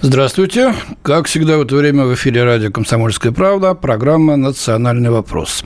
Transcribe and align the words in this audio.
Здравствуйте. 0.00 0.74
Как 1.02 1.26
всегда 1.26 1.58
в 1.58 1.62
это 1.62 1.74
время 1.74 2.04
в 2.04 2.14
эфире 2.14 2.44
радио 2.44 2.70
«Комсомольская 2.70 3.32
правда» 3.32 3.74
программа 3.74 4.36
«Национальный 4.36 5.10
вопрос». 5.10 5.64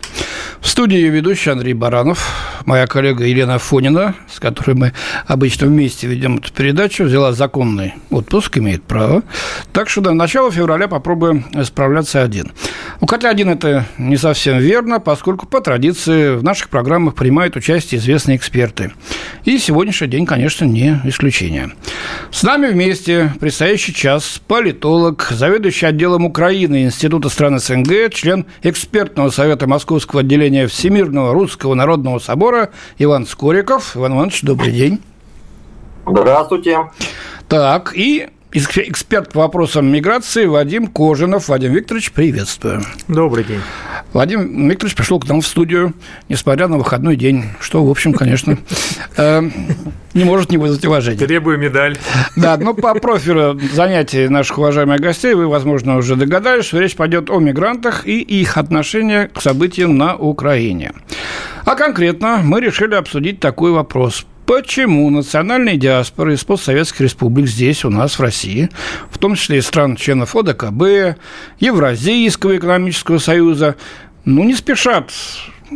В 0.62 0.68
студии 0.68 1.08
ведущий 1.08 1.50
Андрей 1.50 1.74
Баранов, 1.74 2.24
моя 2.66 2.86
коллега 2.86 3.24
Елена 3.24 3.58
Фонина, 3.58 4.14
с 4.30 4.38
которой 4.38 4.74
мы 4.74 4.92
обычно 5.26 5.66
вместе 5.66 6.06
ведем 6.06 6.36
эту 6.36 6.52
передачу, 6.52 7.02
взяла 7.02 7.32
законный 7.32 7.94
отпуск, 8.10 8.58
имеет 8.58 8.84
право. 8.84 9.24
Так 9.72 9.90
что 9.90 10.00
до 10.00 10.12
начала 10.12 10.52
февраля 10.52 10.86
попробуем 10.86 11.44
справляться 11.64 12.22
один. 12.22 12.52
Ну, 13.00 13.08
хотя 13.08 13.30
один 13.30 13.48
это 13.48 13.86
не 13.98 14.16
совсем 14.16 14.58
верно, 14.58 15.00
поскольку 15.00 15.46
по 15.46 15.60
традиции 15.60 16.36
в 16.36 16.44
наших 16.44 16.68
программах 16.68 17.16
принимают 17.16 17.56
участие 17.56 18.00
известные 18.00 18.36
эксперты. 18.36 18.92
И 19.44 19.58
сегодняшний 19.58 20.06
день, 20.06 20.26
конечно, 20.26 20.64
не 20.64 21.00
исключение. 21.04 21.72
С 22.30 22.44
нами 22.44 22.68
вместе 22.68 23.34
предстоящий 23.40 23.92
час 23.92 24.40
политолог, 24.46 25.26
заведующий 25.32 25.86
отделом 25.86 26.24
Украины 26.24 26.84
Института 26.84 27.28
стран 27.28 27.58
СНГ, 27.58 28.12
член 28.14 28.46
экспертного 28.62 29.30
совета 29.30 29.66
Московского 29.66 30.20
отделения 30.20 30.51
Всемирного 30.68 31.32
Русского 31.32 31.74
Народного 31.74 32.18
Собора 32.18 32.70
Иван 32.98 33.26
Скориков. 33.26 33.96
Иван 33.96 34.12
Иванович, 34.14 34.42
добрый 34.42 34.72
день. 34.72 35.00
Здравствуйте. 36.06 36.90
Так, 37.48 37.92
и 37.94 38.28
эксперт 38.52 39.32
по 39.32 39.40
вопросам 39.40 39.86
миграции 39.86 40.46
Вадим 40.46 40.86
Кожинов. 40.86 41.48
Вадим 41.48 41.72
Викторович, 41.72 42.12
приветствую. 42.12 42.82
Добрый 43.08 43.44
день. 43.44 43.60
Вадим 44.12 44.68
Викторович 44.68 44.94
пришел 44.94 45.18
к 45.18 45.26
нам 45.26 45.40
в 45.40 45.46
студию, 45.46 45.94
несмотря 46.28 46.68
на 46.68 46.76
выходной 46.76 47.16
день, 47.16 47.44
что, 47.60 47.82
в 47.82 47.90
общем, 47.90 48.12
конечно, 48.12 48.58
э, 49.16 49.42
не 50.12 50.24
может 50.24 50.50
не 50.50 50.58
вызвать 50.58 50.84
уважения. 50.84 51.18
Требую 51.18 51.58
медаль. 51.58 51.96
Да, 52.36 52.58
но 52.58 52.74
по 52.74 52.94
профилю 52.94 53.58
занятий 53.72 54.28
наших 54.28 54.58
уважаемых 54.58 55.00
гостей 55.00 55.32
вы, 55.32 55.48
возможно, 55.48 55.96
уже 55.96 56.16
догадались, 56.16 56.66
что 56.66 56.78
речь 56.78 56.94
пойдет 56.94 57.30
о 57.30 57.38
мигрантах 57.38 58.06
и 58.06 58.20
их 58.20 58.58
отношении 58.58 59.28
к 59.28 59.40
событиям 59.40 59.96
на 59.96 60.14
Украине. 60.14 60.92
А 61.64 61.74
конкретно 61.74 62.40
мы 62.42 62.60
решили 62.60 62.94
обсудить 62.94 63.40
такой 63.40 63.72
вопрос 63.72 64.26
почему 64.46 65.08
национальные 65.10 65.76
диаспоры 65.76 66.34
из 66.34 66.44
постсоветских 66.44 67.02
республик 67.02 67.48
здесь, 67.48 67.84
у 67.84 67.90
нас, 67.90 68.18
в 68.18 68.22
России, 68.22 68.70
в 69.10 69.18
том 69.18 69.34
числе 69.34 69.58
и 69.58 69.60
стран-членов 69.60 70.34
ОДКБ, 70.36 71.16
Евразийского 71.58 72.56
экономического 72.56 73.18
союза, 73.18 73.76
ну, 74.24 74.44
не 74.44 74.54
спешат 74.54 75.10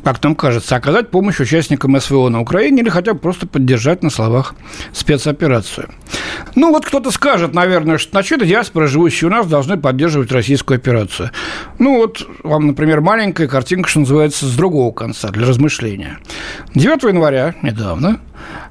как 0.02 0.22
нам 0.22 0.34
кажется, 0.34 0.76
оказать 0.76 1.10
помощь 1.10 1.40
участникам 1.40 1.98
СВО 2.00 2.28
на 2.28 2.40
Украине 2.40 2.82
или 2.82 2.88
хотя 2.88 3.14
бы 3.14 3.18
просто 3.18 3.46
поддержать 3.46 4.02
на 4.02 4.10
словах 4.10 4.54
спецоперацию. 4.92 5.88
Ну, 6.54 6.70
вот 6.70 6.86
кто-то 6.86 7.10
скажет, 7.10 7.54
наверное, 7.54 7.98
что 7.98 8.10
значит 8.12 8.46
диаспоры, 8.46 8.88
живущие 8.88 9.28
у 9.28 9.30
нас, 9.30 9.46
должны 9.46 9.76
поддерживать 9.76 10.32
российскую 10.32 10.76
операцию. 10.76 11.30
Ну, 11.78 11.96
вот 11.96 12.26
вам, 12.42 12.66
например, 12.66 13.00
маленькая 13.00 13.48
картинка, 13.48 13.88
что 13.88 14.00
называется, 14.00 14.46
с 14.46 14.54
другого 14.54 14.92
конца, 14.92 15.28
для 15.28 15.46
размышления. 15.46 16.18
9 16.74 17.02
января, 17.04 17.54
недавно, 17.62 18.20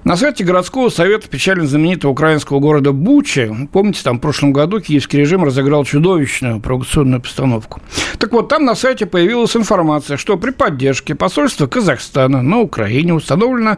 на 0.03 0.15
сайте 0.15 0.43
городского 0.43 0.89
совета 0.89 1.27
печально 1.27 1.65
знаменитого 1.65 2.11
украинского 2.11 2.59
города 2.59 2.91
Бучи, 2.91 3.51
помните, 3.71 4.01
там 4.03 4.17
в 4.17 4.21
прошлом 4.21 4.53
году 4.53 4.79
киевский 4.79 5.19
режим 5.19 5.43
разыграл 5.43 5.83
чудовищную 5.85 6.59
провокационную 6.59 7.21
постановку. 7.21 7.81
Так 8.19 8.31
вот, 8.31 8.49
там 8.49 8.65
на 8.65 8.75
сайте 8.75 9.05
появилась 9.05 9.55
информация, 9.55 10.17
что 10.17 10.37
при 10.37 10.51
поддержке 10.51 11.15
посольства 11.15 11.67
Казахстана 11.67 12.41
на 12.41 12.59
Украине 12.59 13.13
установлено 13.13 13.77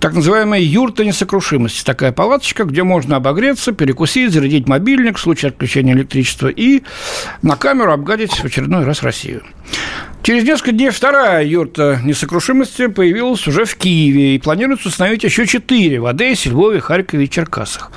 так 0.00 0.14
называемая 0.14 0.60
юрта 0.60 1.04
несокрушимости. 1.04 1.84
Такая 1.84 2.12
палаточка, 2.12 2.64
где 2.64 2.82
можно 2.82 3.16
обогреться, 3.16 3.72
перекусить, 3.72 4.32
зарядить 4.32 4.68
мобильник 4.68 5.18
в 5.18 5.20
случае 5.20 5.50
отключения 5.50 5.94
электричества 5.94 6.48
и 6.48 6.82
на 7.42 7.56
камеру 7.56 7.92
обгадить 7.92 8.32
в 8.32 8.44
очередной 8.44 8.84
раз 8.84 9.02
Россию. 9.02 9.42
Через 10.22 10.44
несколько 10.44 10.70
дней 10.70 10.90
вторая 10.90 11.44
юрта 11.44 11.98
несокрушимости 12.04 12.86
появилась 12.86 13.44
уже 13.48 13.64
в 13.64 13.74
Киеве 13.74 14.36
и 14.36 14.38
планируется 14.38 14.88
установить 14.88 15.24
еще 15.24 15.48
четыре 15.48 15.98
в 15.98 16.06
Одессе, 16.06 16.50
Львове, 16.50 16.78
Харькове 16.78 17.24
и 17.24 17.28
Черкасах. 17.28 17.90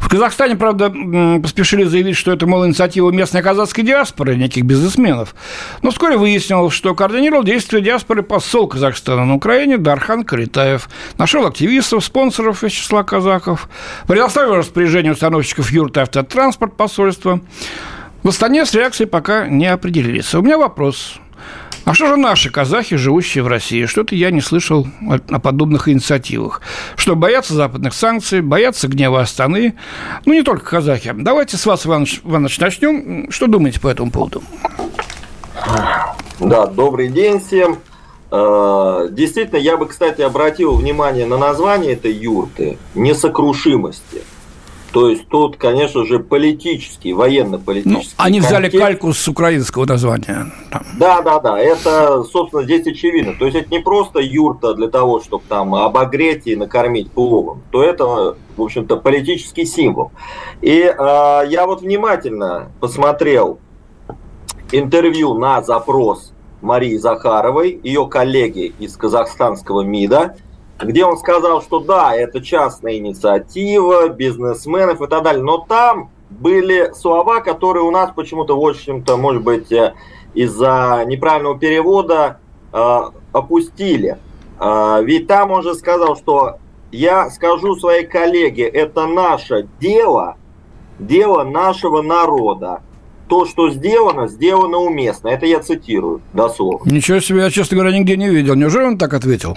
В 0.00 0.08
Казахстане, 0.08 0.56
правда, 0.56 0.92
поспешили 1.40 1.84
заявить, 1.84 2.16
что 2.16 2.32
это, 2.32 2.48
мол, 2.48 2.66
инициатива 2.66 3.12
местной 3.12 3.42
казахской 3.42 3.84
диаспоры, 3.84 4.34
неких 4.34 4.64
бизнесменов. 4.64 5.36
Но 5.82 5.92
вскоре 5.92 6.16
выяснилось, 6.16 6.74
что 6.74 6.96
координировал 6.96 7.44
действия 7.44 7.80
диаспоры 7.80 8.24
посол 8.24 8.66
Казахстана 8.66 9.24
на 9.24 9.34
Украине 9.36 9.78
Дархан 9.78 10.24
Каритаев. 10.24 10.88
Нашел 11.16 11.37
активистов, 11.46 12.04
спонсоров 12.04 12.64
из 12.64 12.72
числа 12.72 13.02
казахов, 13.02 13.68
предоставил 14.06 14.56
распоряжение 14.56 15.12
установщиков 15.12 15.70
юрты 15.70 16.00
автотранспорт 16.00 16.76
посольства. 16.76 17.40
В 18.22 18.28
Астане 18.28 18.66
с 18.66 18.74
реакцией 18.74 19.08
пока 19.08 19.46
не 19.46 19.66
определились. 19.66 20.34
У 20.34 20.42
меня 20.42 20.58
вопрос– 20.58 21.14
а 21.88 21.94
что 21.94 22.06
же 22.06 22.16
наши 22.16 22.50
казахи, 22.50 22.96
живущие 22.96 23.42
в 23.42 23.48
России? 23.48 23.86
Что-то 23.86 24.14
я 24.14 24.30
не 24.30 24.42
слышал 24.42 24.86
о 25.30 25.38
подобных 25.38 25.88
инициативах. 25.88 26.60
Что, 26.96 27.16
боятся 27.16 27.54
западных 27.54 27.94
санкций, 27.94 28.42
боятся 28.42 28.88
гнева 28.88 29.22
Астаны? 29.22 29.74
Ну, 30.26 30.34
не 30.34 30.42
только 30.42 30.66
казахи. 30.66 31.14
Давайте 31.16 31.56
с 31.56 31.64
вас, 31.64 31.86
Иванович, 31.86 32.20
Иванович 32.24 32.58
начнем. 32.58 33.30
Что 33.30 33.46
думаете 33.46 33.80
по 33.80 33.88
этому 33.88 34.10
поводу? 34.10 34.42
Да, 36.40 36.66
добрый 36.66 37.08
день 37.08 37.40
всем. 37.40 37.78
Э, 38.30 39.08
действительно, 39.10 39.58
я 39.58 39.76
бы, 39.76 39.86
кстати, 39.86 40.20
обратил 40.20 40.74
внимание 40.74 41.26
на 41.26 41.38
название 41.38 41.92
этой 41.92 42.12
юрты 42.12 42.78
«Несокрушимости». 42.94 44.22
То 44.92 45.10
есть 45.10 45.28
тут, 45.28 45.56
конечно 45.56 46.06
же, 46.06 46.18
политический, 46.18 47.12
военно-политический. 47.12 48.14
Ну, 48.18 48.24
они 48.24 48.40
взяли 48.40 48.70
кальку 48.70 49.12
с 49.12 49.28
украинского 49.28 49.84
названия. 49.84 50.50
Да, 50.98 51.20
да, 51.20 51.40
да. 51.40 51.58
Это, 51.58 52.24
собственно, 52.24 52.62
здесь 52.62 52.86
очевидно. 52.86 53.34
То 53.38 53.44
есть 53.44 53.56
это 53.56 53.70
не 53.70 53.80
просто 53.80 54.20
юрта 54.20 54.74
для 54.74 54.88
того, 54.88 55.20
чтобы 55.20 55.44
там 55.46 55.74
обогреть 55.74 56.46
и 56.46 56.56
накормить 56.56 57.10
пловом. 57.12 57.60
То 57.70 57.82
это, 57.82 58.36
в 58.56 58.62
общем-то, 58.62 58.96
политический 58.96 59.66
символ. 59.66 60.10
И 60.62 60.80
э, 60.80 60.94
я 61.48 61.66
вот 61.66 61.82
внимательно 61.82 62.70
посмотрел 62.80 63.58
интервью 64.72 65.34
на 65.34 65.62
запрос 65.62 66.32
Марии 66.60 66.96
Захаровой, 66.96 67.80
ее 67.82 68.06
коллеги 68.06 68.74
из 68.78 68.96
казахстанского 68.96 69.82
МИДа, 69.82 70.36
где 70.80 71.04
он 71.04 71.16
сказал, 71.18 71.62
что 71.62 71.80
да, 71.80 72.14
это 72.14 72.40
частная 72.40 72.96
инициатива 72.96 74.08
бизнесменов 74.08 75.02
и 75.02 75.06
так 75.06 75.22
далее, 75.22 75.42
но 75.42 75.58
там 75.58 76.10
были 76.30 76.92
слова, 76.94 77.40
которые 77.40 77.82
у 77.84 77.90
нас 77.90 78.10
почему-то, 78.14 78.58
в 78.58 78.64
общем-то, 78.64 79.16
может 79.16 79.42
быть, 79.42 79.72
э, 79.72 79.94
из-за 80.34 81.04
неправильного 81.06 81.58
перевода 81.58 82.38
э, 82.72 83.00
опустили. 83.32 84.18
Э, 84.60 85.00
ведь 85.02 85.26
там 85.26 85.50
он 85.50 85.62
же 85.62 85.74
сказал, 85.74 86.16
что 86.16 86.58
я 86.92 87.30
скажу 87.30 87.76
своей 87.76 88.06
коллеге, 88.06 88.66
это 88.66 89.06
наше 89.06 89.68
дело, 89.80 90.36
дело 90.98 91.44
нашего 91.44 92.02
народа. 92.02 92.82
То, 93.28 93.44
что 93.46 93.70
сделано, 93.70 94.26
сделано 94.28 94.78
уместно. 94.78 95.28
Это 95.28 95.46
я 95.46 95.60
цитирую 95.60 96.20
дословно. 96.32 96.90
Ничего 96.90 97.20
себе, 97.20 97.42
я, 97.42 97.50
честно 97.50 97.76
говоря, 97.76 97.96
нигде 97.96 98.16
не 98.16 98.28
видел. 98.28 98.54
Неужели 98.54 98.84
он 98.84 98.98
так 98.98 99.12
ответил? 99.14 99.56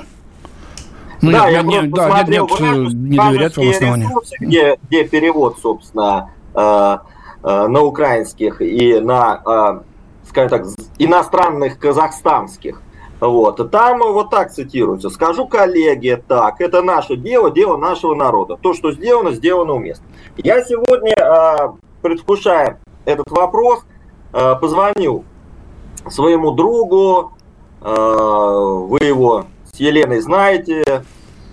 Ну, 1.22 1.32
да, 1.32 1.48
я, 1.48 1.58
я 1.60 1.64
не, 1.64 1.82
да, 1.88 2.24
нет, 2.24 2.30
нет, 2.30 2.42
вот 2.42 2.60
не 2.60 3.18
доверять 3.18 3.56
вам 3.56 3.70
основанию. 3.70 4.10
Где, 4.40 4.78
где 4.88 5.04
перевод, 5.04 5.60
собственно, 5.62 6.32
э, 6.54 6.98
э, 7.44 7.68
на 7.68 7.82
украинских 7.82 8.62
и 8.62 9.00
на, 9.00 9.42
э, 9.46 10.28
скажем 10.28 10.50
так, 10.50 10.68
иностранных 10.98 11.78
казахстанских. 11.78 12.82
Вот. 13.20 13.72
Там 13.72 14.00
вот 14.00 14.32
так 14.32 14.52
цитируется. 14.52 15.12
Скажу 15.12 15.46
коллеге 15.46 16.18
так, 16.18 16.60
это 16.60 16.82
наше 16.82 17.16
дело, 17.16 17.52
дело 17.52 17.78
нашего 17.78 18.16
народа. 18.16 18.58
То, 18.60 18.74
что 18.74 18.92
сделано, 18.92 19.32
сделано 19.32 19.74
уместно. 19.74 20.06
Я 20.38 20.64
сегодня, 20.64 21.14
э, 21.16 21.70
предвкушая 22.02 22.80
этот 23.06 23.30
вопрос, 23.30 23.84
э, 24.34 24.56
позвонил 24.56 25.24
своему 26.10 26.52
другу, 26.52 27.34
э, 27.82 27.86
вы 27.88 29.00
его 29.00 29.46
с 29.72 29.80
Еленой 29.80 30.20
знаете, 30.20 31.04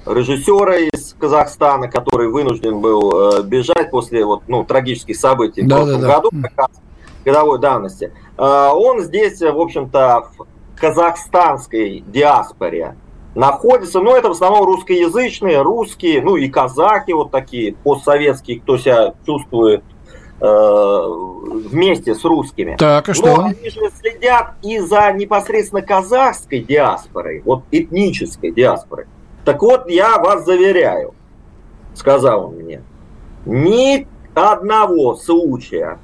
режиссера 0.06 0.76
из 0.76 1.14
Казахстана, 1.18 1.88
который 1.88 2.28
вынужден 2.28 2.80
был 2.80 3.38
э, 3.38 3.42
бежать 3.42 3.90
после 3.90 4.24
вот, 4.24 4.42
ну, 4.48 4.64
трагических 4.64 5.16
событий 5.16 5.62
да, 5.62 5.76
в 5.76 5.78
прошлом 5.80 6.00
да, 6.00 6.14
году, 6.16 6.30
как 6.42 6.52
раз 6.56 6.70
годовой 7.24 7.58
давности. 7.58 8.12
он 8.38 9.00
здесь, 9.02 9.40
в 9.40 9.60
общем-то, 9.60 10.28
в 10.38 10.80
казахстанской 10.80 12.02
диаспоре 12.06 12.96
находится, 13.34 14.00
ну, 14.00 14.16
это 14.16 14.28
в 14.28 14.32
основном 14.32 14.64
русскоязычные, 14.64 15.60
русские, 15.60 16.22
ну, 16.22 16.36
и 16.36 16.48
казахи 16.48 17.12
вот 17.12 17.30
такие, 17.30 17.74
постсоветские, 17.74 18.60
кто 18.60 18.78
себя 18.78 19.14
чувствует 19.26 19.82
вместе 20.40 22.14
с 22.14 22.24
русскими. 22.24 22.76
Так, 22.78 23.08
и 23.08 23.12
что? 23.12 23.36
Но 23.36 23.44
они 23.46 23.70
же 23.70 23.90
следят 24.00 24.54
и 24.62 24.78
за 24.78 25.12
непосредственно 25.12 25.82
казахской 25.82 26.60
диаспорой, 26.60 27.42
вот 27.44 27.64
этнической 27.70 28.52
диаспорой. 28.52 29.06
Так 29.44 29.62
вот, 29.62 29.88
я 29.88 30.18
вас 30.18 30.44
заверяю, 30.44 31.14
сказал 31.94 32.48
он 32.48 32.56
мне, 32.56 32.82
ни 33.46 34.06
одного 34.34 35.16
случая 35.16 35.98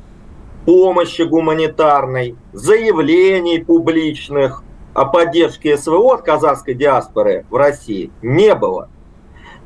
помощи 0.64 1.22
гуманитарной, 1.22 2.36
заявлений 2.52 3.58
публичных 3.58 4.62
о 4.94 5.04
поддержке 5.04 5.76
СВО 5.76 6.14
от 6.14 6.22
казахской 6.22 6.74
диаспоры 6.74 7.44
в 7.50 7.56
России 7.56 8.10
не 8.22 8.54
было. 8.54 8.88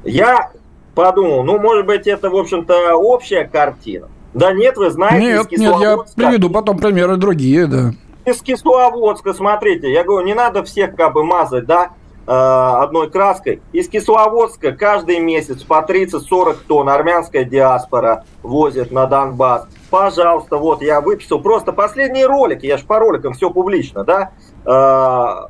Я 0.05 0.53
подумал, 0.95 1.45
ну, 1.45 1.59
может 1.59 1.87
быть, 1.87 2.07
это, 2.07 2.31
в 2.31 2.37
общем-то, 2.37 2.97
общая 2.97 3.45
картина. 3.45 4.09
Да 4.35 4.53
нет, 4.53 4.77
вы 4.77 4.91
знаете, 4.91 5.19
Нет, 5.19 5.51
нет, 5.53 5.81
я 5.81 5.99
приведу 6.15 6.51
потом 6.51 6.79
примеры 6.79 7.17
другие, 7.17 7.67
да. 7.67 7.93
Из 8.25 8.43
Кисловодска, 8.43 9.33
смотрите, 9.33 9.91
я 9.91 10.05
говорю, 10.05 10.27
не 10.27 10.35
надо 10.35 10.63
всех 10.63 10.95
как 10.95 11.15
бы 11.15 11.25
мазать, 11.25 11.65
да, 11.65 11.93
э, 12.27 12.31
одной 12.31 13.11
краской. 13.11 13.63
Из 13.73 13.89
Кисловодска 13.89 14.73
каждый 14.73 15.19
месяц 15.19 15.63
по 15.63 15.81
30-40 15.81 16.59
тонн 16.67 16.91
армянская 16.91 17.45
диаспора 17.45 18.25
возит 18.43 18.93
на 18.93 19.07
Донбасс. 19.07 19.67
Пожалуйста, 19.91 20.59
вот 20.59 20.83
я 20.83 21.01
выписал 21.01 21.41
просто 21.41 21.73
последние 21.73 22.27
ролики, 22.27 22.67
я 22.67 22.77
же 22.77 22.85
по 22.85 22.99
роликам 22.99 23.33
все 23.33 23.49
публично, 23.49 24.05
да. 24.05 24.33
Э, 24.67 25.49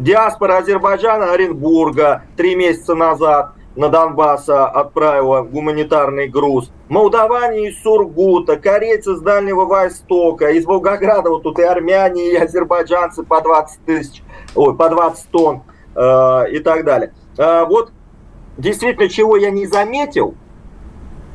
диаспора 0.00 0.58
Азербайджана, 0.58 1.32
Оренбурга 1.32 2.22
три 2.36 2.54
месяца 2.54 2.94
назад 2.94 3.54
на 3.78 3.88
Донбасс 3.88 4.48
отправила 4.48 5.42
гуманитарный 5.42 6.26
груз. 6.26 6.72
Молдаване 6.88 7.68
из 7.68 7.80
Сургута, 7.80 8.56
корейцы 8.56 9.14
с 9.14 9.20
Дальнего 9.20 9.66
Востока, 9.66 10.50
из 10.50 10.66
Волгограда, 10.66 11.30
вот 11.30 11.44
тут 11.44 11.60
и 11.60 11.62
армяне, 11.62 12.32
и 12.32 12.36
азербайджанцы 12.36 13.22
по 13.22 13.40
20 13.40 13.84
тысяч, 13.84 14.22
ой, 14.56 14.74
по 14.74 14.88
20 14.88 15.30
тонн 15.30 15.62
э, 15.94 16.50
и 16.50 16.58
так 16.58 16.84
далее. 16.84 17.14
Э, 17.36 17.66
вот 17.66 17.92
действительно, 18.56 19.08
чего 19.08 19.36
я 19.36 19.50
не 19.50 19.66
заметил, 19.66 20.34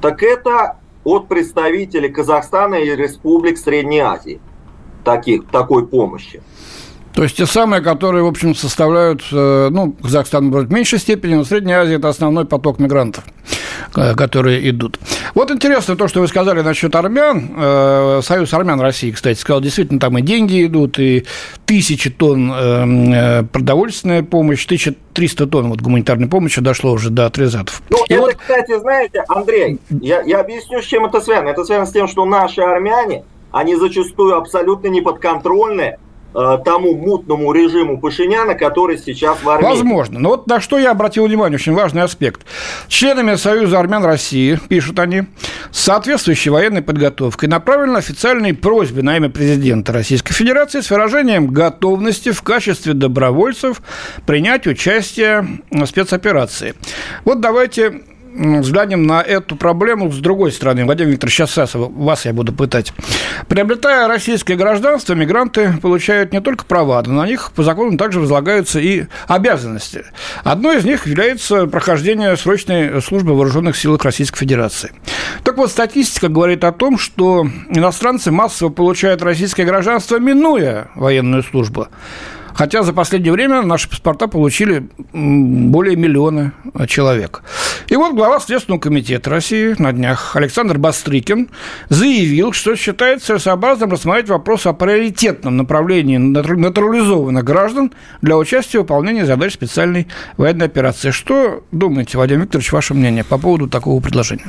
так 0.01 0.21
это 0.21 0.79
от 1.05 1.29
представителей 1.29 2.09
Казахстана 2.09 2.75
и 2.75 2.93
республик 2.93 3.57
Средней 3.57 4.01
Азии 4.01 4.41
таких, 5.05 5.47
такой 5.47 5.87
помощи. 5.87 6.41
То 7.13 7.23
есть 7.23 7.37
те 7.37 7.45
самые, 7.45 7.81
которые, 7.81 8.23
в 8.23 8.27
общем, 8.27 8.55
составляют, 8.55 9.21
э, 9.31 9.69
ну, 9.71 9.91
Казахстан, 9.91 10.45
может, 10.45 10.69
в 10.69 10.73
меньшей 10.73 10.97
степени, 10.97 11.35
но 11.35 11.43
Средняя 11.43 11.81
Азия– 11.81 11.95
это 11.97 12.09
основной 12.09 12.45
поток 12.45 12.79
мигрантов, 12.79 13.23
э, 13.95 14.15
которые 14.15 14.67
идут. 14.71 14.99
Вот 15.35 15.51
интересно 15.51 15.95
то, 15.95 16.07
что 16.07 16.21
вы 16.21 16.27
сказали 16.27 16.61
насчет 16.61 16.95
армян. 16.95 17.51
Э, 17.55 18.21
Союз 18.23 18.51
армян 18.53 18.81
России, 18.81 19.11
кстати, 19.11 19.37
сказал, 19.37 19.61
действительно, 19.61 19.99
там 19.99 20.17
и 20.17 20.21
деньги 20.23 20.65
идут, 20.65 20.97
и 20.97 21.25
тысячи 21.65 22.09
тонн 22.09 22.51
продовольственная 23.51 24.23
помощь, 24.23 24.65
1300 24.65 25.47
тонн 25.47 25.69
вот 25.69 25.81
гуманитарной 25.81 26.27
помощи 26.27 26.61
дошло 26.61 26.93
уже 26.93 27.11
до 27.11 27.27
отрезатов. 27.27 27.83
Ну, 27.89 27.97
и 28.09 28.13
это, 28.13 28.21
вот... 28.21 28.35
кстати, 28.35 28.79
знаете, 28.79 29.23
Андрей, 29.27 29.79
я, 29.89 30.21
я 30.21 30.39
объясню, 30.39 30.81
с 30.81 30.85
чем 30.85 31.05
это 31.05 31.21
связано. 31.21 31.49
Это 31.49 31.63
связано 31.63 31.85
с 31.85 31.91
тем, 31.91 32.07
что 32.07 32.25
наши 32.25 32.61
армяне, 32.61 33.23
они 33.51 33.75
зачастую 33.75 34.35
абсолютно 34.35 34.87
неподконтрольные 34.87 35.99
тому 36.33 36.95
мутному 36.95 37.51
режиму 37.53 37.99
Пашиняна, 37.99 38.55
который 38.55 38.97
сейчас 38.97 39.37
в 39.41 39.49
армии. 39.49 39.65
Возможно. 39.65 40.19
Но 40.19 40.29
вот 40.29 40.47
на 40.47 40.59
что 40.59 40.77
я 40.77 40.91
обратил 40.91 41.25
внимание, 41.25 41.55
очень 41.55 41.73
важный 41.73 42.01
аспект. 42.01 42.41
Членами 42.87 43.35
Союза 43.35 43.79
армян 43.79 44.03
России, 44.03 44.59
пишут 44.67 44.99
они, 44.99 45.23
с 45.71 45.81
соответствующей 45.81 46.49
военной 46.49 46.81
подготовкой 46.81 47.49
направлены 47.49 47.97
официальные 47.97 48.53
просьбы 48.53 49.03
на 49.03 49.17
имя 49.17 49.29
президента 49.29 49.93
Российской 49.93 50.33
Федерации 50.33 50.81
с 50.81 50.89
выражением 50.89 51.47
готовности 51.47 52.31
в 52.31 52.41
качестве 52.41 52.93
добровольцев 52.93 53.81
принять 54.25 54.67
участие 54.67 55.61
в 55.71 55.85
спецоперации. 55.85 56.75
Вот 57.25 57.41
давайте 57.41 58.01
взглянем 58.33 59.05
на 59.05 59.21
эту 59.21 59.55
проблему 59.55 60.11
с 60.11 60.17
другой 60.17 60.51
стороны. 60.51 60.85
Владимир 60.85 61.11
Викторович, 61.11 61.35
сейчас 61.35 61.71
вас 61.75 62.25
я 62.25 62.33
буду 62.33 62.53
пытать. 62.53 62.93
Приобретая 63.47 64.07
российское 64.07 64.55
гражданство, 64.55 65.13
мигранты 65.13 65.73
получают 65.81 66.33
не 66.33 66.41
только 66.41 66.65
права, 66.65 67.01
но 67.05 67.21
на 67.21 67.27
них 67.27 67.51
по 67.55 67.63
закону 67.63 67.97
также 67.97 68.19
возлагаются 68.19 68.79
и 68.79 69.05
обязанности. 69.27 70.05
Одной 70.43 70.77
из 70.79 70.85
них 70.85 71.05
является 71.07 71.67
прохождение 71.67 72.35
срочной 72.37 73.01
службы 73.01 73.35
вооруженных 73.35 73.77
силах 73.77 74.03
Российской 74.03 74.39
Федерации. 74.39 74.91
Так 75.43 75.57
вот, 75.57 75.69
статистика 75.71 76.27
говорит 76.27 76.63
о 76.63 76.71
том, 76.71 76.97
что 76.97 77.47
иностранцы 77.69 78.31
массово 78.31 78.69
получают 78.69 79.21
российское 79.21 79.65
гражданство, 79.65 80.17
минуя 80.19 80.89
военную 80.95 81.43
службу. 81.43 81.87
Хотя 82.53 82.83
за 82.83 82.93
последнее 82.93 83.31
время 83.33 83.61
наши 83.61 83.89
паспорта 83.89 84.27
получили 84.27 84.87
более 85.11 85.95
миллиона 85.95 86.53
человек. 86.87 87.43
И 87.87 87.95
вот 87.95 88.15
глава 88.15 88.39
Следственного 88.39 88.79
комитета 88.79 89.29
России 89.29 89.75
на 89.77 89.91
днях 89.91 90.35
Александр 90.35 90.77
Бастрыкин 90.77 91.49
заявил, 91.89 92.53
что 92.53 92.75
считает 92.75 93.23
целесообразным 93.23 93.91
рассмотреть 93.91 94.29
вопрос 94.29 94.65
о 94.65 94.73
приоритетном 94.73 95.57
направлении 95.57 96.17
натурализованных 96.17 97.43
граждан 97.43 97.91
для 98.21 98.37
участия 98.37 98.79
в 98.79 98.81
выполнении 98.81 99.23
задач 99.23 99.53
специальной 99.53 100.07
военной 100.37 100.65
операции. 100.65 101.11
Что 101.11 101.63
думаете, 101.71 102.17
Владимир 102.17 102.43
Викторович, 102.43 102.71
ваше 102.71 102.93
мнение 102.93 103.23
по 103.23 103.37
поводу 103.37 103.67
такого 103.67 104.01
предложения? 104.01 104.45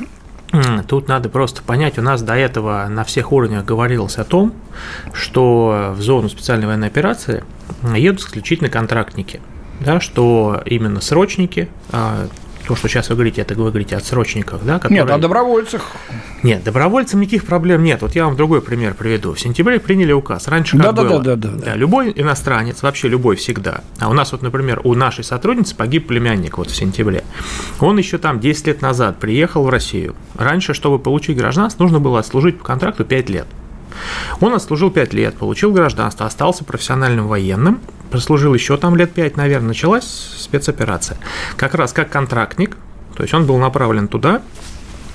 Тут 0.87 1.07
надо 1.07 1.29
просто 1.29 1.61
понять, 1.61 1.97
у 1.97 2.01
нас 2.01 2.21
до 2.21 2.35
этого 2.35 2.87
на 2.89 3.03
всех 3.03 3.31
уровнях 3.31 3.65
говорилось 3.65 4.17
о 4.17 4.23
том, 4.23 4.53
что 5.13 5.93
в 5.95 6.01
зону 6.01 6.29
специальной 6.29 6.67
военной 6.67 6.87
операции 6.87 7.43
едут 7.95 8.21
исключительно 8.21 8.69
контрактники, 8.69 9.41
да, 9.79 9.99
что 9.99 10.61
именно 10.65 11.01
срочники, 11.01 11.69
а, 11.91 12.27
то, 12.67 12.75
что 12.75 12.87
сейчас 12.87 13.09
вы 13.09 13.15
говорите, 13.15 13.41
это 13.41 13.55
вы 13.55 13.69
говорите 13.69 13.95
о 13.95 13.99
срочниках, 13.99 14.63
да? 14.63 14.79
Которые... 14.79 15.03
Нет, 15.03 15.11
о 15.11 15.17
добровольцах. 15.17 15.91
Нет, 16.43 16.63
добровольцам 16.63 17.21
никаких 17.21 17.45
проблем 17.45 17.83
нет. 17.83 18.01
Вот 18.01 18.15
я 18.15 18.25
вам 18.25 18.35
другой 18.35 18.61
пример 18.61 18.93
приведу. 18.93 19.33
В 19.33 19.39
сентябре 19.39 19.79
приняли 19.79 20.11
указ. 20.11 20.47
Раньше 20.47 20.77
как 20.77 20.93
да, 20.95 21.03
было? 21.03 21.21
Да, 21.21 21.35
да, 21.35 21.49
да, 21.49 21.65
да. 21.65 21.75
Любой 21.75 22.11
иностранец, 22.15 22.81
вообще 22.81 23.07
любой 23.07 23.35
всегда. 23.35 23.81
А 23.99 24.09
у 24.09 24.13
нас 24.13 24.31
вот, 24.31 24.41
например, 24.41 24.81
у 24.83 24.93
нашей 24.95 25.23
сотрудницы 25.23 25.75
погиб 25.75 26.07
племянник 26.07 26.57
вот 26.57 26.69
в 26.69 26.75
сентябре. 26.75 27.23
Он 27.79 27.97
еще 27.97 28.17
там 28.17 28.39
10 28.39 28.67
лет 28.67 28.81
назад 28.81 29.19
приехал 29.19 29.63
в 29.63 29.69
Россию. 29.69 30.15
Раньше, 30.35 30.73
чтобы 30.73 30.99
получить 30.99 31.37
гражданство, 31.37 31.83
нужно 31.83 31.99
было 31.99 32.19
отслужить 32.19 32.57
по 32.59 32.63
контракту 32.63 33.05
5 33.05 33.29
лет. 33.29 33.47
Он 34.41 34.53
отслужил 34.53 34.91
5 34.91 35.13
лет, 35.13 35.35
получил 35.35 35.71
гражданство, 35.71 36.25
остался 36.25 36.63
профессиональным 36.63 37.27
военным, 37.27 37.79
прослужил 38.11 38.53
еще 38.53 38.77
там 38.77 38.95
лет 38.95 39.13
5, 39.13 39.37
наверное, 39.37 39.69
началась 39.69 40.05
спецоперация. 40.37 41.17
Как 41.57 41.75
раз 41.75 41.93
как 41.93 42.09
контрактник, 42.09 42.77
то 43.15 43.23
есть 43.23 43.33
он 43.33 43.45
был 43.45 43.57
направлен 43.57 44.07
туда, 44.07 44.41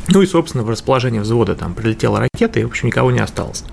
ну 0.09 0.23
и, 0.23 0.27
собственно, 0.27 0.65
в 0.65 0.71
расположение 0.71 1.21
взвода 1.21 1.55
там 1.55 1.75
прилетела 1.75 2.19
ракета, 2.19 2.59
и, 2.59 2.65
в 2.65 2.69
общем, 2.69 2.89
никого 2.89 3.11
не 3.11 3.21
осталось. 3.21 3.65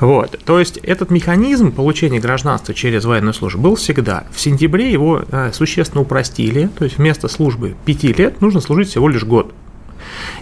Вот. 0.00 0.38
То 0.44 0.58
есть 0.58 0.78
этот 0.78 1.10
механизм 1.10 1.72
получения 1.72 2.18
гражданства 2.18 2.74
через 2.74 3.04
военную 3.04 3.34
службу 3.34 3.62
был 3.62 3.76
всегда. 3.76 4.24
В 4.32 4.40
сентябре 4.40 4.90
его 4.90 5.22
э, 5.30 5.52
существенно 5.52 6.02
упростили, 6.02 6.68
то 6.78 6.84
есть 6.84 6.98
вместо 6.98 7.28
службы 7.28 7.76
5 7.84 8.02
лет 8.18 8.40
нужно 8.40 8.60
служить 8.60 8.88
всего 8.88 9.08
лишь 9.08 9.24
год. 9.24 9.54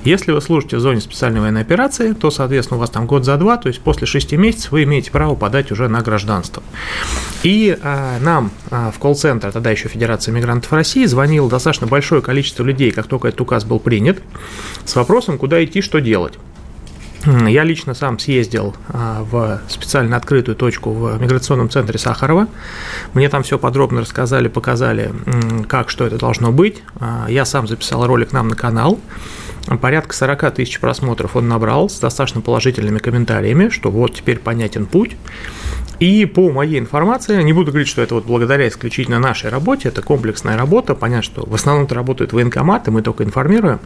Если 0.05 0.33
вы 0.33 0.41
служите 0.41 0.76
в 0.76 0.81
зоне 0.81 1.00
специальной 1.00 1.41
военной 1.41 1.61
операции, 1.61 2.12
то, 2.12 2.31
соответственно, 2.31 2.79
у 2.79 2.81
вас 2.81 2.91
там 2.91 3.07
год 3.07 3.25
за 3.25 3.37
два, 3.37 3.57
то 3.57 3.69
есть 3.69 3.81
после 3.81 4.07
6 4.07 4.33
месяцев 4.33 4.73
вы 4.73 4.85
имеете 4.85 5.11
право 5.11 5.35
подать 5.35 5.71
уже 5.73 5.88
на 5.88 6.00
гражданство. 6.00 6.62
И 7.43 7.76
а, 7.83 8.19
нам 8.21 8.50
а, 8.71 8.91
в 8.91 8.99
колл-центр, 8.99 9.52
тогда 9.52 9.71
еще 9.71 9.88
Федерация 9.88 10.33
мигрантов 10.33 10.73
России, 10.73 11.05
звонило 11.05 11.49
достаточно 11.49 11.87
большое 11.87 12.23
количество 12.23 12.64
людей, 12.64 12.91
как 12.91 13.07
только 13.07 13.29
этот 13.29 13.41
указ 13.41 13.64
был 13.64 13.79
принят, 13.79 14.23
с 14.85 14.95
вопросом, 14.97 15.38
куда 15.38 15.62
идти, 15.64 15.81
что 15.81 16.00
делать. 16.00 16.35
Я 17.25 17.62
лично 17.62 17.95
сам 17.95 18.19
съездил 18.19 18.75
а, 18.88 19.23
в 19.23 19.61
специально 19.69 20.17
открытую 20.17 20.57
точку 20.57 20.93
в 20.93 21.21
миграционном 21.21 21.71
центре 21.71 21.99
Сахарова. 21.99 22.49
Мне 23.14 23.29
там 23.29 23.45
все 23.45 23.59
подробно 23.59 24.00
рассказали, 24.00 24.49
показали, 24.49 25.12
как, 25.69 25.88
что 25.88 26.05
это 26.05 26.19
должно 26.19 26.50
быть. 26.50 26.83
А, 26.99 27.26
я 27.29 27.45
сам 27.45 27.69
записал 27.69 28.07
ролик 28.07 28.33
нам 28.33 28.49
на 28.49 28.57
канал. 28.57 28.99
Порядка 29.81 30.14
40 30.14 30.54
тысяч 30.54 30.81
просмотров 30.81 31.37
он 31.37 31.49
набрал 31.49 31.88
с 31.88 31.99
достаточно 31.99 32.40
положительными 32.40 32.99
комментариями, 32.99 33.69
что 33.69 33.90
вот 33.90 34.14
теперь 34.14 34.38
понятен 34.38 34.87
путь. 34.87 35.16
И 36.00 36.26
по 36.26 36.50
моей 36.50 36.81
информации, 36.81 37.40
не 37.42 37.52
буду 37.52 37.71
говорить, 37.71 37.87
что 37.87 38.02
это 38.02 38.16
вот 38.16 38.25
благодаря 38.25 38.66
исключительно 38.66 39.21
нашей 39.21 39.50
работе, 39.50 39.88
это 39.88 40.02
комплексная 40.02 40.57
работа, 40.57 40.97
понятно, 40.97 41.23
что 41.23 41.47
в 41.47 41.54
основном 41.54 41.85
это 41.85 41.95
работают 41.95 42.33
военкоматы, 42.33 42.90
мы 42.90 43.02
только 43.02 43.23
информируем. 43.23 43.78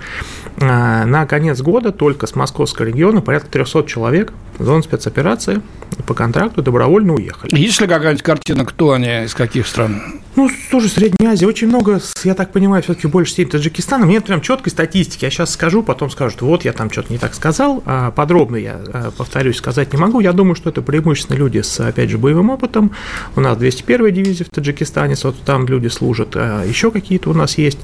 А, 0.59 1.05
на 1.05 1.27
конец 1.27 1.61
года 1.61 1.93
только 1.93 2.27
с 2.27 2.35
московского 2.35 2.87
региона 2.87 3.21
порядка 3.21 3.51
300 3.51 3.85
человек 3.85 4.33
в 4.57 4.65
зону 4.65 4.83
спецоперации 4.83 5.61
по 6.07 6.15
контракту 6.15 6.63
добровольно 6.63 7.15
уехали. 7.15 7.55
Есть 7.55 7.83
ли 7.83 7.87
какая-нибудь 7.87 8.23
картина, 8.23 8.65
кто 8.65 8.93
они, 8.93 9.25
из 9.25 9.35
каких 9.35 9.67
стран? 9.67 10.01
Ну, 10.37 10.51
тоже 10.71 10.91
Средняя 10.91 11.33
Азия. 11.33 11.47
Очень 11.47 11.69
много, 11.69 11.99
я 12.23 12.35
так 12.35 12.53
понимаю, 12.53 12.83
все-таки 12.83 13.07
больше 13.07 13.33
степени 13.33 13.53
Таджикистана. 13.53 14.05
Нет 14.05 14.25
прям 14.25 14.43
четкой 14.43 14.71
статистики. 14.71 15.25
Я 15.25 15.31
сейчас 15.31 15.51
скажу, 15.51 15.83
потом 15.83 16.11
скажут, 16.11 16.43
вот 16.43 16.63
я 16.67 16.75
там 16.75 16.91
что-то 16.91 17.11
не 17.11 17.19
так 17.19 17.35
сказал. 17.35 17.83
А 17.87 18.11
подробно 18.11 18.57
я, 18.57 18.83
а, 18.93 19.11
повторюсь, 19.13 19.57
сказать 19.57 19.95
не 19.95 19.99
могу. 19.99 20.21
Я 20.21 20.35
думаю, 20.35 20.55
что 20.55 20.69
это 20.69 20.83
преимущественно 20.83 21.39
люди 21.39 21.63
с, 21.63 21.81
опять 21.81 22.11
же, 22.11 22.19
боевым 22.19 22.51
опытом. 22.51 22.91
У 23.35 23.41
нас 23.41 23.57
201-я 23.57 24.11
дивизия 24.11 24.45
в 24.45 24.51
Таджикистане, 24.51 25.15
вот 25.23 25.37
там 25.47 25.67
люди 25.67 25.89
служат. 25.89 26.37
А 26.37 26.65
еще 26.65 26.91
какие-то 26.91 27.31
у 27.31 27.35
нас 27.35 27.57
есть 27.57 27.79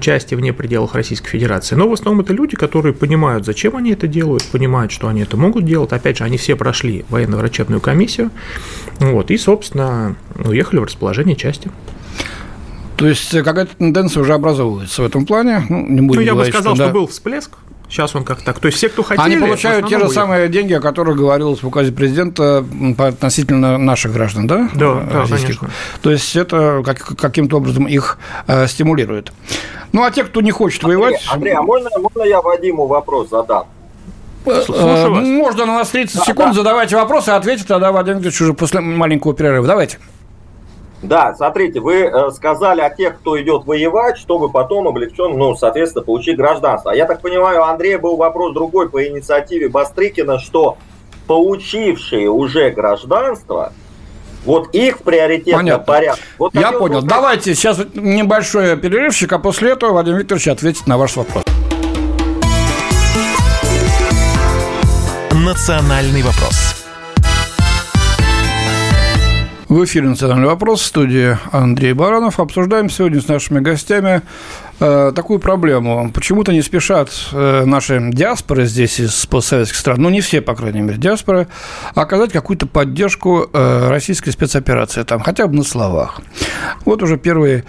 части 0.00 0.34
вне 0.34 0.54
пределах 0.54 0.94
Российской 0.94 1.28
Федерации. 1.28 1.76
Но 1.76 1.86
в 1.86 1.92
основном 1.92 2.24
это 2.24 2.32
люди, 2.32 2.56
которые 2.56 2.94
понимают, 2.94 3.44
зачем 3.44 3.76
они 3.76 3.92
это 3.92 4.06
делают, 4.06 4.42
понимают, 4.44 4.90
что 4.90 5.08
они 5.08 5.20
это 5.20 5.36
могут 5.36 5.66
делать. 5.66 5.92
Опять 5.92 6.16
же, 6.16 6.24
они 6.24 6.38
все 6.38 6.56
прошли 6.56 7.04
военно-врачебную 7.10 7.82
комиссию. 7.82 8.30
Вот, 9.00 9.30
и, 9.30 9.36
собственно, 9.36 10.16
уехали 10.34 10.80
в 10.80 10.84
расположение 10.84 11.36
части 11.36 11.57
власти. 11.58 11.70
То 12.96 13.06
есть 13.06 13.32
э, 13.34 13.42
какая-то 13.42 13.76
тенденция 13.76 14.22
уже 14.22 14.34
образовывается 14.34 15.02
в 15.02 15.06
этом 15.06 15.24
плане. 15.24 15.64
Ну, 15.68 15.86
не 15.86 16.00
будем 16.00 16.20
ну 16.20 16.26
я 16.26 16.32
говорить, 16.32 16.52
бы 16.52 16.58
сказал, 16.58 16.74
что, 16.74 16.84
что 16.84 16.92
да. 16.92 16.98
был 16.98 17.06
всплеск. 17.06 17.50
Сейчас 17.88 18.14
он 18.14 18.24
как 18.24 18.42
так. 18.42 18.58
То 18.58 18.66
есть 18.66 18.76
все, 18.76 18.90
кто 18.90 19.02
хотели... 19.02 19.24
Они 19.24 19.36
получают 19.36 19.88
те 19.88 19.98
же 19.98 20.10
самые 20.10 20.48
деньги, 20.48 20.74
о 20.74 20.80
которых 20.80 21.16
говорилось 21.16 21.62
в 21.62 21.66
указе 21.66 21.90
президента 21.90 22.62
относительно 22.98 23.78
наших 23.78 24.12
граждан, 24.12 24.46
да? 24.46 24.68
Да, 24.74 24.94
да 25.10 25.26
конечно. 25.26 25.70
То 26.02 26.10
есть 26.10 26.36
это 26.36 26.82
как, 26.84 27.16
каким-то 27.16 27.56
образом 27.56 27.86
их 27.86 28.18
э, 28.46 28.66
стимулирует. 28.66 29.32
Ну, 29.92 30.02
а 30.02 30.10
те, 30.10 30.24
кто 30.24 30.42
не 30.42 30.50
хочет 30.50 30.84
Андрей, 30.84 30.98
воевать... 30.98 31.26
Андрей, 31.30 31.54
а 31.54 31.62
можно, 31.62 31.88
можно 31.98 32.24
я 32.24 32.42
Вадиму 32.42 32.86
вопрос 32.86 33.30
задам? 33.30 33.68
Э, 34.44 34.60
Слушаю 34.66 35.14
вас. 35.14 35.26
Можно 35.26 35.64
на 35.64 35.74
нас 35.78 35.88
30 35.88 36.16
да, 36.16 36.24
секунд, 36.24 36.48
да. 36.48 36.54
задавайте 36.54 36.96
вопросы, 36.96 37.30
ответить 37.30 37.68
тогда 37.68 37.90
Вадим 37.90 38.14
Викторович 38.16 38.40
уже 38.42 38.52
после 38.52 38.80
маленького 38.80 39.32
перерыва. 39.32 39.66
Давайте. 39.66 39.98
Да, 41.02 41.32
смотрите, 41.34 41.78
вы 41.78 42.02
э, 42.02 42.30
сказали 42.32 42.80
о 42.80 42.90
тех, 42.90 43.18
кто 43.18 43.40
идет 43.40 43.66
воевать, 43.66 44.18
чтобы 44.18 44.50
потом 44.50 44.88
облегчен, 44.88 45.38
ну, 45.38 45.54
соответственно, 45.54 46.04
получить 46.04 46.36
гражданство. 46.36 46.90
А 46.90 46.94
я 46.94 47.06
так 47.06 47.20
понимаю, 47.20 47.60
у 47.60 47.64
Андрея 47.64 47.98
был 47.98 48.16
вопрос 48.16 48.52
другой 48.52 48.90
по 48.90 49.06
инициативе 49.06 49.68
Бастрыкина, 49.68 50.40
что 50.40 50.76
получившие 51.28 52.28
уже 52.28 52.70
гражданство, 52.70 53.72
вот 54.44 54.74
их 54.74 54.98
в 54.98 55.02
приоритетном 55.02 55.60
Понятно. 55.60 55.84
порядке. 55.84 56.22
Вот 56.38 56.54
я 56.54 56.72
понял. 56.72 56.98
Узнать... 56.98 57.10
Давайте 57.10 57.54
сейчас 57.54 57.78
небольшой 57.94 58.76
перерывчик, 58.76 59.32
а 59.32 59.38
после 59.38 59.72
этого 59.72 59.92
Владимир 59.92 60.18
Викторович 60.18 60.48
ответит 60.48 60.86
на 60.86 60.98
ваш 60.98 61.16
вопрос. 61.16 61.44
Национальный 65.32 66.22
вопрос. 66.22 66.67
В 69.68 69.84
эфире 69.84 70.08
«Национальный 70.08 70.46
вопрос» 70.46 70.80
в 70.80 70.86
студии 70.86 71.36
Андрей 71.52 71.92
Баранов. 71.92 72.40
Обсуждаем 72.40 72.88
сегодня 72.88 73.20
с 73.20 73.28
нашими 73.28 73.60
гостями 73.60 74.22
э, 74.80 75.12
такую 75.14 75.40
проблему. 75.40 76.10
Почему-то 76.14 76.54
не 76.54 76.62
спешат 76.62 77.10
э, 77.32 77.64
наши 77.66 78.00
диаспоры 78.10 78.64
здесь 78.64 78.98
из 78.98 79.26
постсоветских 79.26 79.76
стран, 79.76 80.00
ну, 80.00 80.08
не 80.08 80.22
все, 80.22 80.40
по 80.40 80.54
крайней 80.54 80.80
мере, 80.80 80.96
диаспоры, 80.96 81.48
оказать 81.94 82.32
какую-то 82.32 82.66
поддержку 82.66 83.50
э, 83.52 83.88
российской 83.90 84.30
спецоперации, 84.30 85.02
там, 85.02 85.20
хотя 85.20 85.46
бы 85.46 85.56
на 85.56 85.64
словах. 85.64 86.22
Вот 86.86 87.02
уже 87.02 87.18
первые 87.18 87.64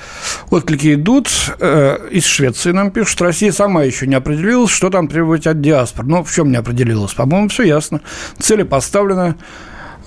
отклики 0.51 0.93
идут. 0.93 1.27
Э, 1.59 1.97
из 2.11 2.25
Швеции 2.25 2.71
нам 2.71 2.91
пишут, 2.91 3.19
Россия 3.19 3.51
сама 3.51 3.83
еще 3.83 4.07
не 4.07 4.15
определилась, 4.15 4.71
что 4.71 4.89
там 4.89 5.09
требовать 5.09 5.47
от 5.47 5.59
диаспор. 5.59 6.05
Ну, 6.05 6.23
в 6.23 6.31
чем 6.33 6.49
не 6.49 6.55
определилась? 6.55 7.13
По-моему, 7.13 7.49
все 7.49 7.63
ясно. 7.63 7.99
Цели 8.39 8.63
поставлены, 8.63 9.35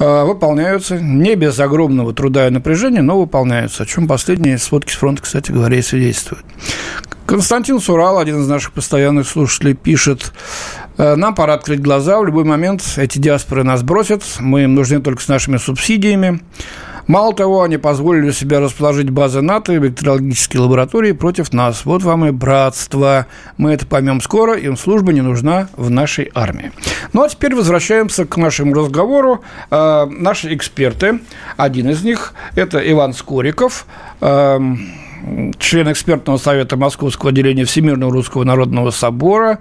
выполняются 0.02 0.98
не 0.98 1.34
без 1.34 1.58
огромного 1.60 2.12
труда 2.12 2.46
и 2.46 2.50
напряжения, 2.50 3.02
но 3.02 3.18
выполняются, 3.18 3.82
о 3.82 3.86
чем 3.86 4.08
последние 4.08 4.58
сводки 4.58 4.92
с 4.92 4.96
фронта, 4.96 5.22
кстати 5.22 5.52
говоря, 5.52 5.78
и 5.78 5.82
свидетельствуют. 5.82 6.44
Константин 7.26 7.80
Сурал, 7.80 8.18
один 8.18 8.42
из 8.42 8.48
наших 8.48 8.72
постоянных 8.72 9.28
слушателей, 9.28 9.74
пишет, 9.74 10.32
«Э, 10.98 11.14
нам 11.14 11.34
пора 11.34 11.54
открыть 11.54 11.80
глаза, 11.80 12.18
в 12.18 12.26
любой 12.26 12.44
момент 12.44 12.82
эти 12.96 13.18
диаспоры 13.18 13.64
нас 13.64 13.82
бросят, 13.82 14.22
мы 14.40 14.64
им 14.64 14.74
нужны 14.74 15.00
только 15.00 15.22
с 15.22 15.28
нашими 15.28 15.56
субсидиями. 15.56 16.40
Мало 17.06 17.34
того, 17.34 17.62
они 17.62 17.78
позволили 17.78 18.30
себя 18.30 18.60
расположить 18.60 19.10
базы 19.10 19.40
НАТО 19.40 19.72
и 19.72 19.78
бактериологические 19.78 20.62
лаборатории 20.62 21.12
против 21.12 21.52
нас. 21.52 21.84
Вот 21.84 22.02
вам 22.02 22.26
и 22.26 22.30
братство. 22.30 23.26
Мы 23.56 23.72
это 23.72 23.86
поймем 23.86 24.20
скоро, 24.20 24.56
им 24.56 24.76
служба 24.76 25.12
не 25.12 25.20
нужна 25.20 25.68
в 25.76 25.90
нашей 25.90 26.30
армии. 26.34 26.72
Ну, 27.12 27.22
а 27.22 27.28
теперь 27.28 27.54
возвращаемся 27.54 28.24
к 28.24 28.36
нашему 28.36 28.74
разговору. 28.74 29.42
Э, 29.70 30.06
наши 30.06 30.54
эксперты, 30.54 31.20
один 31.56 31.90
из 31.90 32.02
них– 32.02 32.34
это 32.54 32.78
Иван 32.78 33.12
Скориков, 33.14 33.86
э, 34.20 34.60
член 35.58 35.92
экспертного 35.92 36.36
совета 36.36 36.76
Московского 36.76 37.30
отделения 37.30 37.64
Всемирного 37.64 38.12
Русского 38.12 38.44
Народного 38.44 38.90
Собора, 38.90 39.58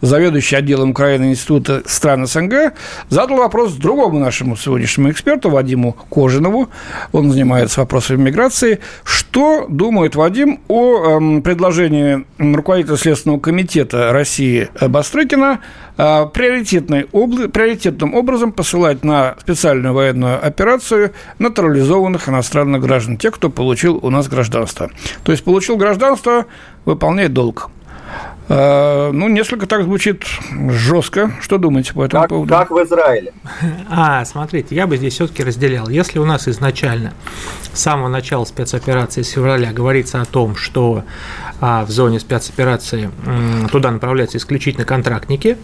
заведующий 0.00 0.56
отделом 0.56 0.90
Украины 0.90 1.30
Института 1.30 1.82
стран 1.86 2.26
СНГ, 2.26 2.74
задал 3.08 3.38
вопрос 3.38 3.74
другому 3.74 4.18
нашему 4.18 4.56
сегодняшнему 4.56 5.10
эксперту, 5.10 5.50
Вадиму 5.50 5.96
Кожинову. 6.08 6.68
Он 7.12 7.30
занимается 7.30 7.80
вопросами 7.80 8.22
миграции. 8.22 8.80
Что 9.04 9.66
думает 9.68 10.16
Вадим 10.16 10.60
о 10.68 11.20
э, 11.20 11.40
предложении 11.40 12.24
руководителя 12.38 12.96
Следственного 12.96 13.40
комитета 13.40 14.12
России 14.12 14.68
Бастрыкина 14.80 15.60
э, 15.96 16.26
приоритетной 16.32 17.02
обла- 17.12 17.48
приоритетным 17.48 18.14
образом 18.14 18.52
посылать 18.52 19.04
на 19.04 19.36
специальную 19.40 19.94
военную 19.94 20.44
операцию 20.44 21.12
натурализованных 21.38 22.28
иностранных 22.28 22.82
граждан, 22.82 23.16
тех, 23.16 23.34
кто 23.34 23.50
получил 23.50 23.98
у 24.02 24.10
нас 24.10 24.28
гражданство. 24.28 24.90
То 25.24 25.32
есть 25.32 25.44
получил 25.44 25.76
гражданство, 25.76 26.46
выполняет 26.84 27.32
долг. 27.32 27.70
Э, 28.48 29.10
ну, 29.12 29.28
несколько 29.28 29.66
так 29.66 29.84
звучит 29.84 30.24
жестко. 30.70 31.32
Что 31.40 31.58
думаете 31.58 31.94
по 31.94 32.04
этому 32.04 32.22
как, 32.22 32.28
поводу? 32.30 32.52
Как 32.52 32.70
в 32.70 32.82
Израиле. 32.82 33.32
А, 33.96 34.24
смотрите, 34.24 34.74
я 34.74 34.86
бы 34.86 34.96
здесь 34.96 35.14
все-таки 35.14 35.44
разделял. 35.44 35.88
Если 35.88 36.18
у 36.18 36.24
нас 36.24 36.48
изначально 36.48 37.12
с 37.72 37.80
самого 37.80 38.08
начала 38.08 38.44
спецоперации 38.44 39.22
с 39.22 39.30
февраля 39.30 39.72
говорится 39.72 40.20
о 40.20 40.24
том, 40.24 40.56
что 40.56 41.04
а, 41.60 41.84
в 41.84 41.90
зоне 41.90 42.20
спецоперации 42.20 43.10
туда 43.70 43.90
направляются 43.90 44.38
исключительно 44.38 44.84
контрактники, 44.84 45.56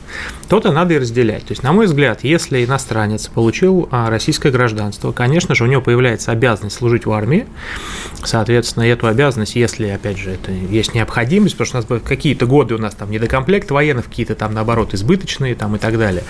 то 0.48 0.58
это 0.58 0.72
надо 0.72 0.94
и 0.94 0.98
разделять. 0.98 1.46
То 1.46 1.52
есть, 1.52 1.62
на 1.62 1.72
мой 1.72 1.86
взгляд, 1.86 2.24
если 2.24 2.64
иностранец 2.64 3.26
получил 3.28 3.88
а, 3.90 4.08
российское 4.10 4.50
гражданство, 4.50 5.12
конечно 5.12 5.54
же, 5.54 5.64
у 5.64 5.66
него 5.66 5.82
появляется 5.82 6.32
обязанность 6.32 6.76
служить 6.76 7.06
в 7.06 7.12
армии. 7.12 7.46
Соответственно, 8.24 8.84
эту 8.84 9.06
обязанность, 9.06 9.56
если, 9.56 9.88
опять 9.88 10.18
же, 10.18 10.30
это 10.30 10.52
есть 10.52 10.94
необходимость, 10.94 11.56
потому 11.56 11.82
что 11.82 11.94
у 11.94 11.94
нас 11.94 12.02
какие-то 12.02 12.46
годы 12.46 12.69
годы 12.70 12.74
у 12.74 12.78
нас 12.78 12.94
там 12.94 13.10
недокомплект 13.10 13.70
военных, 13.70 14.06
какие-то 14.06 14.34
там, 14.34 14.54
наоборот, 14.54 14.94
избыточные 14.94 15.54
там 15.54 15.76
и 15.76 15.78
так 15.78 15.98
далее. 15.98 16.22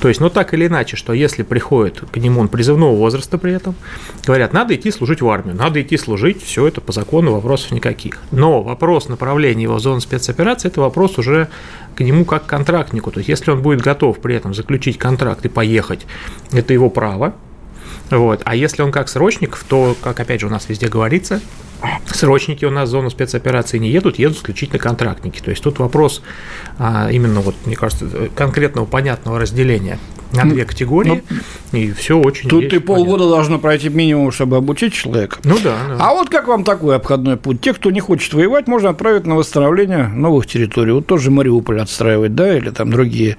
То 0.00 0.08
есть, 0.08 0.20
ну, 0.20 0.30
так 0.30 0.54
или 0.54 0.66
иначе, 0.66 0.96
что 0.96 1.12
если 1.12 1.42
приходит 1.42 2.02
к 2.12 2.16
нему 2.16 2.40
он 2.40 2.48
призывного 2.48 2.94
возраста 2.96 3.38
при 3.38 3.52
этом, 3.52 3.74
говорят, 4.26 4.52
надо 4.52 4.74
идти 4.74 4.90
служить 4.90 5.22
в 5.22 5.28
армию, 5.28 5.56
надо 5.56 5.80
идти 5.80 5.96
служить, 5.96 6.42
все 6.42 6.66
это 6.66 6.80
по 6.80 6.92
закону, 6.92 7.32
вопросов 7.32 7.72
никаких. 7.72 8.18
Но 8.30 8.62
вопрос 8.62 9.08
направления 9.08 9.64
его 9.64 9.76
в 9.76 9.80
зону 9.80 10.00
спецоперации– 10.00 10.68
это 10.70 10.80
вопрос 10.80 11.18
уже 11.18 11.48
к 11.94 12.00
нему 12.00 12.24
как 12.24 12.44
к 12.44 12.48
контрактнику. 12.48 13.10
То 13.10 13.20
есть, 13.20 13.28
если 13.28 13.50
он 13.50 13.62
будет 13.62 13.80
готов 13.80 14.18
при 14.18 14.34
этом 14.34 14.54
заключить 14.54 14.98
контракт 14.98 15.44
и 15.44 15.48
поехать, 15.48 16.06
это 16.52 16.72
его 16.72 16.90
право, 16.90 17.34
вот. 18.10 18.42
А 18.44 18.54
если 18.54 18.82
он 18.82 18.92
как 18.92 19.08
срочник, 19.08 19.58
то, 19.68 19.96
как 20.00 20.20
опять 20.20 20.40
же 20.40 20.46
у 20.46 20.50
нас 20.50 20.68
везде 20.68 20.88
говорится, 20.88 21.40
срочники 22.06 22.64
у 22.64 22.70
нас 22.70 22.88
в 22.88 22.92
зону 22.92 23.10
спецоперации 23.10 23.78
не 23.78 23.90
едут, 23.90 24.18
едут 24.18 24.38
исключительно 24.38 24.78
контрактники. 24.78 25.40
То 25.40 25.50
есть 25.50 25.62
тут 25.62 25.78
вопрос 25.78 26.22
а, 26.78 27.10
именно, 27.10 27.40
вот, 27.40 27.54
мне 27.64 27.76
кажется, 27.76 28.06
конкретного 28.34 28.86
понятного 28.86 29.38
разделения 29.38 29.98
на 30.44 30.50
две 30.50 30.64
категории, 30.64 31.22
ну, 31.72 31.78
и 31.78 31.92
все 31.92 32.18
очень 32.18 32.48
Тут 32.48 32.72
и 32.72 32.78
полгода 32.78 33.18
понятно. 33.18 33.30
должно 33.30 33.58
пройти 33.58 33.88
минимум, 33.88 34.32
чтобы 34.32 34.56
обучить 34.56 34.92
человека. 34.92 35.38
Ну 35.44 35.56
да, 35.62 35.76
да. 35.88 35.96
А 35.98 36.12
вот 36.12 36.28
как 36.28 36.48
вам 36.48 36.64
такой 36.64 36.96
обходной 36.96 37.36
путь? 37.36 37.60
Те, 37.60 37.72
кто 37.72 37.90
не 37.90 38.00
хочет 38.00 38.32
воевать, 38.34 38.66
можно 38.66 38.90
отправить 38.90 39.26
на 39.26 39.34
восстановление 39.34 40.08
новых 40.08 40.46
территорий. 40.46 40.92
Вот 40.92 41.06
тоже 41.06 41.30
Мариуполь 41.30 41.80
отстраивать, 41.80 42.34
да, 42.34 42.56
или 42.56 42.70
там 42.70 42.90
другие 42.90 43.36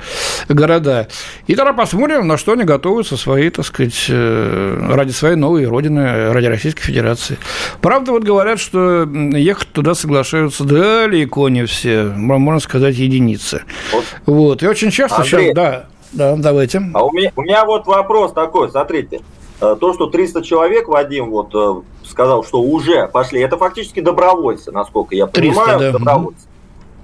города. 0.50 1.08
И 1.48 1.56
тогда 1.56 1.74
посмотрим, 1.74 2.28
на 2.28 2.38
что 2.38 2.54
они 2.54 2.64
готовы 2.64 3.04
со 3.04 3.18
своей, 3.18 3.50
так 3.50 3.66
сказать, 3.66 4.06
э, 4.10 4.88
ради 4.92 5.12
своей 5.12 5.36
новой 5.36 5.66
родины, 5.66 6.32
ради 6.32 6.46
Российской 6.46 6.84
Федерации. 6.84 7.38
Правда, 7.82 8.12
вот 8.12 8.24
говорят, 8.24 8.60
что 8.60 9.04
ехать 9.04 9.72
туда 9.72 9.96
соглашаются 9.96 10.64
далеко 10.64 11.50
не 11.50 11.66
все, 11.66 12.04
можно 12.04 12.60
сказать, 12.60 12.96
единицы. 12.96 13.64
Вот, 13.92 14.06
вот. 14.26 14.64
и 14.64 14.68
очень 14.68 14.92
часто 14.92 15.22
Андрей, 15.22 15.48
сейчас, 15.48 15.56
да, 15.56 15.86
да, 16.12 16.36
давайте. 16.36 16.82
А 16.94 17.06
у 17.06 17.12
меня, 17.12 17.32
у 17.36 17.42
меня 17.42 17.66
вот 17.66 17.86
вопрос 17.88 18.34
такой, 18.34 18.70
смотрите. 18.70 19.22
то, 19.60 19.94
что 19.94 20.08
300 20.08 20.44
человек, 20.44 20.88
Вадим 20.88 21.30
вот 21.30 21.84
сказал, 22.04 22.44
что 22.44 22.62
уже 22.62 23.08
пошли, 23.08 23.42
это 23.42 23.58
фактически 23.58 24.00
добровольцы, 24.00 24.72
насколько 24.72 25.16
я 25.16 25.28
300, 25.28 25.60
понимаю, 25.60 25.80
да. 25.80 25.92
добровольцы. 25.92 26.48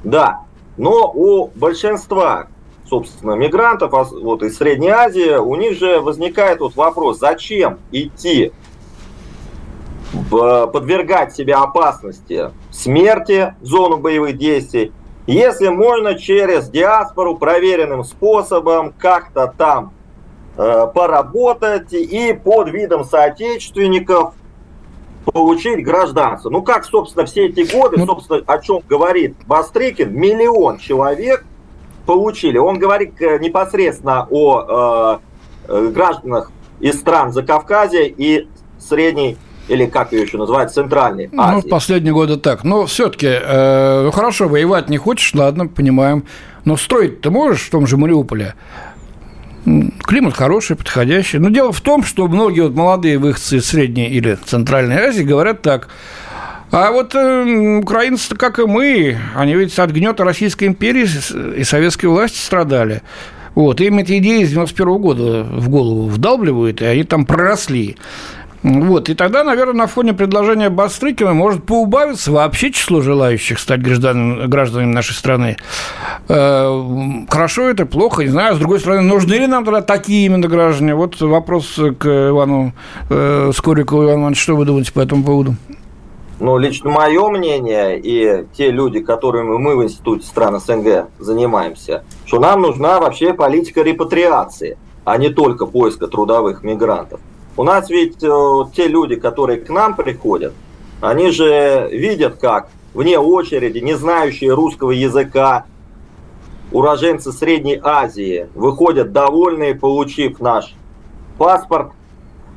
Да, 0.04 0.40
но 0.78 1.12
у 1.14 1.48
большинства, 1.48 2.48
собственно, 2.90 3.34
мигрантов 3.34 3.92
вот 3.92 4.44
из 4.44 4.58
Средней 4.58 4.90
Азии, 4.90 5.36
у 5.36 5.56
них 5.56 5.78
же 5.78 6.00
возникает 6.00 6.60
вот 6.60 6.76
вопрос, 6.76 7.20
зачем 7.20 7.80
идти 7.92 8.52
подвергать 10.30 11.36
себя 11.36 11.62
опасности 11.62 12.52
смерти 12.72 13.56
в 13.62 13.66
зону 13.66 13.98
боевых 13.98 14.38
действий, 14.38 14.92
если 15.28 15.70
можно 15.70 16.16
через 16.18 16.70
диаспору 16.70 17.38
проверенным 17.38 18.04
способом 18.04 18.94
как-то 18.98 19.54
там 19.58 19.94
э, 20.58 20.88
поработать 20.94 21.94
и 21.94 22.34
под 22.34 22.70
видом 22.70 23.06
соотечественников 23.06 24.34
получить 25.26 25.84
гражданство. 25.84 26.50
Ну 26.50 26.62
как, 26.62 26.86
собственно, 26.86 27.26
все 27.26 27.48
эти 27.48 27.72
годы, 27.72 27.98
ну, 27.98 28.06
собственно, 28.06 28.44
о 28.46 28.60
чем 28.60 28.82
говорит 28.88 29.36
Бастрыкин, 29.46 30.14
миллион 30.14 30.80
человек 30.80 31.46
получили. 32.06 32.58
Он 32.58 32.80
говорит 32.80 33.22
э, 33.22 33.40
непосредственно 33.40 34.28
о 34.30 35.20
э, 35.68 35.72
э, 35.72 35.88
гражданах 35.88 36.52
из 36.80 37.00
стран 37.00 37.32
Закавказья 37.32 38.04
и 38.04 38.48
Средней 38.78 39.38
или 39.68 39.86
как 39.86 40.12
ее 40.12 40.24
еще 40.24 40.38
называют, 40.38 40.72
Центральной 40.72 41.30
Азии. 41.38 41.56
Ну, 41.56 41.62
в 41.62 41.70
последние 41.70 42.14
годы 42.14 42.38
так. 42.38 42.64
Но 42.64 42.86
все-таки, 42.86 43.28
э, 43.30 44.04
ну 44.04 44.12
хорошо, 44.12 44.48
воевать 44.48 44.90
не 44.90 44.98
хочешь, 44.98 45.34
ладно, 45.34 45.68
понимаем. 45.68 46.24
Но 46.66 46.78
строить 46.78 47.22
ты 47.22 47.30
можешь 47.30 47.64
в 47.64 47.70
том 47.70 47.88
же 47.88 47.98
Мариуполе? 47.98 48.56
Климат 49.66 50.34
хороший, 50.34 50.76
подходящий. 50.76 51.38
Но 51.38 51.50
дело 51.50 51.72
в 51.72 51.82
том, 51.82 52.04
что 52.04 52.28
многие 52.28 52.62
вот 52.62 52.74
молодые 52.74 53.18
выходцы 53.18 53.58
из 53.58 53.66
Средней 53.66 54.10
или 54.10 54.38
Центральной 54.46 54.98
Азии 54.98 55.24
говорят 55.24 55.62
так. 55.62 55.88
А 56.72 56.92
вот 56.92 57.14
э, 57.16 57.78
украинцы, 57.78 58.36
как 58.36 58.60
и 58.60 58.66
мы, 58.66 59.18
они 59.36 59.54
ведь 59.54 59.78
от 59.78 59.92
гнета 59.92 60.24
Российской 60.24 60.66
империи 60.66 61.08
и 61.56 61.64
советской 61.64 62.08
власти 62.08 62.40
страдали. 62.40 63.04
Вот, 63.56 63.80
им 63.82 64.00
эти 64.00 64.18
идеи 64.18 64.44
с 64.44 64.50
91 64.50 64.98
года 64.98 65.44
в 65.44 65.70
голову 65.70 66.08
вдалбливают, 66.08 66.82
и 66.82 66.86
они 66.86 67.04
там 67.04 67.26
проросли. 67.26 67.98
Вот, 68.64 69.10
и 69.10 69.14
тогда, 69.14 69.44
наверное, 69.44 69.74
на 69.74 69.88
фоне 69.88 70.14
предложения 70.14 70.70
Бастрыкина 70.70 71.34
может 71.34 71.66
поубавиться 71.66 72.32
вообще 72.32 72.72
число 72.72 73.02
желающих 73.02 73.60
стать 73.60 73.82
гражданами, 73.82 74.48
гражданами 74.48 74.94
нашей 74.94 75.14
страны. 75.14 75.58
Э, 76.30 77.26
хорошо 77.30 77.70
это, 77.70 77.86
плохо, 77.86 78.24
не 78.24 78.30
знаю. 78.30 78.56
С 78.56 78.60
другой 78.60 78.80
стороны, 78.80 79.02
нужны 79.02 79.34
ли 79.34 79.48
нам 79.48 79.66
тогда 79.66 79.82
такие 79.82 80.26
именно 80.26 80.48
граждане? 80.48 80.96
Вот 80.96 81.20
вопрос 81.20 81.78
к 82.00 82.30
Ивану 82.30 82.72
э, 83.10 83.52
Скорикову. 83.54 84.06
Иван 84.06 84.22
Иванович, 84.22 84.42
что 84.42 84.56
вы 84.56 84.64
думаете 84.64 84.94
по 84.94 85.02
этому 85.02 85.26
поводу? 85.26 85.56
Ну, 86.40 86.58
лично 86.58 86.90
мое 86.90 87.30
мнение 87.30 88.00
и 88.00 88.46
те 88.58 88.72
люди, 88.72 89.02
которыми 89.02 89.58
мы 89.58 89.76
в 89.76 89.84
Институте 89.84 90.26
стран 90.26 90.60
СНГ 90.60 91.08
занимаемся, 91.20 92.06
что 92.26 92.40
нам 92.40 92.62
нужна 92.62 93.02
вообще 93.02 93.34
политика 93.34 93.82
репатриации, 93.82 94.78
а 95.04 95.18
не 95.18 95.30
только 95.30 95.66
поиска 95.66 96.08
трудовых 96.08 96.64
мигрантов. 96.64 97.20
У 97.56 97.64
нас 97.64 97.90
ведь 97.90 98.24
э, 98.24 98.64
те 98.76 98.88
люди, 98.88 99.16
которые 99.16 99.60
к 99.60 99.70
нам 99.70 99.96
приходят, 99.96 100.54
они 101.02 101.30
же 101.32 101.90
видят, 101.92 102.38
как 102.38 102.70
вне 102.94 103.20
очереди, 103.20 103.80
не 103.80 103.94
знающие 103.94 104.54
русского 104.54 104.92
языка, 104.92 105.66
уроженцы 106.72 107.32
Средней 107.32 107.80
Азии 107.82 108.48
выходят 108.56 109.12
довольные, 109.12 109.76
получив 109.76 110.40
наш 110.40 110.74
паспорт 111.38 111.92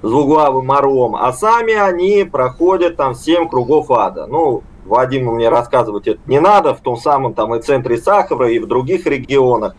с 0.03 0.09
двуглавым 0.09 0.71
орлом, 0.73 1.17
а 1.17 1.33
сами 1.33 1.75
они 1.75 2.25
проходят 2.25 2.97
там 2.97 3.15
7 3.15 3.49
кругов 3.49 3.91
ада. 3.91 4.27
Ну, 4.27 4.63
Вадиму 4.87 5.35
мне 5.35 5.49
рассказывать 5.49 6.07
это 6.07 6.21
не 6.27 6.41
надо, 6.41 6.75
в 6.75 6.81
том 6.81 6.97
самом 6.97 7.35
там 7.35 7.55
и 7.55 7.61
центре 7.61 7.99
Сахара, 7.99 8.49
и 8.51 8.59
в 8.59 8.67
других 8.67 9.07
регионах. 9.07 9.75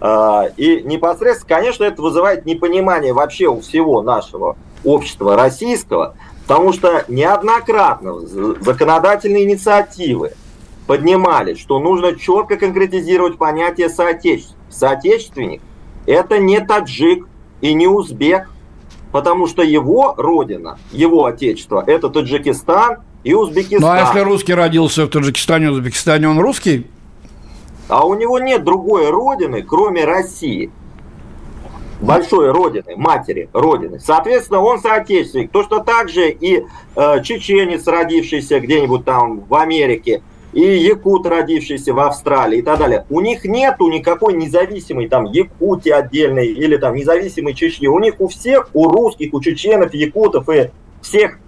А, 0.00 0.46
и 0.56 0.82
непосредственно, 0.82 1.56
конечно, 1.56 1.84
это 1.84 2.00
вызывает 2.00 2.46
непонимание 2.46 3.12
вообще 3.12 3.46
у 3.46 3.60
всего 3.60 4.02
нашего 4.02 4.56
общества 4.84 5.36
российского, 5.36 6.14
потому 6.46 6.72
что 6.72 7.04
неоднократно 7.08 8.18
законодательные 8.20 9.44
инициативы 9.44 10.32
поднимали, 10.86 11.54
что 11.54 11.78
нужно 11.78 12.16
четко 12.16 12.56
конкретизировать 12.56 13.36
понятие 13.36 13.90
соотечественник. 13.90 14.56
Соотечественник– 14.70 15.60
это 16.06 16.38
не 16.38 16.60
таджик 16.60 17.28
и 17.60 17.74
не 17.74 17.86
узбек, 17.86 18.50
потому 19.12 19.46
что 19.46 19.62
его 19.62 20.14
родина, 20.16 20.78
его 20.92 21.26
отечество– 21.26 21.84
это 21.86 22.08
Таджикистан 22.08 22.98
и 23.22 23.34
Узбекистан. 23.34 23.80
Ну 23.80 23.88
а 23.88 24.00
если 24.00 24.20
русский 24.20 24.54
родился 24.54 25.04
в 25.04 25.08
Таджикистане, 25.08 25.70
Узбекистане, 25.70 26.28
он 26.28 26.38
русский? 26.38 26.86
А 27.90 28.06
у 28.06 28.14
него 28.14 28.38
нет 28.38 28.64
другой 28.64 29.10
родины, 29.10 29.62
кроме 29.62 30.04
России. 30.04 30.70
Большой 32.00 32.50
родины, 32.50 32.96
матери 32.96 33.50
родины. 33.52 34.00
Соответственно, 34.00 34.60
он 34.60 34.78
соотечественник. 34.78 35.50
То, 35.50 35.62
что 35.64 35.80
также 35.80 36.30
и 36.30 36.64
э, 36.96 37.22
чеченец, 37.22 37.86
родившийся 37.86 38.60
где-нибудь 38.60 39.04
там 39.04 39.40
в 39.40 39.54
Америке, 39.54 40.22
и 40.52 40.60
якут, 40.60 41.26
родившийся 41.26 41.92
в 41.92 42.00
Австралии 42.00 42.58
и 42.58 42.62
так 42.62 42.78
далее. 42.78 43.06
У 43.10 43.20
них 43.20 43.44
нету 43.44 43.88
никакой 43.88 44.34
независимой 44.34 45.08
там 45.08 45.24
Якутии 45.24 45.90
отдельной 45.90 46.46
или 46.48 46.76
там 46.76 46.94
независимой 46.94 47.54
Чечни. 47.54 47.86
У 47.86 47.98
них 47.98 48.14
у 48.18 48.28
всех, 48.28 48.70
у 48.72 48.88
русских, 48.88 49.32
у 49.34 49.40
чеченов, 49.40 49.94
якутов 49.94 50.48
и 50.48 50.70
всех 51.02 51.38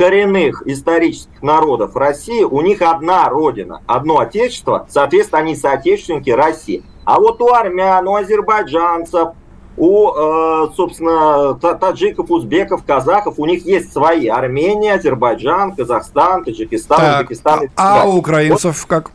коренных 0.00 0.62
исторических 0.64 1.42
народов 1.42 1.94
России, 1.94 2.42
у 2.42 2.62
них 2.62 2.80
одна 2.80 3.28
родина, 3.28 3.82
одно 3.86 4.20
отечество, 4.20 4.86
соответственно, 4.88 5.42
они 5.42 5.54
соотечественники 5.54 6.30
России. 6.30 6.82
А 7.04 7.20
вот 7.20 7.42
у 7.42 7.52
армян, 7.52 8.08
у 8.08 8.14
азербайджанцев, 8.14 9.32
у, 9.76 10.08
э, 10.08 10.68
собственно, 10.74 11.52
таджиков, 11.54 12.30
узбеков, 12.30 12.82
казахов, 12.86 13.34
у 13.36 13.44
них 13.44 13.66
есть 13.66 13.92
свои. 13.92 14.28
Армения, 14.28 14.94
Азербайджан, 14.94 15.74
Казахстан, 15.74 16.44
Таджикистан, 16.44 16.98
так, 16.98 17.20
Узбекистан. 17.20 17.68
А, 17.76 18.02
а 18.02 18.06
у 18.06 18.16
украинцев 18.16 18.78
вот. 18.78 18.88
как? 18.88 19.10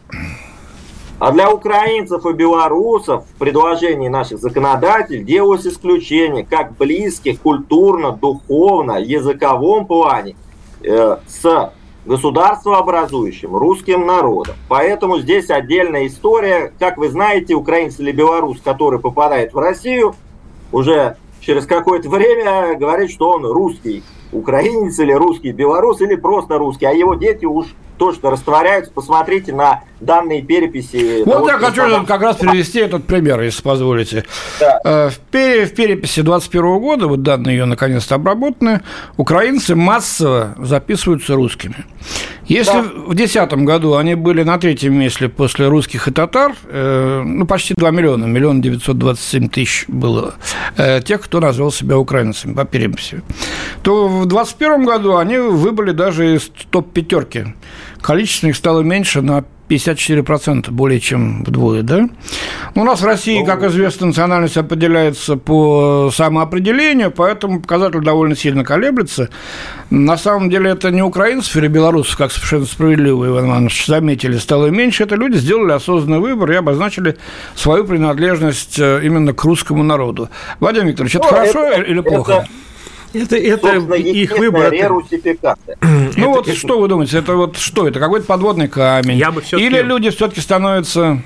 А 1.17 1.32
для 1.32 1.50
украинцев 1.50 2.24
и 2.28 2.34
белорусов 2.34 3.26
в 3.26 3.39
предложении 3.39 4.08
наших 4.08 4.38
законодателей 4.38 5.24
делалось 5.24 5.65
исключение 5.65 6.45
как 6.45 6.78
близких 6.78 7.41
культурно, 7.41 8.12
духовно, 8.12 9.00
языковом 9.00 9.88
плане 9.88 10.36
с 10.82 11.72
государствообразующим 12.06 13.56
русским 13.56 14.06
народом. 14.06 14.56
Поэтому 14.70 15.20
здесь 15.20 15.50
отдельная 15.50 16.08
история. 16.08 16.72
Как 16.80 16.98
вы 16.98 17.10
знаете, 17.10 17.56
украинец 17.56 18.00
или 18.00 18.12
белорус, 18.12 18.62
который 18.64 19.00
попадает 19.00 19.54
в 19.54 19.58
Россию, 19.58 20.16
уже 20.72 21.18
через 21.40 21.66
какое-то 21.66 22.10
время 22.10 22.76
говорит, 22.76 23.12
что 23.12 23.32
он 23.32 23.46
русский 23.46 24.04
украинец 24.32 25.00
или 25.00 25.14
русский 25.14 25.52
белорус 25.52 26.02
или 26.02 26.16
просто 26.16 26.58
русский, 26.58 26.86
а 26.86 26.92
его 26.92 27.16
дети 27.16 27.46
уж 27.46 27.68
то, 27.98 28.12
что 28.12 28.30
растворяются. 28.30 28.92
Посмотрите 28.92 29.54
на 29.54 29.84
данные 30.06 30.41
переписи. 30.41 31.24
Вот 31.26 31.48
я 31.48 31.58
хочу 31.58 32.06
как 32.06 32.22
раз 32.22 32.38
привести 32.38 32.80
этот 32.80 33.06
пример, 33.06 33.41
если 33.41 33.62
позволите. 33.62 34.24
Да. 34.60 34.80
Э, 34.84 35.10
в, 35.10 35.18
пере, 35.32 35.65
в 35.65 35.74
переписи 35.74 36.22
2021 36.22 36.80
года, 36.80 37.08
вот 37.08 37.24
данные 37.24 37.58
ее 37.58 37.65
наконец-то 37.65 38.15
обработаны, 38.15 38.82
украинцы 39.18 39.76
массово 39.76 40.56
записываются 40.60 41.36
русскими. 41.36 41.86
Если 42.46 42.74
да. 42.74 42.82
в 42.84 43.15
2010 43.15 43.54
году 43.65 43.96
они 43.96 44.15
были 44.15 44.44
на 44.44 44.60
третьем 44.60 44.94
месте 44.94 45.30
после 45.30 45.68
русских 45.68 46.08
и 46.08 46.12
татар, 46.12 46.56
э, 46.65 47.24
ну, 47.26 47.46
почти 47.46 47.74
2 47.74 47.91
миллиона, 47.91 48.26
миллион 48.26 48.62
927 48.62 49.50
тысяч 49.50 49.86
было 49.88 50.36
э, 50.78 51.02
тех, 51.02 51.22
кто 51.22 51.39
назвал 51.39 51.72
себя 51.72 51.98
украинцами 51.98 52.54
по 52.54 52.65
переписи, 52.65 53.22
то 53.82 54.08
в 54.08 54.26
2021 54.28 54.86
году 54.86 55.18
они 55.18 55.38
выбыли 55.38 55.91
даже 55.91 56.36
из 56.36 56.52
топ-пятерки 56.70 57.56
количество 58.06 58.48
их 58.48 58.56
стало 58.56 58.82
меньше 58.82 59.22
на 59.24 59.44
54%, 59.67 60.69
более 60.71 60.99
чем 60.99 61.43
вдвое, 61.43 61.82
да? 61.82 62.08
У 62.75 62.84
нас 62.84 63.01
в 63.01 63.06
России, 63.06 63.43
как 63.43 63.63
известно, 63.63 64.08
национальность 64.08 64.58
определяется 64.58 65.38
по 65.38 66.12
самоопределению, 66.13 67.12
поэтому 67.12 67.62
показатель 67.62 68.01
довольно 68.01 68.36
сильно 68.36 68.63
колеблется. 68.63 69.30
На 69.89 70.17
самом 70.17 70.49
деле 70.49 70.71
это 70.71 70.91
не 70.91 71.01
украинцев 71.01 71.56
или 71.58 71.67
белорусов, 71.67 72.17
как 72.17 72.32
совершенно 72.32 72.65
справедливо 72.65 73.28
Иван 73.28 73.45
Иванович 73.45 73.88
заметили, 73.88 74.38
стало 74.38 74.67
меньше. 74.67 75.04
Это 75.04 75.15
люди 75.15 75.38
сделали 75.38 75.71
осознанный 75.71 76.19
выбор 76.19 76.51
и 76.51 76.56
обозначили 76.56 77.17
свою 77.56 77.86
принадлежность 77.86 78.78
э, 78.80 79.01
именно 79.04 79.34
к 79.34 79.43
русскому 79.43 79.84
народу. 79.84 80.30
Владимир 80.60 80.88
Викторович, 80.88 81.15
это 81.15 81.25
ну, 81.25 81.30
хорошо 81.32 81.63
это, 81.63 81.82
или 81.82 82.01
плохо? 82.01 82.32
Это 82.34 82.47
это, 83.23 83.36
это 83.38 83.67
их 83.95 84.38
выбор. 84.38 84.73
Ну 86.17 86.30
вот 86.30 86.47
что 86.58 86.80
вы 86.80 86.88
думаете, 86.88 87.17
это 87.19 87.36
вот 87.36 87.58
что 87.58 87.88
это? 87.88 87.99
Какой-то 87.99 88.25
подводный 88.25 88.67
камень? 88.67 89.17
Или 89.60 89.82
люди 89.82 90.10
все-таки 90.10 90.41
становятся 90.41 91.21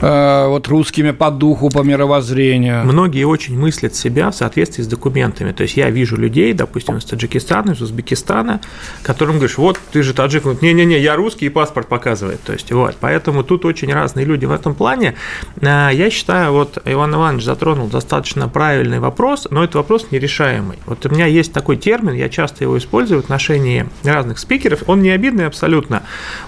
э, 0.00 0.46
вот 0.48 0.68
русскими 0.68 1.10
по 1.10 1.30
духу, 1.30 1.70
по 1.70 1.82
мировоззрению. 1.82 2.84
Многие 2.84 3.24
очень 3.24 3.58
мыслят 3.58 3.94
себя 3.94 4.30
в 4.30 4.34
соответствии 4.34 4.82
с 4.82 4.86
документами. 4.86 5.52
То 5.52 5.62
есть 5.62 5.76
я 5.76 5.90
вижу 5.90 6.16
людей, 6.16 6.52
допустим, 6.52 6.96
из 6.96 7.04
Таджикистана, 7.04 7.72
из 7.72 7.80
Узбекистана, 7.80 8.60
которым 9.02 9.36
говоришь, 9.36 9.58
вот 9.58 9.78
ты 9.92 10.02
же 10.02 10.14
таджик, 10.14 10.44
не-не-не, 10.62 10.98
я 10.98 11.16
русский, 11.16 11.46
и 11.46 11.48
паспорт 11.48 11.88
показывает. 11.88 12.40
То 12.42 12.52
есть 12.52 12.72
вот, 12.72 12.96
поэтому 13.00 13.42
тут 13.44 13.64
очень 13.64 13.92
разные 13.92 14.26
люди 14.26 14.46
в 14.46 14.52
этом 14.52 14.74
плане. 14.74 15.14
Э, 15.60 15.90
я 15.92 16.10
считаю, 16.10 16.52
вот 16.52 16.78
Иван 16.84 17.14
Иванович 17.14 17.44
затронул 17.44 17.88
достаточно 17.88 18.48
правильный 18.48 19.00
вопрос, 19.00 19.46
но 19.50 19.64
это 19.64 19.78
вопрос 19.78 20.06
нерешаемый. 20.10 20.78
Вот 20.86 21.04
у 21.06 21.08
меня 21.10 21.26
есть 21.26 21.52
такой 21.52 21.76
термин, 21.76 22.14
я 22.14 22.28
часто 22.28 22.64
его 22.64 22.78
использую 22.78 23.20
в 23.20 23.24
отношении 23.24 23.86
разных 24.04 24.38
спикеров, 24.38 24.82
он 24.86 25.02
не 25.02 25.10
обидный 25.10 25.46
абсолютно, 25.46 26.02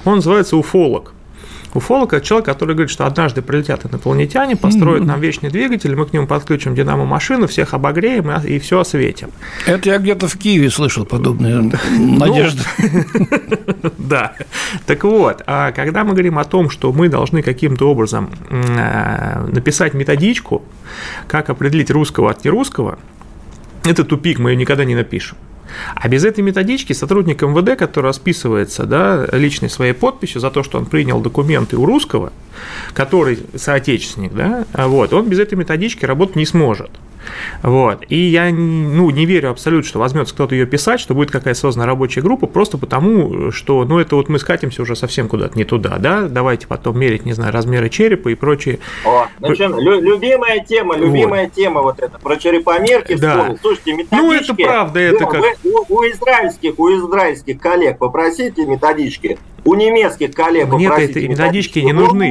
он 0.05 0.17
называется 0.17 0.57
уфолог. 0.57 1.13
Уфолог– 1.75 2.13
это 2.15 2.25
человек, 2.25 2.47
который 2.47 2.75
говорит, 2.75 2.91
что 2.91 3.07
однажды 3.07 3.41
прилетят 3.41 3.87
инопланетяне, 3.87 4.57
построят 4.57 5.05
нам 5.05 5.21
вечный 5.21 5.51
двигатель, 5.51 5.97
мы 5.97 6.05
к 6.05 6.13
нему 6.13 6.27
подключим 6.27 6.75
динамо-машину, 6.75 7.47
всех 7.47 7.73
обогреем 7.73 8.31
и 8.45 8.59
все 8.59 8.81
осветим. 8.81 9.31
Это 9.67 9.89
я 9.89 9.99
где-то 9.99 10.29
в 10.29 10.37
Киеве 10.37 10.71
слышал 10.71 11.07
подобные 11.07 11.71
ну, 11.99 12.19
надежды. 12.19 12.63
Да. 13.99 14.35
Так 14.87 15.05
вот, 15.05 15.43
а 15.47 15.73
когда 15.73 16.05
мы 16.05 16.13
говорим 16.13 16.39
о 16.39 16.45
том, 16.45 16.71
что 16.71 16.93
мы 16.93 17.09
должны 17.09 17.43
каким-то 17.43 17.91
образом 17.91 18.31
э, 18.51 19.47
написать 19.51 19.95
методичку, 19.95 20.63
как 21.27 21.51
определить 21.51 21.91
русского 21.91 22.31
от 22.31 22.45
нерусского, 22.45 22.99
это 23.85 24.05
тупик, 24.05 24.39
мы 24.39 24.51
ее 24.51 24.57
никогда 24.57 24.85
не 24.85 24.95
напишем. 24.95 25.37
А 25.95 26.09
без 26.09 26.25
этой 26.25 26.43
методички 26.43 26.93
сотрудник 26.93 27.43
МВД, 27.43 27.79
который 27.79 28.07
расписывается 28.07 28.85
да, 28.85 29.27
личной 29.33 29.71
своей 29.71 29.93
подписью 29.93 30.41
за 30.41 30.51
то, 30.51 30.63
что 30.63 30.79
он 30.79 30.87
принял 30.87 31.21
документы 31.21 31.77
у 31.77 31.87
русского, 31.87 32.33
который 32.93 33.39
соотечественник, 33.55 34.35
да, 34.35 34.65
вот, 34.75 35.13
он 35.13 35.29
без 35.29 35.39
этой 35.39 35.55
методички 35.55 36.05
работать 36.05 36.37
не 36.37 36.47
сможет. 36.47 36.91
Вот. 37.63 38.05
И 38.09 38.17
я 38.17 38.51
ну, 38.51 39.11
не 39.11 39.27
верю 39.27 39.51
абсолютно, 39.51 39.89
что 39.89 39.99
возьмется 39.99 40.35
кто-то 40.35 40.55
ее 40.55 40.67
писать, 40.67 41.01
что 41.01 41.15
будет 41.15 41.31
какая-то 41.31 41.59
создана 41.59 41.87
рабочая 41.87 42.23
группа, 42.23 42.47
просто 42.47 42.79
потому, 42.79 43.51
что 43.51 43.85
ну, 43.85 43.99
это 43.99 44.17
вот 44.17 44.29
мы 44.29 44.39
скатимся 44.39 44.83
уже 44.83 44.97
совсем 44.97 45.29
куда-то 45.29 45.57
не 45.57 45.65
туда. 45.65 45.99
Да? 45.99 46.23
Давайте 46.29 46.67
потом 46.67 46.99
мерить, 46.99 47.25
не 47.25 47.33
знаю, 47.33 47.53
размеры 47.53 47.89
черепа 47.89 48.29
и 48.29 48.35
прочие. 48.35 48.79
О, 49.05 49.27
значит, 49.39 49.71
лю- 49.71 50.01
любимая 50.01 50.65
тема, 50.65 50.97
любимая 50.97 51.45
вот. 51.45 51.53
тема 51.53 51.83
вот 51.83 52.01
эта 52.01 52.19
про 52.19 52.37
черепомерки. 52.37 53.17
Да. 53.17 53.57
Слушайте, 53.61 53.93
методички. 53.93 54.17
Ну, 54.17 54.33
это 54.33 54.55
правда, 54.55 55.01
это 55.01 55.27
как... 55.27 55.43
у, 55.65 55.95
у 55.95 56.03
израильских, 56.05 56.79
у 56.79 56.89
израильских 56.91 57.61
коллег 57.61 57.99
попросите 57.99 58.67
методички 58.67 59.39
у 59.65 59.75
немецких 59.75 60.35
коллег 60.35 60.69
Мне 60.73 60.89
попросите 60.89 61.21
эти 61.21 61.27
методички 61.29 61.79
не 61.79 61.93
нужны. 61.93 62.31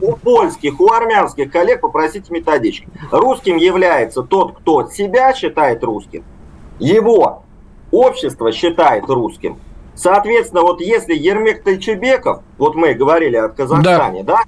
У 0.00 0.12
польских, 0.16 0.80
у 0.80 0.92
армянских 0.92 1.50
коллег 1.50 1.80
попросите 1.80 2.26
методички. 2.30 2.86
Русским 3.10 3.56
является 3.56 4.22
тот, 4.26 4.58
кто 4.58 4.88
себя 4.88 5.34
считает 5.34 5.82
русским, 5.84 6.24
его 6.78 7.42
общество 7.90 8.52
считает 8.52 9.04
русским. 9.08 9.58
Соответственно, 9.94 10.62
вот 10.62 10.80
если 10.80 11.14
Ермек 11.14 11.62
Тайчебеков, 11.62 12.42
вот 12.58 12.74
мы 12.74 12.94
говорили 12.94 13.36
о 13.36 13.48
Казахстане, 13.48 14.22
да, 14.22 14.36
да 14.36 14.42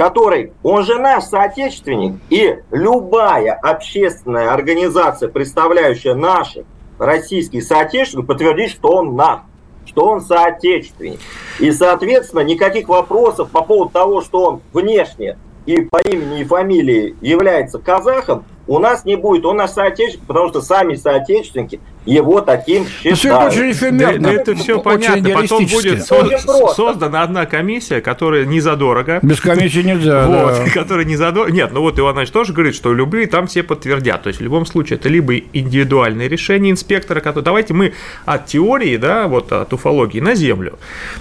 который, 0.00 0.54
он 0.62 0.84
же 0.84 0.98
наш 0.98 1.24
соотечественник, 1.24 2.20
и 2.30 2.56
любая 2.70 3.52
общественная 3.52 4.50
организация, 4.52 5.28
представляющая 5.28 6.14
наших 6.14 6.64
российских 6.98 7.64
соотечественников, 7.64 8.28
подтвердит, 8.28 8.70
что 8.70 8.92
он 8.92 9.16
наш 9.16 9.40
что 9.86 10.06
он 10.06 10.20
соотечественник. 10.20 11.18
И, 11.58 11.72
соответственно, 11.72 12.40
никаких 12.40 12.88
вопросов 12.88 13.50
по 13.50 13.62
поводу 13.62 13.90
того, 13.90 14.22
что 14.22 14.44
он 14.44 14.60
внешне 14.72 15.36
и 15.66 15.80
по 15.80 15.98
имени 15.98 16.42
и 16.42 16.44
фамилии 16.44 17.16
является 17.20 17.78
казахом, 17.78 18.44
у 18.70 18.78
нас 18.78 19.04
не 19.04 19.16
будет. 19.16 19.44
Он 19.44 19.56
наш 19.56 19.70
соотечественник, 19.70 20.28
потому 20.28 20.48
что 20.48 20.62
сами 20.62 20.94
соотечественники 20.94 21.80
его 22.06 22.40
таким 22.40 22.86
считают. 22.86 23.18
Все 23.18 23.62
очень 23.62 23.72
эфемерно. 23.72 24.28
Да, 24.28 24.32
это 24.32 24.54
все 24.54 24.74
очень 24.74 24.84
понятно. 24.84 25.30
Потом 25.30 25.66
будет 25.66 26.06
со- 26.06 26.68
создана 26.76 27.24
одна 27.24 27.46
комиссия, 27.46 28.00
которая 28.00 28.44
не 28.44 28.60
задорого. 28.60 29.18
Без 29.22 29.40
комиссии 29.40 29.82
нельзя. 29.82 30.20
Вот, 30.30 30.54
да. 30.64 30.70
которая 30.70 31.04
не 31.04 31.16
задорого. 31.16 31.50
Нет, 31.50 31.72
ну 31.72 31.80
вот 31.80 31.98
Иван 31.98 32.12
Иванович 32.12 32.30
тоже 32.30 32.52
говорит, 32.52 32.76
что 32.76 32.94
любые 32.94 33.26
там 33.26 33.48
все 33.48 33.64
подтвердят. 33.64 34.22
То 34.22 34.28
есть 34.28 34.38
в 34.38 34.42
любом 34.44 34.64
случае 34.64 34.98
это 34.98 35.08
либо 35.08 35.36
индивидуальное 35.52 36.28
решение 36.28 36.70
инспектора, 36.70 37.20
который 37.20 37.44
давайте 37.44 37.74
мы 37.74 37.94
от 38.24 38.46
теории, 38.46 38.96
да, 38.96 39.26
вот 39.26 39.52
от 39.52 39.72
уфологии 39.72 40.20
на 40.20 40.36
землю. 40.36 40.78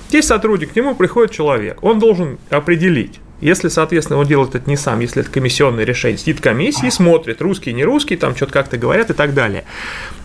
Здесь 0.09 0.27
сотрудник, 0.27 0.73
к 0.73 0.75
нему 0.75 0.93
приходит 0.93 1.31
человек, 1.31 1.79
он 1.81 1.97
должен 1.97 2.37
определить, 2.51 3.19
если, 3.41 3.69
соответственно, 3.69 4.19
он 4.19 4.27
делает 4.27 4.55
это 4.55 4.69
не 4.69 4.77
сам, 4.77 4.99
если 4.99 5.21
это 5.21 5.31
комиссионное 5.31 5.85
решение, 5.85 6.17
сидит 6.17 6.41
комиссия 6.41 6.87
и 6.87 6.91
смотрит, 6.91 7.41
русский, 7.41 7.73
не 7.73 7.83
русский, 7.83 8.15
там 8.15 8.35
что-то 8.35 8.53
как-то 8.53 8.77
говорят 8.77 9.09
и 9.09 9.13
так 9.13 9.33
далее. 9.33 9.65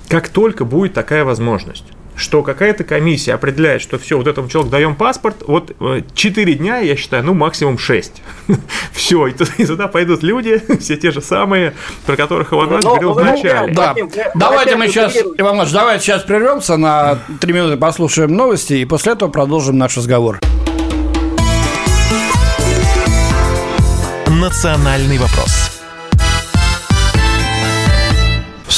Как 0.08 0.28
только 0.28 0.64
будет 0.64 0.92
такая 0.92 1.24
возможность, 1.24 1.84
что 2.16 2.42
какая-то 2.42 2.84
комиссия 2.84 3.34
определяет, 3.34 3.82
что 3.82 3.98
все, 3.98 4.16
вот 4.16 4.26
этому 4.26 4.48
человеку 4.48 4.70
даем 4.70 4.94
паспорт, 4.94 5.36
вот 5.46 5.72
4 6.14 6.52
э, 6.52 6.56
дня, 6.56 6.78
я 6.78 6.96
считаю, 6.96 7.24
ну, 7.24 7.34
максимум 7.34 7.78
6. 7.78 8.22
все, 8.92 9.26
и 9.26 9.64
туда, 9.64 9.88
пойдут 9.88 10.22
люди, 10.22 10.62
все 10.80 10.96
те 10.96 11.10
же 11.10 11.20
самые, 11.20 11.74
про 12.06 12.16
которых 12.16 12.52
Иван 12.52 12.68
Иванович 12.68 12.84
говорил 12.84 13.14
ну, 13.14 13.20
вначале. 13.20 13.74
Да. 13.74 13.94
Давайте 14.34 14.76
мы 14.76 14.88
сейчас, 14.88 15.16
Иван 15.16 15.56
Иванович, 15.56 15.72
давайте 15.72 16.04
сейчас 16.04 16.22
прервемся 16.22 16.76
на 16.76 17.18
3 17.40 17.52
минуты, 17.52 17.76
послушаем 17.76 18.32
новости, 18.32 18.74
и 18.74 18.84
после 18.84 19.12
этого 19.12 19.30
продолжим 19.30 19.78
наш 19.78 19.96
разговор. 19.96 20.40
«Национальный 24.44 25.16
вопрос» 25.16 25.33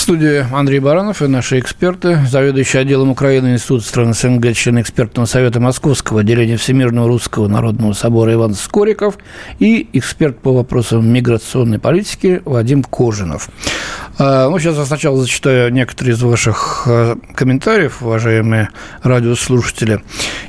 студии 0.07 0.47
Андрей 0.55 0.79
Баранов 0.79 1.21
и 1.21 1.27
наши 1.27 1.59
эксперты, 1.59 2.21
заведующий 2.31 2.79
отделом 2.79 3.11
Украины 3.11 3.55
Института 3.55 3.85
стран 3.85 4.15
СНГ, 4.15 4.55
член 4.55 4.81
экспертного 4.81 5.27
совета 5.27 5.59
Московского 5.59 6.21
отделения 6.21 6.57
Всемирного 6.57 7.09
Русского 7.09 7.49
Народного 7.49 7.93
Собора 7.93 8.33
Иван 8.35 8.55
Скориков 8.55 9.19
и 9.59 9.89
эксперт 9.95 10.39
по 10.39 10.53
вопросам 10.53 11.13
миграционной 11.13 11.81
политики 11.81 12.41
Вадим 12.45 12.85
Кожинов. 12.85 13.49
А, 14.17 14.49
ну, 14.49 14.61
сейчас 14.61 14.77
я 14.77 14.85
сначала 14.85 15.21
зачитаю 15.21 15.73
некоторые 15.73 16.15
из 16.15 16.23
ваших 16.23 16.85
а, 16.87 17.19
комментариев, 17.35 18.01
уважаемые 18.01 18.69
радиослушатели. 19.03 20.03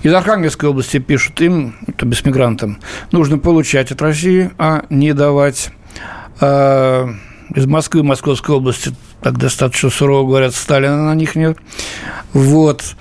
Из 0.03 0.13
Архангельской 0.13 0.69
области 0.69 0.99
пишут 0.99 1.41
им, 1.41 1.73
то 1.97 2.05
без 2.05 2.23
мигрантам, 2.23 2.77
нужно 3.11 3.39
получать 3.39 3.91
от 3.91 4.03
России, 4.03 4.51
а 4.59 4.85
не 4.91 5.13
давать 5.13 5.71
а, 6.39 7.09
из 7.55 7.65
Москвы, 7.65 8.03
Московской 8.03 8.55
области 8.55 8.93
так 9.21 9.37
достаточно 9.37 9.89
сурово 9.89 10.27
говорят, 10.27 10.55
Сталина 10.55 11.05
на 11.05 11.15
них 11.15 11.35
нет. 11.35 11.57
Вот. 12.33 12.95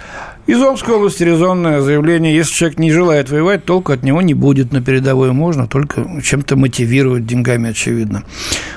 Из 0.47 0.63
Омской 0.63 0.95
области 0.95 1.25
резонное 1.25 1.81
заявление, 1.81 2.35
если 2.35 2.55
человек 2.55 2.79
не 2.79 2.93
желает 2.93 3.31
воевать, 3.31 3.65
толку 3.65 3.93
от 3.93 4.05
него 4.05 4.23
не 4.23 4.33
будет 4.33 4.73
на 4.73 4.81
передовой, 4.81 5.33
можно 5.33 5.67
только 5.67 6.23
чем-то 6.23 6.55
мотивировать 6.55 7.27
деньгами, 7.27 7.71
очевидно. 7.71 8.23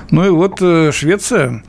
Ну 0.10 0.26
и 0.26 0.30
вот 0.30 0.58
э, 0.62 0.92
Швеция 0.92 1.64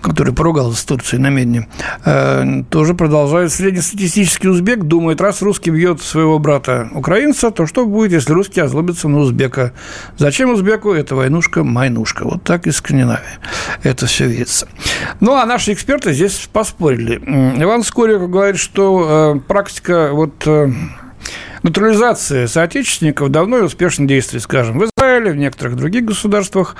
который 0.00 0.32
поругался 0.32 0.78
с 0.80 0.84
Турцией 0.84 1.20
на 1.20 1.30
Медне, 1.30 1.68
э, 2.04 2.62
тоже 2.70 2.94
продолжает. 2.94 3.52
Среднестатистический 3.52 4.48
узбек 4.48 4.84
думает, 4.84 5.20
раз 5.20 5.42
русский 5.42 5.70
бьет 5.70 6.00
своего 6.02 6.38
брата 6.38 6.88
украинца, 6.94 7.50
то 7.50 7.66
что 7.66 7.86
будет, 7.86 8.12
если 8.12 8.32
русский 8.32 8.60
озлобится 8.60 9.08
на 9.08 9.18
узбека? 9.18 9.72
Зачем 10.16 10.50
узбеку 10.50 10.92
эта 10.92 11.14
войнушка-майнушка? 11.14 12.24
Вот 12.24 12.42
так 12.42 12.66
и 12.66 12.70
Скандинавия. 12.70 13.38
Это 13.82 14.06
все 14.06 14.26
видится. 14.26 14.68
Ну, 15.20 15.34
а 15.34 15.46
наши 15.46 15.72
эксперты 15.72 16.12
здесь 16.12 16.48
поспорили. 16.52 17.16
Иван 17.62 17.82
Скориков 17.82 18.30
говорит, 18.30 18.58
что 18.58 19.34
э, 19.36 19.40
практика 19.40 20.10
вот 20.12 20.46
э, 20.46 20.70
натурализации 21.62 22.46
соотечественников 22.46 23.30
давно 23.30 23.58
и 23.58 23.62
успешно 23.62 24.06
действует, 24.06 24.42
скажем, 24.42 24.78
в 24.78 24.84
Израиле, 24.84 25.32
в 25.32 25.36
некоторых 25.36 25.76
других 25.76 26.04
государствах. 26.04 26.76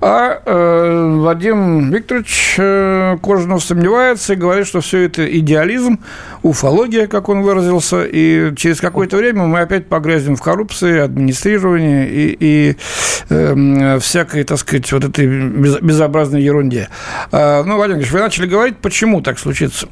А 0.00 0.40
э, 0.44 1.16
Вадим 1.18 1.90
Викторович 1.90 2.54
э, 2.58 3.16
Кожанов 3.22 3.62
сомневается 3.62 4.32
и 4.32 4.36
говорит, 4.36 4.66
что 4.66 4.80
все 4.80 5.02
это 5.02 5.26
идеализм, 5.38 6.00
уфология, 6.42 7.06
как 7.06 7.28
он 7.28 7.42
выразился, 7.42 8.04
и 8.04 8.54
через 8.56 8.80
какое-то 8.80 9.16
время 9.16 9.44
мы 9.44 9.60
опять 9.60 9.86
погрязнем 9.86 10.36
в 10.36 10.42
коррупции, 10.42 10.98
администрировании 10.98 12.06
и, 12.06 12.36
и 12.40 12.76
э, 13.28 13.98
всякой, 14.00 14.44
так 14.44 14.58
сказать, 14.58 14.90
вот 14.92 15.04
этой 15.04 15.26
безобразной 15.26 16.42
ерунде. 16.42 16.88
Э, 17.32 17.62
ну, 17.64 17.78
Вадим 17.78 17.96
Ильич, 17.96 18.10
вы 18.10 18.20
начали 18.20 18.46
говорить, 18.46 18.76
почему 18.78 19.20
так 19.20 19.38
случится? 19.38 19.88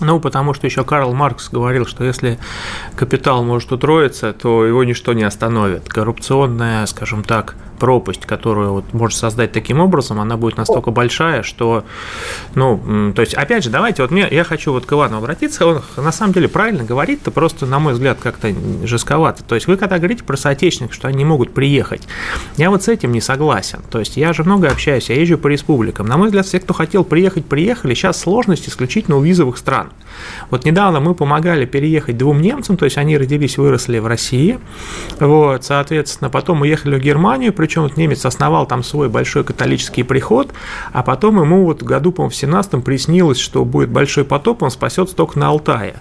Ну, 0.00 0.20
потому 0.20 0.54
что 0.54 0.66
еще 0.66 0.84
Карл 0.84 1.12
Маркс 1.12 1.48
говорил, 1.50 1.86
что 1.86 2.04
если 2.04 2.38
капитал 2.94 3.42
может 3.42 3.72
утроиться, 3.72 4.32
то 4.32 4.64
его 4.64 4.84
ничто 4.84 5.12
не 5.12 5.24
остановит. 5.24 5.88
Коррупционная, 5.88 6.86
скажем 6.86 7.24
так, 7.24 7.56
пропасть, 7.78 8.26
которую 8.26 8.72
вот 8.72 8.92
может 8.92 9.18
создать 9.18 9.52
таким 9.52 9.80
образом, 9.80 10.20
она 10.20 10.36
будет 10.36 10.56
настолько 10.56 10.90
большая, 10.90 11.42
что, 11.42 11.84
ну, 12.54 13.12
то 13.14 13.22
есть, 13.22 13.34
опять 13.34 13.64
же, 13.64 13.70
давайте, 13.70 14.02
вот 14.02 14.10
мне, 14.10 14.26
я 14.30 14.44
хочу 14.44 14.72
вот 14.72 14.86
к 14.86 14.92
Ивану 14.92 15.18
обратиться, 15.18 15.66
он 15.66 15.82
на 15.96 16.12
самом 16.12 16.32
деле 16.32 16.48
правильно 16.48 16.84
говорит, 16.84 17.22
то 17.22 17.30
просто, 17.30 17.66
на 17.66 17.78
мой 17.78 17.92
взгляд, 17.92 18.18
как-то 18.22 18.52
жестковато. 18.84 19.42
То 19.44 19.54
есть, 19.54 19.66
вы 19.66 19.76
когда 19.76 19.98
говорите 19.98 20.24
про 20.24 20.36
соотечественников, 20.36 20.94
что 20.94 21.08
они 21.08 21.24
могут 21.24 21.54
приехать, 21.54 22.02
я 22.56 22.70
вот 22.70 22.82
с 22.82 22.88
этим 22.88 23.12
не 23.12 23.20
согласен. 23.20 23.80
То 23.90 23.98
есть, 23.98 24.16
я 24.16 24.32
же 24.32 24.44
много 24.44 24.68
общаюсь, 24.68 25.08
я 25.08 25.14
езжу 25.14 25.38
по 25.38 25.46
республикам. 25.48 26.06
На 26.06 26.16
мой 26.16 26.28
взгляд, 26.28 26.46
все, 26.46 26.60
кто 26.60 26.74
хотел 26.74 27.04
приехать, 27.04 27.46
приехали. 27.46 27.94
Сейчас 27.94 28.20
сложность 28.20 28.68
исключительно 28.68 29.16
у 29.16 29.22
визовых 29.22 29.56
стран. 29.58 29.90
Вот 30.50 30.64
недавно 30.64 31.00
мы 31.00 31.14
помогали 31.14 31.64
переехать 31.64 32.16
двум 32.16 32.40
немцам, 32.40 32.76
то 32.76 32.84
есть, 32.84 32.98
они 32.98 33.16
родились, 33.16 33.58
выросли 33.58 33.98
в 33.98 34.06
России, 34.06 34.58
вот, 35.20 35.64
соответственно, 35.64 36.30
потом 36.30 36.62
уехали 36.62 36.96
в 36.96 37.00
Германию, 37.00 37.52
причем 37.52 37.67
вот 37.76 37.96
немец 37.96 38.24
основал 38.24 38.66
там 38.66 38.82
свой 38.82 39.08
большой 39.08 39.44
католический 39.44 40.04
приход, 40.04 40.52
а 40.92 41.02
потом 41.02 41.40
ему 41.40 41.64
вот 41.64 41.82
году, 41.82 42.12
по-моему, 42.12 42.30
в 42.30 42.42
17-м 42.42 42.82
приснилось, 42.82 43.38
что 43.38 43.64
будет 43.64 43.90
большой 43.90 44.24
потоп, 44.24 44.62
он 44.62 44.70
спасется 44.70 45.14
только 45.14 45.38
на 45.38 45.48
Алтае. 45.48 45.96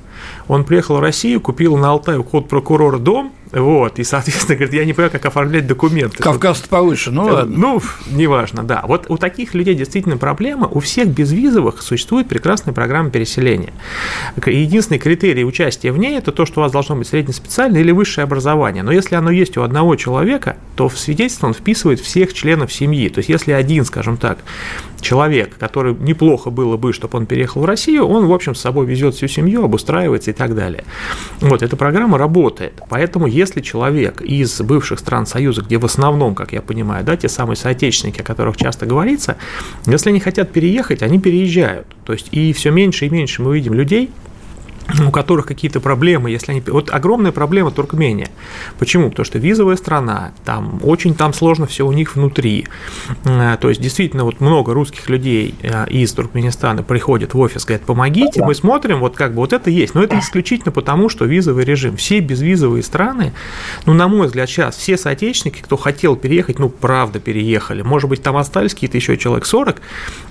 Он 0.48 0.64
приехал 0.64 0.98
в 0.98 1.00
Россию, 1.00 1.42
купил 1.42 1.78
на 1.78 1.90
Алтай 1.90 2.18
у 2.18 2.24
ход 2.24 2.48
прокурора 2.48 2.98
дом, 2.98 3.34
вот, 3.52 4.00
и, 4.00 4.04
соответственно, 4.04 4.56
говорит, 4.56 4.74
я 4.74 4.86
не 4.86 4.94
понимаю, 4.94 5.12
как 5.12 5.26
оформлять 5.26 5.68
документы. 5.68 6.22
Кавказ 6.22 6.60
повыше, 6.62 7.12
ну 7.12 7.26
ладно. 7.26 7.58
Ну, 7.58 7.82
неважно, 8.12 8.64
да. 8.64 8.84
Вот 8.86 9.06
у 9.10 9.18
таких 9.18 9.54
людей 9.54 9.76
действительно 9.76 10.18
проблема. 10.18 10.68
У 10.68 10.80
всех 10.80 11.08
безвизовых 11.08 11.82
существует 11.82 12.28
прекрасная 12.28 12.74
программа 12.74 13.10
переселения. 13.10 13.74
Единственный 14.46 15.00
критерий 15.00 15.46
участия 15.46 15.92
в 15.92 15.98
ней– 15.98 16.18
это 16.20 16.32
то, 16.32 16.46
что 16.46 16.62
у 16.62 16.64
вас 16.64 16.72
должно 16.72 16.96
быть 16.96 17.08
среднеспециальное 17.08 17.82
или 17.82 17.92
высшее 17.92 18.24
образование. 18.24 18.84
Но 18.84 18.92
если 18.92 19.16
оно 19.16 19.32
есть 19.32 19.58
у 19.58 19.62
одного 19.62 19.96
человека, 19.96 20.58
то 20.76 20.90
в 20.90 20.98
свидетельство 20.98 21.48
он 21.48 21.54
вписывает 21.54 22.00
всех 22.00 22.34
членов 22.34 22.72
семьи. 22.74 23.10
То 23.10 23.20
есть, 23.20 23.30
если 23.30 23.52
один, 23.52 23.86
скажем 23.86 24.18
так, 24.18 24.40
человек, 25.00 25.58
который 25.58 25.96
неплохо 25.96 26.50
было 26.50 26.78
бы, 26.78 26.94
чтобы 26.94 27.18
он 27.18 27.26
переехал 27.26 27.62
в 27.62 27.66
Россию, 27.66 28.08
он, 28.08 28.26
в 28.26 28.34
общем, 28.34 28.56
с 28.56 28.62
собой 28.62 28.86
везет 28.86 29.16
всю 29.16 29.28
семью, 29.28 29.64
обустраивается 29.64 30.32
и 30.32 30.34
так 30.34 30.56
далее. 30.56 30.84
Вот, 31.40 31.64
эта 31.64 31.76
программа 31.76 32.18
работает. 32.18 32.82
Поэтому, 32.90 33.28
если 33.38 33.62
человек 33.62 34.22
из 34.22 34.60
бывших 34.62 35.00
стран 35.00 35.26
Союза, 35.26 35.62
где 35.62 35.78
в 35.78 35.86
основном, 35.86 36.36
как 36.36 36.52
я 36.52 36.62
понимаю, 36.62 37.06
да, 37.06 37.16
те 37.16 37.30
самые 37.30 37.56
соотечественники, 37.56 38.22
о 38.22 38.24
которых 38.24 38.58
часто 38.58 38.86
говорится, 38.86 39.38
если 39.86 40.10
они 40.10 40.20
хотят 40.20 40.52
переехать, 40.52 41.02
они 41.02 41.20
переезжают. 41.20 41.88
То 42.06 42.14
есть 42.14 42.28
и 42.32 42.52
все 42.54 42.72
меньше 42.72 43.06
и 43.06 43.10
меньше 43.10 43.42
мы 43.42 43.56
видим 43.56 43.74
людей, 43.74 44.10
у 45.06 45.12
которых 45.12 45.46
какие-то 45.46 45.80
проблемы, 45.80 46.32
если 46.32 46.52
они... 46.52 46.62
Вот 46.62 46.90
огромная 46.92 47.32
проблема 47.32 47.72
Туркмения. 47.72 48.30
Почему? 48.80 49.10
Потому 49.10 49.26
что 49.26 49.40
визовая 49.40 49.76
страна, 49.76 50.32
там 50.46 50.80
очень 50.84 51.14
там 51.16 51.34
сложно 51.34 51.68
все 51.68 51.86
у 51.86 51.92
них 51.92 52.16
внутри. 52.16 52.68
Э, 53.26 53.58
то 53.60 53.70
есть, 53.70 53.82
действительно, 53.82 54.24
вот 54.24 54.40
много 54.40 54.74
русских 54.74 55.10
людей 55.10 55.56
э, 55.62 55.88
из 55.90 56.12
Туркменистана 56.14 56.84
приходят 56.84 57.34
в 57.34 57.40
офис, 57.40 57.66
говорят, 57.66 57.86
помогите, 57.86 58.44
мы 58.44 58.56
смотрим, 58.56 59.00
вот 59.00 59.16
как 59.16 59.32
бы 59.32 59.38
вот 59.38 59.54
это 59.54 59.70
есть. 59.70 59.94
Но 59.94 60.04
это 60.04 60.20
исключительно 60.20 60.72
потому, 60.72 61.10
что 61.10 61.26
визовый 61.26 61.66
режим. 61.66 61.98
Все 61.98 62.20
безвизовые 62.20 62.84
страны, 62.84 63.34
ну, 63.86 63.94
на 63.94 64.08
мой 64.08 64.28
взгляд, 64.28 64.50
сейчас 64.50 64.78
все 64.78 64.98
соотечественники, 64.98 65.62
кто 65.62 65.78
хотел 65.78 66.16
переехать, 66.16 66.60
ну, 66.60 66.70
правда, 66.70 67.20
переехали. 67.20 67.82
Может 67.82 68.10
быть, 68.10 68.22
там 68.22 68.38
остались 68.38 68.74
какие-то 68.74 68.98
еще 68.98 69.18
человек 69.18 69.46
40. 69.46 69.82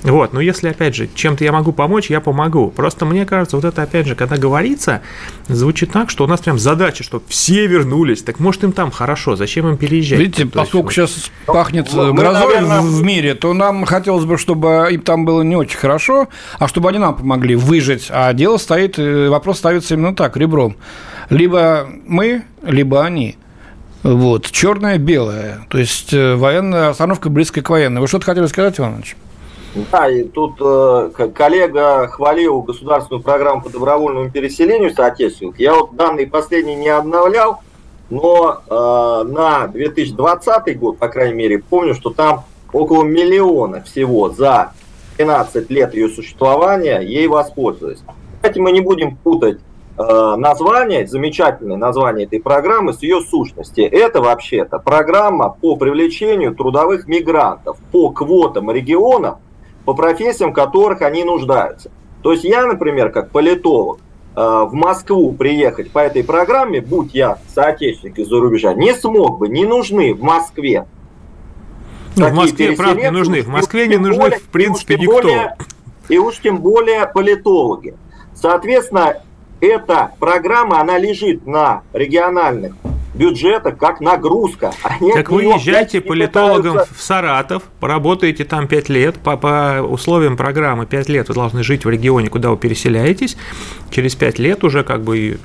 Вот, 0.05 0.33
но 0.33 0.41
если, 0.41 0.69
опять 0.69 0.95
же, 0.95 1.09
чем-то 1.15 1.45
я 1.45 1.53
могу 1.53 1.73
помочь, 1.73 2.11
я 2.11 2.21
помогу. 2.21 2.71
Просто 2.71 3.05
мне 3.05 3.27
кажется, 3.27 3.57
вот 3.57 3.65
это, 3.65 3.83
опять 3.83 4.07
же, 4.07 4.15
когда 4.15 4.37
говорится, 4.49 5.03
звучит 5.49 5.93
так, 5.93 6.11
что 6.11 6.25
у 6.25 6.27
нас 6.27 6.41
прям 6.41 6.59
задача, 6.59 7.03
чтобы 7.05 7.25
все 7.29 7.67
вернулись. 7.67 8.23
Так 8.23 8.41
может 8.41 8.65
им 8.65 8.73
там 8.73 8.91
хорошо, 8.91 9.37
зачем 9.37 9.69
им 9.69 9.77
переезжать? 9.77 10.19
Видите, 10.19 10.45
то 10.45 10.61
поскольку 10.61 10.91
есть, 10.91 10.97
сейчас 10.97 11.31
ну, 11.47 11.55
пахнет 11.55 11.93
мы, 11.93 12.13
грозой 12.13 12.61
наверное... 12.61 12.81
в 12.81 13.03
мире, 13.03 13.35
то 13.35 13.53
нам 13.53 13.85
хотелось 13.85 14.25
бы, 14.25 14.39
чтобы 14.39 14.89
им 14.91 15.01
там 15.01 15.25
было 15.25 15.43
не 15.43 15.57
очень 15.57 15.79
хорошо, 15.79 16.29
а 16.59 16.69
чтобы 16.69 16.89
они 16.89 16.99
нам 16.99 17.17
помогли 17.17 17.57
выжить. 17.57 18.07
А 18.11 18.33
дело 18.33 18.57
стоит, 18.57 18.99
э, 18.99 19.29
вопрос 19.29 19.59
ставится 19.59 19.95
именно 19.95 20.15
так, 20.15 20.37
ребром. 20.37 20.77
Либо 21.31 21.89
мы, 22.07 22.45
либо 22.63 23.05
они. 23.05 23.37
Вот, 24.03 24.51
черное, 24.53 24.99
белое. 24.99 25.67
То 25.69 25.79
есть 25.79 26.13
э, 26.13 26.37
военная 26.37 26.91
остановка 26.91 27.29
близкая 27.29 27.65
к 27.65 27.71
военной. 27.71 28.01
Вы 28.01 28.07
что-то 28.07 28.27
хотели 28.27 28.47
сказать, 28.47 28.79
Иванович? 28.79 29.17
Да, 29.93 30.09
и 30.09 30.25
тут 30.25 30.55
э, 30.59 31.11
коллега 31.35 32.09
хвалил 32.09 32.63
государственную 32.63 33.23
программу 33.23 33.63
по 33.63 33.69
добровольному 33.69 34.31
переселению 34.31 34.95
соотечественников. 34.95 35.59
Я 35.59 35.75
вот 35.75 35.95
данные 35.95 36.27
последние 36.27 36.77
не 36.77 36.89
обновлял, 36.89 37.61
но 38.09 38.63
э, 38.67 39.29
на 39.29 39.67
2020 39.67 40.79
год, 40.79 40.99
по 40.99 41.09
крайней 41.09 41.35
мере, 41.35 41.59
помню, 41.59 41.95
что 41.95 42.09
там 42.11 42.45
около 42.73 43.05
миллиона 43.05 43.83
всего 43.83 44.31
за 44.31 44.73
13 45.19 45.69
лет 45.71 45.95
ее 45.95 46.09
существования 46.09 47.01
ей 47.01 47.27
воспользовались. 47.27 48.01
Кстати, 48.37 48.59
мы 48.59 48.73
не 48.73 48.81
будем 48.81 49.17
путать 49.17 49.59
э, 49.99 50.37
название, 50.37 51.07
замечательное 51.07 51.77
название 51.77 52.27
этой 52.27 52.41
программы 52.41 52.95
с 52.95 53.03
ее 53.03 53.21
сущности. 53.21 53.83
Это 53.83 54.23
вообще-то 54.23 54.79
программа 54.79 55.51
по 55.51 55.77
привлечению 55.77 56.55
трудовых 56.55 57.07
мигрантов 57.07 57.77
по 57.93 58.09
квотам 58.09 58.71
регионов 58.71 59.37
по 59.87 59.95
профессиям, 59.95 60.51
в 60.51 60.53
которых 60.53 61.01
они 61.01 61.25
нуждаются. 61.25 61.91
То 62.23 62.33
есть 62.33 62.45
я, 62.45 62.67
например, 62.67 63.11
как 63.11 63.31
политолог, 63.31 64.01
э, 64.35 64.41
в 64.41 64.75
Москву 64.75 65.33
приехать 65.33 65.93
по 65.93 66.01
этой 66.01 66.25
программе, 66.25 66.81
будь 66.81 67.15
я 67.15 67.39
соотечественник 67.55 68.19
из-за 68.19 68.39
рубежа, 68.41 68.75
не 68.75 68.93
смог 68.95 69.39
бы, 69.39 69.49
не 69.49 69.65
нужны 69.65 70.13
в 70.13 70.23
Москве. 70.23 70.87
Ну, 72.17 72.29
в 72.29 72.35
Москве, 72.35 72.73
правда, 72.73 73.01
не 73.01 73.11
нужны. 73.11 73.43
В 73.43 73.49
Москве 73.49 73.87
не 73.87 73.97
нужны, 73.97 74.21
более, 74.21 74.39
в 74.41 74.49
принципе, 74.49 74.97
никто. 74.97 75.23
Более, 75.23 75.57
и 76.09 76.19
уж 76.19 76.39
тем 76.41 76.59
более 76.59 77.07
политологи. 77.07 77.95
Соответственно, 78.35 79.23
эта 79.61 80.13
программа, 80.19 80.81
она 80.81 80.99
лежит 80.99 81.47
на 81.47 81.83
региональных 81.93 82.75
бюджета 83.17 83.73
как 83.73 84.01
нагрузка. 84.01 84.73
Они 84.83 85.13
так 85.13 85.31
вы 85.31 85.45
езжайте 85.45 86.01
политологом 86.01 86.73
пытаются... 86.73 86.95
в 86.95 87.03
Саратов, 87.03 87.63
поработаете 87.81 88.45
там 88.45 88.69
5 88.69 88.89
лет, 88.89 89.17
по, 89.19 89.37
по 89.37 89.81
условиям 89.83 90.37
программы 90.37 90.87
5 90.87 91.09
лет 91.09 91.29
вы 91.29 91.35
должны 91.35 91.63
жить 91.63 91.85
в 91.85 91.91
регионе, 91.91 92.29
куда 92.29 92.51
вы 92.51 92.57
переселяетесь, 92.57 93.37
через 93.91 94.15
5 94.15 94.39
лет 94.39 94.65
уже 94.65 94.85
как 94.85 95.03
бы 95.03 95.39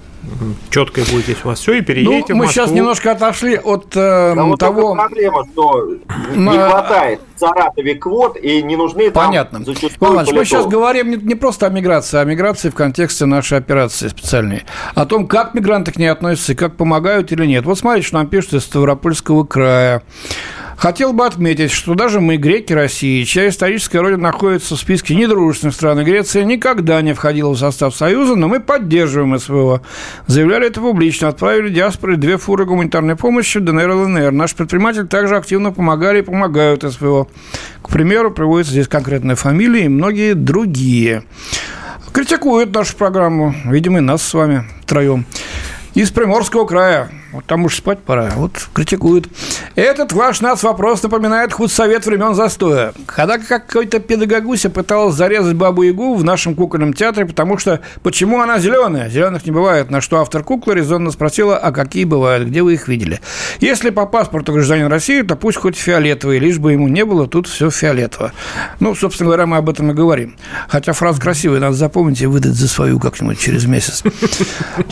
четко 0.70 1.02
будет 1.12 1.24
здесь 1.26 1.38
у 1.44 1.50
вас 1.50 1.60
все, 1.60 1.74
и 1.74 1.82
переедете 1.82 2.34
ну, 2.34 2.40
мы 2.40 2.48
сейчас 2.48 2.72
немножко 2.72 3.12
отошли 3.12 3.58
от 3.58 3.88
э, 3.96 4.34
да, 4.36 4.56
того... 4.58 4.90
Вот 4.90 4.98
проблема, 4.98 5.46
что 5.52 5.90
не 6.36 6.58
хватает 6.58 7.22
в 7.36 7.40
Саратове 7.40 7.96
квот, 7.96 8.38
и 8.38 8.62
не 8.62 8.76
нужны 8.76 9.12
Понятно. 9.12 9.60
там 9.60 9.66
зачастую 9.66 10.14
Иванович, 10.14 10.34
мы 10.34 10.46
сейчас 10.46 10.68
говорим 10.68 11.10
не, 11.10 11.18
не 11.18 11.36
просто 11.36 11.68
о 11.68 11.70
миграции, 11.70 12.18
а 12.18 12.22
о 12.22 12.26
миграции 12.26 12.70
в 12.70 12.76
контексте 12.76 13.26
нашей 13.26 13.58
операции 13.58 14.08
специальной. 14.08 14.64
О 14.96 15.06
том, 15.06 15.28
как 15.28 15.54
мигранты 15.54 15.92
к 15.92 15.98
ней 15.98 16.08
относятся, 16.08 16.54
и 16.54 16.56
как 16.56 16.76
помогают 16.78 17.32
или 17.32 17.46
нет. 17.46 17.66
Вот 17.66 17.78
смотрите, 17.78 18.08
что 18.08 18.18
нам 18.18 18.28
пишут 18.28 18.54
из 18.54 18.64
Ставропольского 18.64 19.44
края. 19.44 20.04
Хотел 20.82 21.14
бы 21.14 21.28
отметить, 21.28 21.70
что 21.70 21.94
даже 21.94 22.22
мы, 22.22 22.38
греки 22.38 22.74
России, 22.74 23.24
чья 23.24 23.48
историческая 23.48 24.00
родина 24.00 24.24
находится 24.24 24.76
в 24.76 24.80
списке 24.80 25.14
недружественных 25.14 25.76
стран, 25.76 26.00
и 26.00 26.04
Греция 26.04 26.44
никогда 26.44 27.00
не 27.04 27.14
входила 27.14 27.52
в 27.52 27.58
состав 27.60 27.96
Союза, 27.96 28.34
но 28.36 28.48
мы 28.48 28.60
поддерживаем 28.60 29.38
СВО. 29.38 29.84
Заявляли 30.26 30.66
это 30.66 30.82
публично, 30.82 31.28
отправили 31.28 31.70
диаспоре 31.70 32.16
две 32.16 32.38
фуры 32.38 32.66
гуманитарной 32.66 33.16
помощи 33.16 33.60
в 33.60 33.64
ДНР 33.64 33.92
и 33.92 33.94
ЛНР. 33.94 34.32
Наши 34.32 34.56
предприниматели 34.56 35.04
также 35.04 35.36
активно 35.36 35.72
помогали 35.72 36.22
и 36.22 36.24
помогают 36.24 36.82
СВО. 36.82 37.28
К 37.84 37.90
примеру, 37.90 38.32
приводится 38.32 38.74
здесь 38.74 38.88
конкретная 38.88 39.36
фамилия 39.36 39.86
и 39.86 39.88
многие 39.88 40.34
другие. 40.34 41.26
Критикуют 42.12 42.74
нашу 42.74 42.98
программу, 42.98 43.54
видимо, 43.66 44.00
и 44.00 44.02
нас 44.02 44.24
с 44.24 44.34
вами 44.34 44.64
втроем 44.82 45.28
из 45.94 46.10
Приморского 46.10 46.66
края. 46.66 47.12
Вот 47.32 47.46
там 47.46 47.64
уж 47.64 47.78
спать 47.78 48.00
пора. 48.00 48.32
Вот 48.36 48.52
критикуют. 48.74 49.30
Этот 49.76 50.12
ваш 50.12 50.42
нас 50.42 50.64
вопрос 50.64 51.02
напоминает 51.02 51.54
худсовет 51.54 52.06
времен 52.06 52.36
застоя. 52.36 52.94
Когда 53.06 53.38
какой-то 53.38 54.00
педагогуся 54.00 54.70
пыталась 54.70 55.16
зарезать 55.16 55.56
бабу-ягу 55.56 56.16
в 56.16 56.26
нашем 56.26 56.56
кукольном 56.56 56.94
театре, 56.94 57.26
потому 57.26 57.58
что 57.58 57.80
почему 58.04 58.42
она 58.42 58.60
зеленая? 58.60 59.10
Зеленых 59.10 59.46
не 59.46 59.52
бывает. 59.52 59.90
На 59.90 60.02
что 60.02 60.20
автор 60.20 60.44
куклы 60.44 60.76
резонно 60.76 61.10
спросила, 61.12 61.58
а 61.58 61.72
какие 61.72 62.04
бывают, 62.04 62.50
где 62.50 62.64
вы 62.64 62.74
их 62.74 62.90
видели? 62.90 63.22
Если 63.62 63.92
по 63.92 64.06
паспорту 64.06 64.52
гражданин 64.52 64.88
России, 64.88 65.22
то 65.22 65.38
пусть 65.38 65.58
хоть 65.58 65.78
фиолетовый, 65.78 66.40
лишь 66.40 66.60
бы 66.60 66.74
ему 66.74 66.90
не 66.90 67.06
было 67.06 67.28
тут 67.28 67.48
все 67.48 67.70
фиолетово. 67.70 68.34
Ну, 68.82 68.94
собственно 68.94 69.28
говоря, 69.28 69.46
мы 69.46 69.58
об 69.58 69.70
этом 69.70 69.92
и 69.92 69.94
говорим. 69.94 70.36
Хотя 70.68 70.92
фраза 70.92 71.22
красивая, 71.22 71.62
надо 71.62 71.76
запомнить 71.76 72.22
и 72.22 72.26
выдать 72.26 72.56
за 72.56 72.68
свою 72.68 73.00
как-нибудь 73.00 73.40
через 73.40 73.66
месяц. 73.66 74.04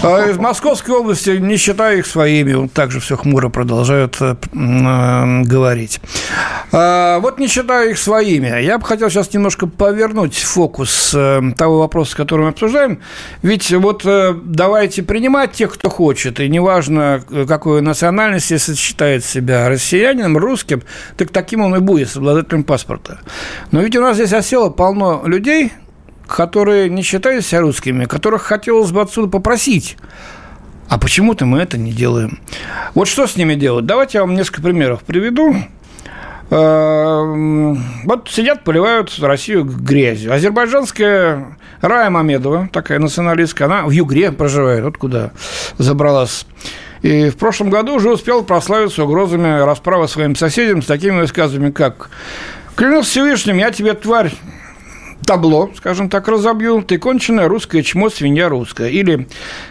А 0.02 0.30
из 0.30 0.38
Московской 0.38 0.96
области, 0.96 1.32
не 1.32 1.58
считая 1.58 1.98
их 1.98 2.06
своих, 2.06 2.29
своими, 2.30 2.54
вот 2.54 2.74
так 2.74 2.92
же 2.92 3.00
все 3.00 3.18
хмуро 3.18 3.50
продолжают 3.50 4.18
э, 4.22 4.36
э, 4.54 5.42
говорить. 5.44 6.00
А, 6.72 7.20
вот 7.20 7.40
не 7.40 7.48
считаю 7.48 7.92
их 7.92 7.98
своими. 7.98 8.62
Я 8.62 8.78
бы 8.78 8.86
хотел 8.86 9.10
сейчас 9.10 9.34
немножко 9.34 9.66
повернуть 9.66 10.38
фокус 10.38 11.12
э, 11.16 11.42
того 11.58 11.80
вопроса, 11.80 12.16
который 12.16 12.42
мы 12.42 12.50
обсуждаем. 12.50 13.00
Ведь 13.42 13.72
вот 13.72 14.06
давайте 14.44 15.02
принимать 15.02 15.54
тех, 15.54 15.74
кто 15.74 15.90
хочет, 15.90 16.40
и 16.40 16.48
неважно, 16.48 17.24
какой 17.48 17.82
национальности, 17.82 18.54
если 18.54 18.76
считает 18.76 19.26
себя 19.26 19.68
россиянином, 19.68 20.38
русским, 20.38 20.84
так 21.18 21.30
таким 21.30 21.62
он 21.62 21.76
и 21.76 21.80
будет, 21.80 22.10
с 22.10 22.18
обладателем 22.18 22.64
паспорта. 22.64 23.20
Но 23.72 23.82
ведь 23.82 23.96
у 23.96 24.02
нас 24.02 24.16
здесь 24.16 24.34
осело 24.34 24.70
полно 24.70 25.24
людей, 25.26 25.72
которые 26.28 26.90
не 26.90 27.02
считают 27.02 27.44
себя 27.44 27.62
русскими, 27.62 28.06
которых 28.06 28.44
хотелось 28.44 28.92
бы 28.92 29.02
отсюда 29.02 29.30
попросить. 29.30 29.98
А 30.90 30.98
почему-то 30.98 31.46
мы 31.46 31.60
это 31.60 31.78
не 31.78 31.92
делаем. 31.92 32.40
Вот 32.96 33.08
что 33.08 33.28
с 33.28 33.38
ними 33.38 33.54
делать? 33.54 33.86
Давайте 33.86 34.18
я 34.18 34.24
вам 34.24 34.34
несколько 34.34 34.64
примеров 34.64 35.04
приведу. 35.04 35.56
Эм, 36.50 37.76
вот 38.06 38.28
сидят, 38.30 38.64
поливают 38.64 39.18
Россию 39.20 39.66
грязью. 39.66 40.34
Азербайджанская 40.34 41.58
Рая 41.82 42.10
Мамедова, 42.10 42.70
такая 42.74 42.98
националистка, 42.98 43.66
она 43.66 43.84
в 43.84 43.92
Югре 43.92 44.32
проживает, 44.32 44.84
вот 44.84 44.98
куда 44.98 45.30
забралась. 45.78 46.48
И 47.04 47.30
в 47.30 47.38
прошлом 47.38 47.70
году 47.70 47.96
уже 47.96 48.10
успел 48.10 48.44
прославиться 48.44 49.04
угрозами 49.04 49.62
расправы 49.62 50.08
своим 50.08 50.36
соседям 50.36 50.82
с 50.82 50.88
такими 50.88 51.20
высказываниями, 51.22 51.72
как 51.72 52.10
«Клянусь 52.76 53.06
Всевышним, 53.06 53.58
я 53.58 53.70
тебе, 53.72 53.94
тварь, 53.94 54.34
табло, 55.26 55.70
скажем 55.78 56.10
так, 56.10 56.28
разобью, 56.28 56.82
ты 56.82 56.98
конченая 56.98 57.48
русская 57.48 57.84
чмо, 57.84 58.10
свинья 58.10 58.50
русская. 58.50 58.90
Или 58.90 59.28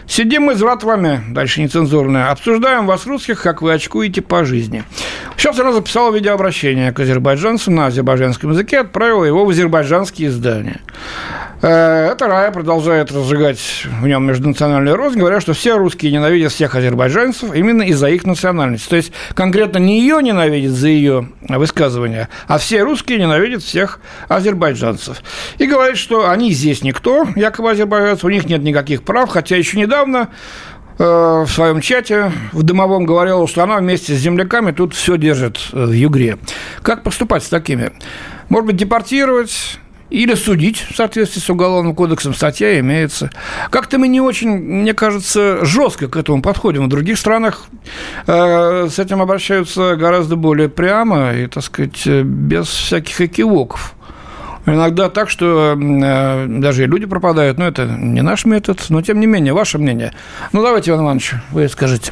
сидим 0.07 0.43
мы 0.43 0.55
с 0.55 0.61
вами, 0.61 1.21
дальше 1.29 1.61
нецензурное, 1.61 2.31
обсуждаем 2.31 2.85
вас 2.85 3.05
русских, 3.05 3.41
как 3.41 3.61
вы 3.61 3.73
очкуете 3.73 4.21
по 4.21 4.45
жизни. 4.45 4.83
Сейчас 5.37 5.59
она 5.59 5.71
записала 5.71 6.13
видеообращение 6.13 6.91
к 6.91 6.99
азербайджанцам 6.99 7.75
на 7.75 7.87
азербайджанском 7.87 8.51
языке, 8.51 8.79
отправила 8.79 9.25
его 9.25 9.45
в 9.45 9.49
азербайджанские 9.49 10.29
издания. 10.29 10.81
Э, 11.61 12.11
эта 12.11 12.27
Рая 12.27 12.51
продолжает 12.51 13.11
разжигать 13.11 13.59
в 14.01 14.07
нем 14.07 14.25
межнациональный 14.25 14.93
рост, 14.93 15.15
говоря, 15.15 15.41
что 15.41 15.53
все 15.53 15.77
русские 15.77 16.11
ненавидят 16.11 16.53
всех 16.53 16.75
азербайджанцев 16.75 17.53
именно 17.53 17.83
из-за 17.83 18.07
их 18.07 18.25
национальности. 18.25 18.89
То 18.89 18.95
есть 18.95 19.11
конкретно 19.33 19.77
не 19.77 19.99
ее 19.99 20.21
ненавидят 20.23 20.71
за 20.71 20.87
ее 20.87 21.29
высказывания, 21.41 22.29
а 22.47 22.57
все 22.59 22.83
русские 22.83 23.19
ненавидят 23.19 23.61
всех 23.61 23.99
азербайджанцев. 24.29 25.21
И 25.57 25.65
говорит, 25.65 25.97
что 25.97 26.29
они 26.29 26.51
здесь 26.53 26.81
никто, 26.81 27.27
якобы 27.35 27.71
азербайджанцы, 27.71 28.25
у 28.25 28.29
них 28.29 28.45
нет 28.45 28.63
никаких 28.63 29.03
прав, 29.03 29.29
хотя 29.29 29.57
еще 29.57 29.77
недавно 29.77 30.29
э, 30.97 31.03
в 31.03 31.47
своем 31.49 31.81
чате 31.81 32.31
в 32.53 32.63
дымовом 32.63 33.05
говорила, 33.05 33.45
что 33.49 33.63
она 33.63 33.77
вместе 33.79 34.13
с 34.13 34.17
земляками 34.17 34.71
тут 34.71 34.95
все 34.95 35.17
держит 35.17 35.59
э, 35.73 35.85
в 35.85 35.91
Югре. 35.91 36.37
Как 36.83 37.03
поступать 37.03 37.43
с 37.43 37.49
такими? 37.49 37.91
Может 38.47 38.67
быть, 38.67 38.75
депортировать? 38.77 39.79
Или 40.09 40.33
судить 40.35 40.85
в 40.91 40.95
соответствии 40.95 41.39
с 41.39 41.49
Уголовным 41.49 41.95
кодексом, 41.95 42.33
статья 42.33 42.79
имеется. 42.79 43.29
Как-то 43.69 43.97
мы 43.97 44.07
не 44.07 44.21
очень, 44.21 44.49
мне 44.49 44.93
кажется, 44.93 45.63
жестко 45.65 46.07
к 46.07 46.15
этому 46.15 46.41
подходим. 46.41 46.85
В 46.85 46.89
других 46.89 47.17
странах 47.17 47.65
э, 48.27 48.87
с 48.89 48.99
этим 48.99 49.21
обращаются 49.21 49.95
гораздо 49.95 50.35
более 50.35 50.69
прямо 50.69 51.33
и, 51.33 51.47
так 51.47 51.63
сказать, 51.63 52.07
без 52.07 52.67
всяких 52.67 53.21
экивоков. 53.21 53.95
Иногда 54.65 55.09
так, 55.09 55.29
что 55.29 55.75
э, 55.75 56.45
даже 56.47 56.83
и 56.83 56.87
люди 56.87 57.05
пропадают, 57.05 57.57
но 57.57 57.67
это 57.67 57.85
не 57.85 58.21
наш 58.21 58.45
метод, 58.45 58.85
но 58.89 59.01
тем 59.01 59.19
не 59.19 59.27
менее, 59.27 59.53
ваше 59.53 59.77
мнение. 59.77 60.13
Ну, 60.51 60.61
давайте, 60.61 60.91
Иван 60.91 61.01
Иванович, 61.05 61.33
вы 61.51 61.67
скажите. 61.69 62.11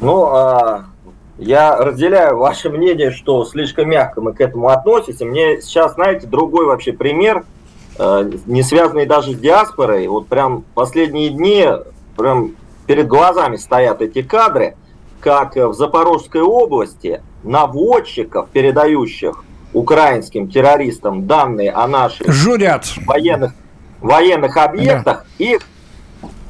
Ну, 0.00 0.26
а 0.26 0.84
я 1.38 1.76
разделяю 1.76 2.38
ваше 2.38 2.70
мнение, 2.70 3.10
что 3.10 3.44
слишком 3.44 3.88
мягко 3.90 4.20
мы 4.20 4.32
к 4.32 4.40
этому 4.40 4.68
относимся. 4.68 5.24
Мне 5.24 5.60
сейчас, 5.60 5.94
знаете, 5.94 6.26
другой 6.26 6.66
вообще 6.66 6.92
пример, 6.92 7.44
э, 7.98 8.30
не 8.46 8.62
связанный 8.62 9.06
даже 9.06 9.32
с 9.32 9.38
диаспорой. 9.38 10.06
Вот 10.08 10.28
прям 10.28 10.64
последние 10.74 11.30
дни 11.30 11.66
прям 12.16 12.52
перед 12.86 13.06
глазами 13.06 13.56
стоят 13.56 14.00
эти 14.00 14.22
кадры, 14.22 14.76
как 15.20 15.56
в 15.56 15.74
Запорожской 15.74 16.40
области 16.40 17.22
наводчиков, 17.42 18.48
передающих 18.50 19.44
украинским 19.72 20.48
террористам 20.48 21.26
данные 21.26 21.70
о 21.70 21.86
наших 21.86 22.32
Журят. 22.32 22.86
военных, 23.06 23.52
военных 24.00 24.56
объектах, 24.56 25.26
да. 25.38 25.44
их 25.44 25.60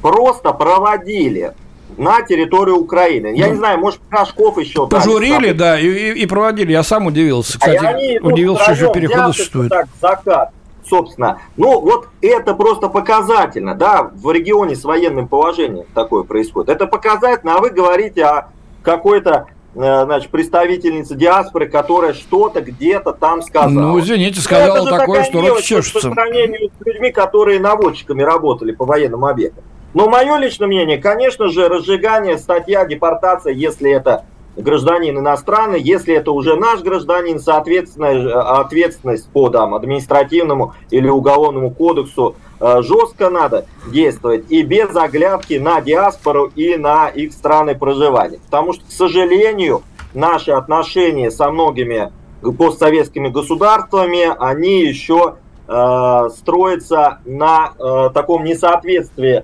просто 0.01 0.53
проводили 0.53 1.53
на 1.95 2.21
территорию 2.21 2.77
Украины. 2.77 3.27
Я 3.35 3.47
ну, 3.47 3.51
не 3.53 3.57
знаю, 3.57 3.79
может, 3.79 3.99
Пирожков 4.01 4.57
еще... 4.57 4.87
Пожурили, 4.87 5.51
да, 5.51 5.79
и, 5.79 6.13
и 6.13 6.25
проводили. 6.25 6.71
Я 6.71 6.83
сам 6.83 7.07
удивился. 7.07 7.53
Кстати, 7.59 7.83
а 7.83 7.89
они, 7.89 8.19
ну, 8.19 8.29
удивился, 8.29 8.63
что 8.63 8.71
еще 8.73 8.93
переходы 8.93 9.33
существуют. 9.33 9.69
Так, 9.69 9.87
закат, 10.01 10.51
собственно. 10.87 11.39
Ну, 11.55 11.79
вот 11.79 12.09
это 12.21 12.53
просто 12.53 12.89
показательно, 12.89 13.75
да, 13.75 14.11
в 14.13 14.31
регионе 14.31 14.75
с 14.75 14.83
военным 14.83 15.27
положением 15.27 15.85
такое 15.93 16.23
происходит. 16.23 16.69
Это 16.69 16.87
показательно, 16.87 17.55
а 17.55 17.59
вы 17.59 17.69
говорите 17.69 18.25
о 18.25 18.49
какой-то 18.83 19.47
э, 19.75 20.03
значит, 20.05 20.29
представительница 20.29 21.15
диаспоры, 21.15 21.67
которая 21.67 22.13
что-то 22.13 22.61
где-то 22.61 23.13
там 23.13 23.41
сказала. 23.41 23.71
Ну, 23.71 23.99
извините, 23.99 24.41
сказала 24.41 24.89
ну, 24.89 24.97
такое, 24.97 25.23
что 25.23 25.41
руки 25.41 25.63
чешутся. 25.63 26.09
По 26.09 26.15
сравнению 26.15 26.69
с 26.69 26.85
людьми, 26.85 27.11
которые 27.11 27.59
наводчиками 27.59 28.21
работали 28.23 28.71
по 28.71 28.85
военным 28.85 29.25
объектам. 29.25 29.63
Но 29.97 30.07
мое 30.07 30.37
личное 30.37 30.67
мнение, 30.67 30.99
конечно 30.99 31.47
же, 31.47 31.67
разжигание, 31.67 32.37
статья, 32.37 32.85
депортация, 32.85 33.51
если 33.51 33.89
это 33.89 34.25
гражданин 34.55 35.17
иностранный, 35.17 35.81
если 35.81 36.13
это 36.13 36.33
уже 36.33 36.55
наш 36.55 36.81
гражданин, 36.81 37.39
соответственно, 37.39 38.59
ответственность 38.59 39.27
по 39.31 39.49
там, 39.49 39.73
административному 39.73 40.75
или 40.91 41.09
уголовному 41.09 41.71
кодексу 41.71 42.35
э, 42.59 42.83
жестко 42.83 43.31
надо 43.31 43.65
действовать 43.91 44.45
и 44.51 44.61
без 44.61 44.95
оглядки 44.95 45.55
на 45.55 45.81
диаспору 45.81 46.51
и 46.55 46.77
на 46.77 47.07
их 47.07 47.33
страны 47.33 47.73
проживания. 47.73 48.37
Потому 48.45 48.73
что, 48.73 48.85
к 48.85 48.91
сожалению, 48.91 49.81
наши 50.13 50.51
отношения 50.51 51.31
со 51.31 51.49
многими 51.49 52.11
постсоветскими 52.55 53.29
государствами, 53.29 54.31
они 54.37 54.83
еще 54.83 55.37
э, 55.67 56.29
строятся 56.37 57.17
на 57.25 57.71
э, 57.79 58.11
таком 58.13 58.43
несоответствии 58.43 59.43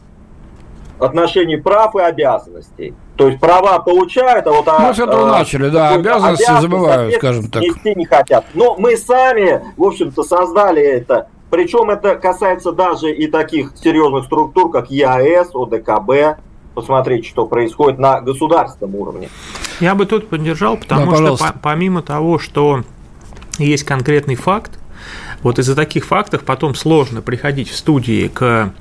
отношении 0.99 1.55
прав 1.55 1.95
и 1.95 1.99
обязанностей. 1.99 2.93
То 3.15 3.27
есть 3.27 3.39
права 3.39 3.79
получают, 3.79 4.47
а 4.47 4.51
вот... 4.51 4.65
Мы 4.65 4.89
а, 4.89 4.93
с 4.93 4.99
этого 4.99 5.29
а, 5.29 5.39
начали, 5.39 5.69
да, 5.69 5.89
обязанности 5.89 6.51
забывают, 6.59 7.15
скажем 7.15 7.49
так. 7.49 7.61
Нести 7.61 7.93
не 7.95 8.05
хотят. 8.05 8.45
Но 8.53 8.75
мы 8.77 8.97
сами, 8.97 9.61
в 9.77 9.83
общем-то, 9.83 10.23
создали 10.23 10.81
это. 10.81 11.27
Причем 11.49 11.91
это 11.91 12.15
касается 12.15 12.71
даже 12.71 13.11
и 13.11 13.27
таких 13.27 13.73
серьезных 13.75 14.25
структур, 14.25 14.71
как 14.71 14.89
ЕАЭС, 14.89 15.49
ОДКБ. 15.53 16.39
Посмотрите, 16.73 17.29
что 17.29 17.45
происходит 17.45 17.99
на 17.99 18.19
государственном 18.21 18.95
уровне. 18.95 19.29
Я 19.79 19.93
бы 19.93 20.07
тут 20.07 20.29
поддержал, 20.29 20.77
потому 20.77 21.11
да, 21.11 21.17
что 21.17 21.37
по 21.37 21.53
помимо 21.61 22.01
того, 22.01 22.39
что 22.39 22.81
есть 23.59 23.83
конкретный 23.83 24.35
факт, 24.35 24.79
вот 25.43 25.59
из-за 25.59 25.75
таких 25.75 26.05
фактов 26.05 26.43
потом 26.43 26.73
сложно 26.73 27.21
приходить 27.21 27.69
в 27.69 27.75
студии 27.75 28.27
к, 28.27 28.73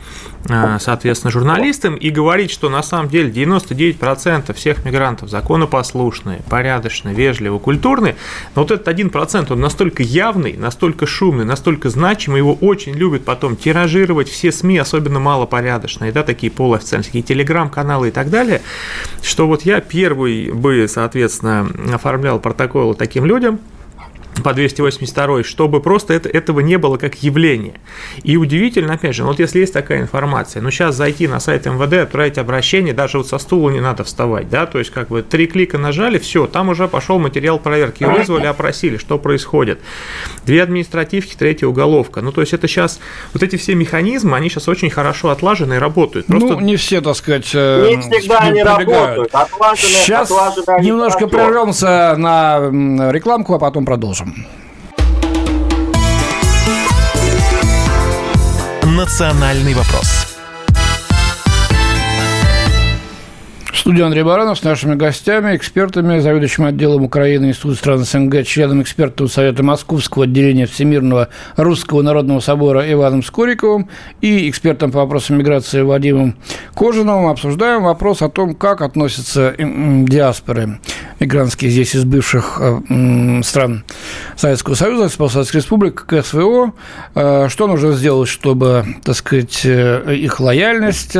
э, 0.48 0.78
соответственно, 0.80 1.30
журналистам 1.30 1.96
и 1.96 2.10
говорить, 2.10 2.50
что 2.50 2.68
на 2.70 2.82
самом 2.82 3.08
деле 3.08 3.30
99% 3.30 4.54
всех 4.54 4.84
мигрантов 4.84 5.28
законопослушные, 5.28 6.40
порядочные, 6.48 7.14
вежливые, 7.14 7.60
культурные, 7.60 8.16
но 8.54 8.62
вот 8.62 8.70
этот 8.70 8.88
1% 8.88 9.52
он 9.52 9.60
настолько 9.60 10.02
явный, 10.02 10.56
настолько 10.56 11.06
шумный, 11.06 11.44
настолько 11.44 11.90
значимый, 11.90 12.38
его 12.38 12.54
очень 12.54 12.94
любят 12.94 13.24
потом 13.24 13.56
тиражировать 13.56 14.28
все 14.28 14.52
СМИ, 14.52 14.78
особенно 14.78 15.18
малопорядочные, 15.18 16.12
да, 16.12 16.22
такие 16.22 16.50
полуофициальные, 16.50 17.22
телеграм-каналы 17.22 18.08
и 18.08 18.10
так 18.10 18.30
далее, 18.30 18.62
что 19.22 19.46
вот 19.46 19.62
я 19.62 19.80
первый 19.80 20.52
бы, 20.52 20.86
соответственно, 20.88 21.68
оформлял 21.92 22.38
протоколы 22.38 22.94
таким 22.94 23.24
людям, 23.24 23.60
по 24.42 24.54
282, 24.54 25.44
чтобы 25.44 25.80
просто 25.80 26.14
это, 26.14 26.28
этого 26.28 26.60
не 26.60 26.78
было 26.78 26.96
как 26.96 27.22
явление. 27.22 27.80
И 28.22 28.36
удивительно, 28.36 28.94
опять 28.94 29.14
же, 29.14 29.22
ну 29.22 29.28
вот 29.28 29.38
если 29.38 29.60
есть 29.60 29.72
такая 29.72 30.00
информация, 30.00 30.62
ну 30.62 30.70
сейчас 30.70 30.96
зайти 30.96 31.28
на 31.28 31.38
сайт 31.40 31.66
МВД, 31.66 31.94
отправить 31.94 32.38
обращение, 32.38 32.94
даже 32.94 33.18
вот 33.18 33.28
со 33.28 33.38
стула 33.38 33.70
не 33.70 33.80
надо 33.80 34.04
вставать, 34.04 34.48
да, 34.48 34.66
то 34.66 34.78
есть 34.78 34.90
как 34.90 35.08
бы 35.08 35.22
три 35.22 35.46
клика 35.46 35.78
нажали, 35.78 36.18
все, 36.18 36.46
там 36.46 36.70
уже 36.70 36.88
пошел 36.88 37.18
материал 37.18 37.58
проверки, 37.58 38.04
вызвали, 38.04 38.46
опросили, 38.46 38.96
что 38.96 39.18
происходит. 39.18 39.80
Две 40.46 40.62
административки, 40.62 41.34
третья 41.36 41.66
уголовка. 41.66 42.20
Ну 42.20 42.32
то 42.32 42.40
есть 42.40 42.52
это 42.52 42.66
сейчас, 42.68 43.00
вот 43.34 43.42
эти 43.42 43.56
все 43.56 43.74
механизмы, 43.74 44.36
они 44.36 44.48
сейчас 44.48 44.68
очень 44.68 44.90
хорошо 44.90 45.30
отлажены 45.30 45.74
и 45.74 45.78
работают. 45.78 46.26
Просто... 46.26 46.54
Ну, 46.54 46.60
не 46.60 46.76
все, 46.76 47.00
так 47.00 47.16
сказать, 47.16 47.50
э, 47.54 47.94
Не 47.94 48.00
всегда 48.00 48.38
они 48.38 48.62
работают. 48.62 49.30
Отлажены, 49.32 49.88
сейчас 49.88 50.30
отлажены 50.30 50.84
немножко 50.84 51.26
прервемся 51.26 52.14
на 52.16 53.10
рекламку, 53.12 53.54
а 53.54 53.58
потом 53.58 53.84
продолжим. 53.84 54.21
«Национальный 58.84 59.74
вопрос». 59.74 60.11
Студии 63.82 64.02
Андрей 64.02 64.22
Баранов 64.22 64.60
с 64.60 64.62
нашими 64.62 64.94
гостями, 64.94 65.56
экспертами, 65.56 66.20
заведующим 66.20 66.66
отделом 66.66 67.02
Украины 67.02 67.46
Института 67.46 67.74
стран 67.74 68.04
СНГ, 68.04 68.44
членом 68.46 68.80
экспертного 68.80 69.28
совета 69.28 69.64
Московского 69.64 70.22
отделения 70.22 70.66
Всемирного 70.66 71.30
Русского 71.56 72.00
Народного 72.02 72.38
Собора 72.38 72.88
Иваном 72.92 73.24
Скориковым 73.24 73.88
и 74.20 74.48
экспертом 74.48 74.92
по 74.92 75.00
вопросам 75.00 75.38
миграции 75.38 75.82
Вадимом 75.82 76.36
Кожиновым. 76.74 77.26
Обсуждаем 77.26 77.82
вопрос 77.82 78.22
о 78.22 78.28
том, 78.28 78.54
как 78.54 78.82
относятся 78.82 79.52
диаспоры 79.58 80.78
мигрантские 81.18 81.72
здесь 81.72 81.96
из 81.96 82.04
бывших 82.04 82.60
э, 82.60 83.42
стран 83.42 83.82
Советского 84.36 84.74
Союза, 84.76 85.08
Советских 85.08 85.56
Республик 85.56 86.06
к 86.06 86.12
э, 86.12 86.22
что 87.48 87.66
нужно 87.66 87.92
сделать, 87.94 88.28
чтобы, 88.28 88.86
так 89.02 89.16
сказать, 89.16 89.62
э, 89.64 90.14
их 90.14 90.38
лояльность 90.38 91.16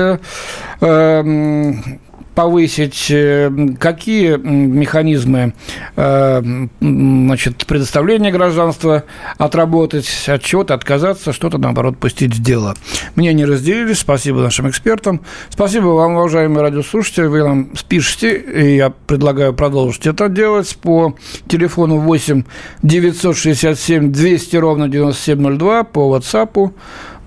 повысить, 2.34 3.06
э, 3.10 3.50
какие 3.78 4.36
механизмы 4.36 5.54
э, 5.96 6.42
значит, 6.80 7.66
предоставления 7.66 8.30
гражданства 8.30 9.04
отработать, 9.38 10.08
от 10.28 10.42
чего-то 10.42 10.74
отказаться, 10.74 11.32
что-то, 11.32 11.58
наоборот, 11.58 11.98
пустить 11.98 12.34
в 12.34 12.42
дело. 12.42 12.74
Не 13.16 13.44
разделились. 13.44 13.98
Спасибо 13.98 14.40
нашим 14.40 14.68
экспертам. 14.68 15.20
Спасибо 15.50 15.86
вам, 15.86 16.16
уважаемые 16.16 16.62
радиослушатели. 16.62 17.26
Вы 17.26 17.42
нам 17.42 17.76
спишите, 17.76 18.36
и 18.36 18.76
я 18.76 18.90
предлагаю 18.90 19.52
продолжить 19.52 20.06
это 20.06 20.28
делать 20.28 20.76
по 20.80 21.14
телефону 21.48 21.98
8 21.98 22.44
967 22.82 24.12
200 24.12 24.56
ровно 24.56 24.88
9702, 24.88 25.84
по 25.84 26.16
WhatsApp 26.16 26.72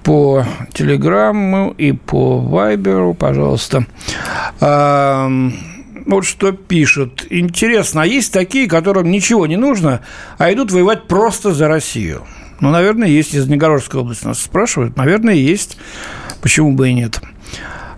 по 0.06 0.45
Телеграмму 0.72 1.74
и 1.78 1.91
по 1.91 2.39
Вайберу, 2.39 3.14
пожалуйста. 3.16 3.86
Вот 4.62 6.24
что 6.26 6.51
пишут. 6.51 7.26
Интересно, 7.32 8.03
а 8.03 8.06
есть 8.06 8.32
такие, 8.32 8.68
которым 8.70 9.10
ничего 9.10 9.47
не 9.47 9.58
нужно, 9.58 10.01
а 10.38 10.53
идут 10.53 10.72
воевать 10.72 11.08
просто 11.08 11.51
за 11.53 11.68
Россию? 11.68 12.22
Ну, 12.60 12.70
наверное, 12.70 13.08
есть. 13.08 13.34
Из 13.34 13.47
Негородской 13.47 13.99
области 13.99 14.26
нас 14.26 14.39
спрашивают. 14.39 14.95
Наверное, 14.95 15.34
есть. 15.34 15.78
Почему 16.41 16.74
бы 16.74 16.89
и 16.89 16.93
нет? 16.93 17.20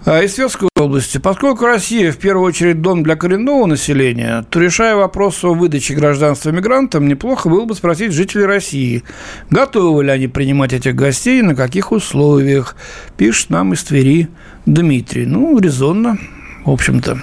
А, 0.10 0.22
из 0.22 0.36
Сверской 0.36 0.70
области. 0.78 1.18
Поскольку 1.18 1.66
Россия 1.66 2.14
в 2.14 2.18
первую 2.18 2.48
очередь 2.48 2.82
дом 2.82 3.04
для 3.04 3.18
коренного 3.18 3.66
населения, 3.66 4.46
то 4.50 4.58
решая 4.58 4.96
вопрос 4.96 5.44
о 5.44 5.54
выдаче 5.54 5.96
гражданства 5.96 6.50
мигрантам, 6.52 7.10
неплохо 7.10 7.50
было 7.50 7.66
бы 7.66 7.76
спросить 7.76 8.14
жителей 8.14 8.46
России, 8.46 9.04
готовы 9.50 10.06
ли 10.06 10.12
они 10.12 10.30
принимать 10.30 10.72
этих 10.72 10.96
гостей 10.96 11.40
и 11.40 11.42
на 11.42 11.56
каких 11.56 11.92
условиях, 11.92 12.78
пишет 13.18 13.50
нам 13.50 13.74
из 13.74 13.84
Твери 13.84 14.30
Дмитрий. 14.66 15.26
Ну, 15.26 15.60
резонно, 15.60 16.18
в 16.64 16.72
общем-то. 16.72 17.22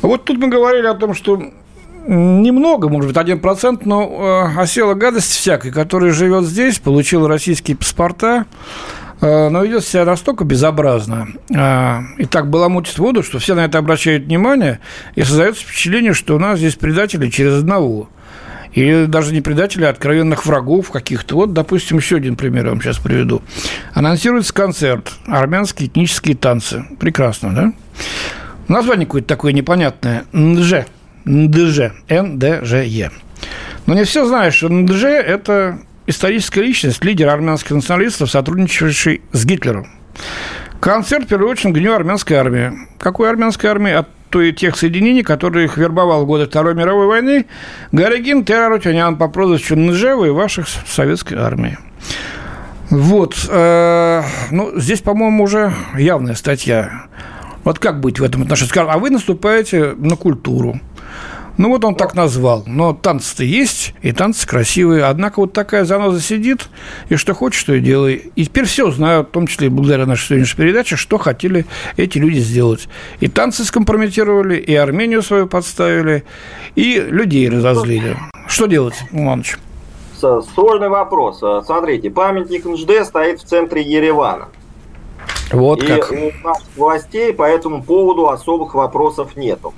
Вот 0.00 0.24
тут 0.24 0.38
мы 0.38 0.48
говорили 0.48 0.86
о 0.86 0.94
том, 0.94 1.12
что 1.14 1.42
немного, 2.06 2.88
может 2.88 3.08
быть, 3.08 3.18
один 3.18 3.38
процент, 3.38 3.84
но 3.84 4.48
э, 4.56 4.58
осела 4.58 4.94
гадость 4.94 5.32
всякой, 5.32 5.72
которая 5.72 6.12
живет 6.12 6.44
здесь, 6.44 6.78
получила 6.78 7.28
российские 7.28 7.76
паспорта, 7.76 8.46
но 9.20 9.64
ведет 9.64 9.84
себя 9.84 10.04
настолько 10.04 10.44
безобразно 10.44 11.28
э, 11.50 12.00
и 12.18 12.24
так 12.24 12.48
баламутит 12.50 12.98
воду, 12.98 13.22
что 13.22 13.38
все 13.38 13.54
на 13.54 13.64
это 13.64 13.78
обращают 13.78 14.24
внимание, 14.24 14.80
и 15.14 15.22
создается 15.22 15.64
впечатление, 15.64 16.12
что 16.12 16.36
у 16.36 16.38
нас 16.38 16.58
здесь 16.58 16.76
предатели 16.76 17.28
через 17.28 17.60
одного. 17.60 18.08
Или 18.72 19.06
даже 19.06 19.32
не 19.32 19.40
предатели, 19.40 19.84
а 19.84 19.90
откровенных 19.90 20.46
врагов 20.46 20.90
каких-то. 20.90 21.34
Вот, 21.36 21.52
допустим, 21.52 21.96
еще 21.96 22.16
один 22.16 22.36
пример 22.36 22.66
я 22.66 22.70
вам 22.70 22.82
сейчас 22.82 22.98
приведу. 22.98 23.42
Анонсируется 23.94 24.52
концерт 24.52 25.10
«Армянские 25.26 25.88
этнические 25.88 26.36
танцы». 26.36 26.84
Прекрасно, 27.00 27.54
да? 27.54 27.72
Название 28.68 29.06
какое-то 29.06 29.26
такое 29.26 29.52
непонятное. 29.52 30.24
НДЖ. 30.32 30.86
НДЖ. 31.24 31.92
НДЖЕ. 32.08 33.10
Но 33.86 33.94
не 33.94 34.04
все 34.04 34.26
знают, 34.26 34.54
что 34.54 34.68
НДЖ– 34.68 35.04
это 35.04 35.78
историческая 36.08 36.62
личность, 36.62 37.04
лидер 37.04 37.28
армянских 37.28 37.70
националистов, 37.70 38.30
сотрудничавший 38.30 39.22
с 39.32 39.44
Гитлером. 39.44 39.86
Концерт, 40.80 41.24
в 41.24 41.28
первую 41.28 41.50
очередь, 41.50 41.74
к 41.74 41.78
Дню 41.78 41.92
армянской 41.92 42.36
армии. 42.36 42.72
Какой 42.98 43.28
армянской 43.28 43.70
армии? 43.70 43.92
От 43.92 44.08
той 44.30 44.52
тех 44.52 44.76
соединений, 44.76 45.22
которые 45.22 45.66
их 45.66 45.76
вербовал 45.76 46.24
в 46.24 46.26
годы 46.26 46.46
Второй 46.46 46.74
мировой 46.74 47.06
войны 47.06 47.46
Гарагин 47.92 48.44
Террарутянян 48.44 49.16
по 49.16 49.28
прозвищу 49.28 49.74
Нжева 49.76 50.26
и 50.26 50.30
ваших 50.30 50.66
советской 50.86 51.38
армии. 51.38 51.78
Вот. 52.90 53.34
Э, 53.48 54.22
ну, 54.50 54.78
здесь, 54.78 55.00
по-моему, 55.00 55.44
уже 55.44 55.72
явная 55.96 56.34
статья. 56.34 57.06
Вот 57.64 57.78
как 57.78 58.00
быть 58.00 58.18
в 58.18 58.22
этом 58.22 58.42
отношении? 58.42 58.70
Скажем, 58.70 58.90
а 58.90 58.98
вы 58.98 59.10
наступаете 59.10 59.94
на 59.96 60.16
культуру. 60.16 60.80
Ну, 61.58 61.68
вот 61.68 61.84
он 61.84 61.96
так 61.96 62.14
назвал. 62.14 62.62
Но 62.66 62.94
танцы-то 62.94 63.42
есть, 63.42 63.92
и 64.00 64.12
танцы 64.12 64.46
красивые. 64.46 65.04
Однако 65.04 65.40
вот 65.40 65.52
такая 65.52 65.84
заноза 65.84 66.20
сидит, 66.20 66.68
и 67.08 67.16
что 67.16 67.34
хочешь, 67.34 67.60
что 67.60 67.74
и 67.74 67.80
делай. 67.80 68.30
И 68.36 68.46
теперь 68.46 68.64
все 68.64 68.90
знают, 68.90 69.28
в 69.28 69.32
том 69.32 69.48
числе 69.48 69.66
и 69.66 69.70
благодаря 69.70 70.06
нашей 70.06 70.28
сегодняшней 70.28 70.64
передаче, 70.64 70.94
что 70.96 71.18
хотели 71.18 71.66
эти 71.96 72.18
люди 72.18 72.38
сделать. 72.38 72.88
И 73.18 73.26
танцы 73.28 73.64
скомпрометировали, 73.64 74.56
и 74.56 74.74
Армению 74.74 75.20
свою 75.22 75.48
подставили, 75.48 76.24
и 76.76 77.00
людей 77.00 77.50
разозлили. 77.50 78.16
Что 78.46 78.66
делать, 78.66 78.94
Иванович? 79.10 79.58
Сложный 80.16 80.88
вопрос. 80.88 81.42
Смотрите, 81.66 82.10
памятник 82.10 82.64
НЖД 82.64 83.04
стоит 83.04 83.40
в 83.40 83.44
центре 83.44 83.82
Еревана. 83.82 84.48
Вот 85.52 85.82
и 85.82 85.86
как. 85.86 86.12
у 86.12 86.14
наших 86.14 86.68
властей 86.76 87.32
по 87.32 87.42
этому 87.42 87.82
поводу 87.82 88.28
особых 88.28 88.74
вопросов 88.74 89.36
нету. 89.36 89.74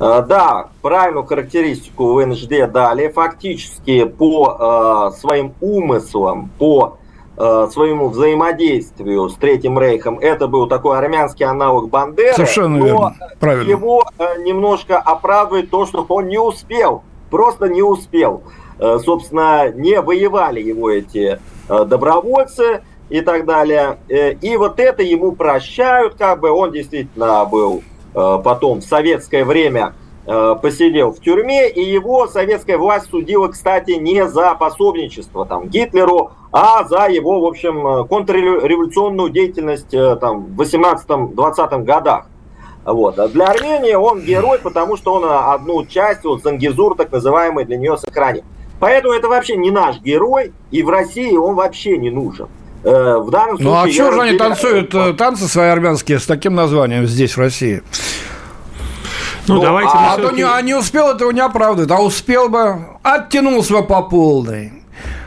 Э, 0.00 0.22
да, 0.26 0.68
правильную 0.80 1.26
характеристику 1.26 2.12
в 2.14 2.26
НЖД 2.26 2.70
дали. 2.70 3.08
Фактически 3.08 4.04
по 4.04 5.10
э, 5.12 5.18
своим 5.18 5.54
умыслам, 5.60 6.50
по 6.58 6.98
э, 7.36 7.68
своему 7.72 8.08
взаимодействию 8.08 9.28
с 9.28 9.34
Третьим 9.34 9.78
Рейхом, 9.78 10.18
это 10.18 10.46
был 10.46 10.68
такой 10.68 10.98
армянский 10.98 11.44
аналог 11.44 11.88
Бандеры. 11.88 12.34
Совершенно 12.34 12.78
но 12.78 12.84
верно. 12.84 13.16
Правильно. 13.40 13.70
Его 13.70 14.04
э, 14.18 14.42
немножко 14.42 14.98
оправдывает 14.98 15.70
то, 15.70 15.86
что 15.86 16.04
он 16.08 16.28
не 16.28 16.38
успел, 16.38 17.02
просто 17.30 17.68
не 17.68 17.82
успел. 17.82 18.42
Э, 18.78 18.98
собственно, 19.04 19.70
не 19.70 20.00
воевали 20.00 20.60
его 20.60 20.90
эти 20.90 21.40
э, 21.68 21.84
добровольцы 21.84 22.82
и 23.08 23.20
так 23.20 23.44
далее. 23.44 23.98
Э, 24.08 24.32
и 24.34 24.56
вот 24.56 24.78
это 24.78 25.02
ему 25.02 25.32
прощают, 25.32 26.14
как 26.14 26.40
бы 26.40 26.50
он 26.50 26.70
действительно 26.70 27.44
был 27.44 27.82
потом 28.38 28.80
в 28.80 28.84
советское 28.84 29.44
время 29.44 29.94
э, 30.26 30.56
посидел 30.60 31.12
в 31.12 31.20
тюрьме, 31.20 31.68
и 31.68 31.82
его 31.82 32.26
советская 32.26 32.78
власть 32.78 33.10
судила, 33.10 33.48
кстати, 33.48 33.92
не 33.92 34.26
за 34.28 34.54
пособничество 34.54 35.46
там, 35.46 35.68
Гитлеру, 35.68 36.32
а 36.52 36.84
за 36.84 37.08
его, 37.08 37.40
в 37.40 37.44
общем, 37.44 37.86
э, 37.86 38.04
контрреволюционную 38.06 39.30
деятельность 39.30 39.90
там, 39.90 40.46
в 40.46 40.60
18-20 40.60 41.84
годах. 41.84 42.26
Вот. 42.84 43.18
А 43.18 43.28
для 43.28 43.46
Армении 43.46 43.94
он 43.94 44.22
герой, 44.22 44.58
потому 44.58 44.96
что 44.96 45.14
он 45.14 45.24
одну 45.24 45.84
часть, 45.84 46.24
вот 46.24 46.42
Зангизур, 46.42 46.96
так 46.96 47.12
называемый, 47.12 47.64
для 47.64 47.76
нее 47.76 47.98
сохранил. 47.98 48.44
Поэтому 48.80 49.14
это 49.14 49.28
вообще 49.28 49.56
не 49.56 49.70
наш 49.70 50.00
герой, 50.00 50.52
и 50.70 50.82
в 50.82 50.88
России 50.88 51.36
он 51.36 51.54
вообще 51.54 51.98
не 51.98 52.10
нужен. 52.10 52.48
Э, 52.84 53.18
в 53.18 53.30
данном 53.30 53.58
случае... 53.58 53.68
Ну, 53.68 53.74
а 53.74 53.88
что 53.88 54.12
же 54.12 54.20
они 54.22 54.38
танцуют 54.38 54.94
э, 54.94 55.12
танцы 55.14 55.48
свои 55.48 55.68
армянские 55.68 56.18
с 56.18 56.26
таким 56.26 56.54
названием 56.54 57.06
здесь, 57.06 57.36
в 57.36 57.40
России? 57.40 57.82
Ну, 59.46 59.56
ну 59.56 59.60
давайте... 59.60 59.90
А, 59.94 60.14
а 60.14 60.16
то 60.16 60.30
не, 60.30 60.42
а 60.42 60.60
не 60.62 60.74
успел 60.74 61.08
этого 61.08 61.30
не 61.30 61.40
оправдывает, 61.40 61.90
а 61.90 62.02
успел 62.02 62.48
бы, 62.48 62.78
оттянулся 63.02 63.74
бы 63.74 63.82
по 63.84 64.02
полной. 64.02 64.72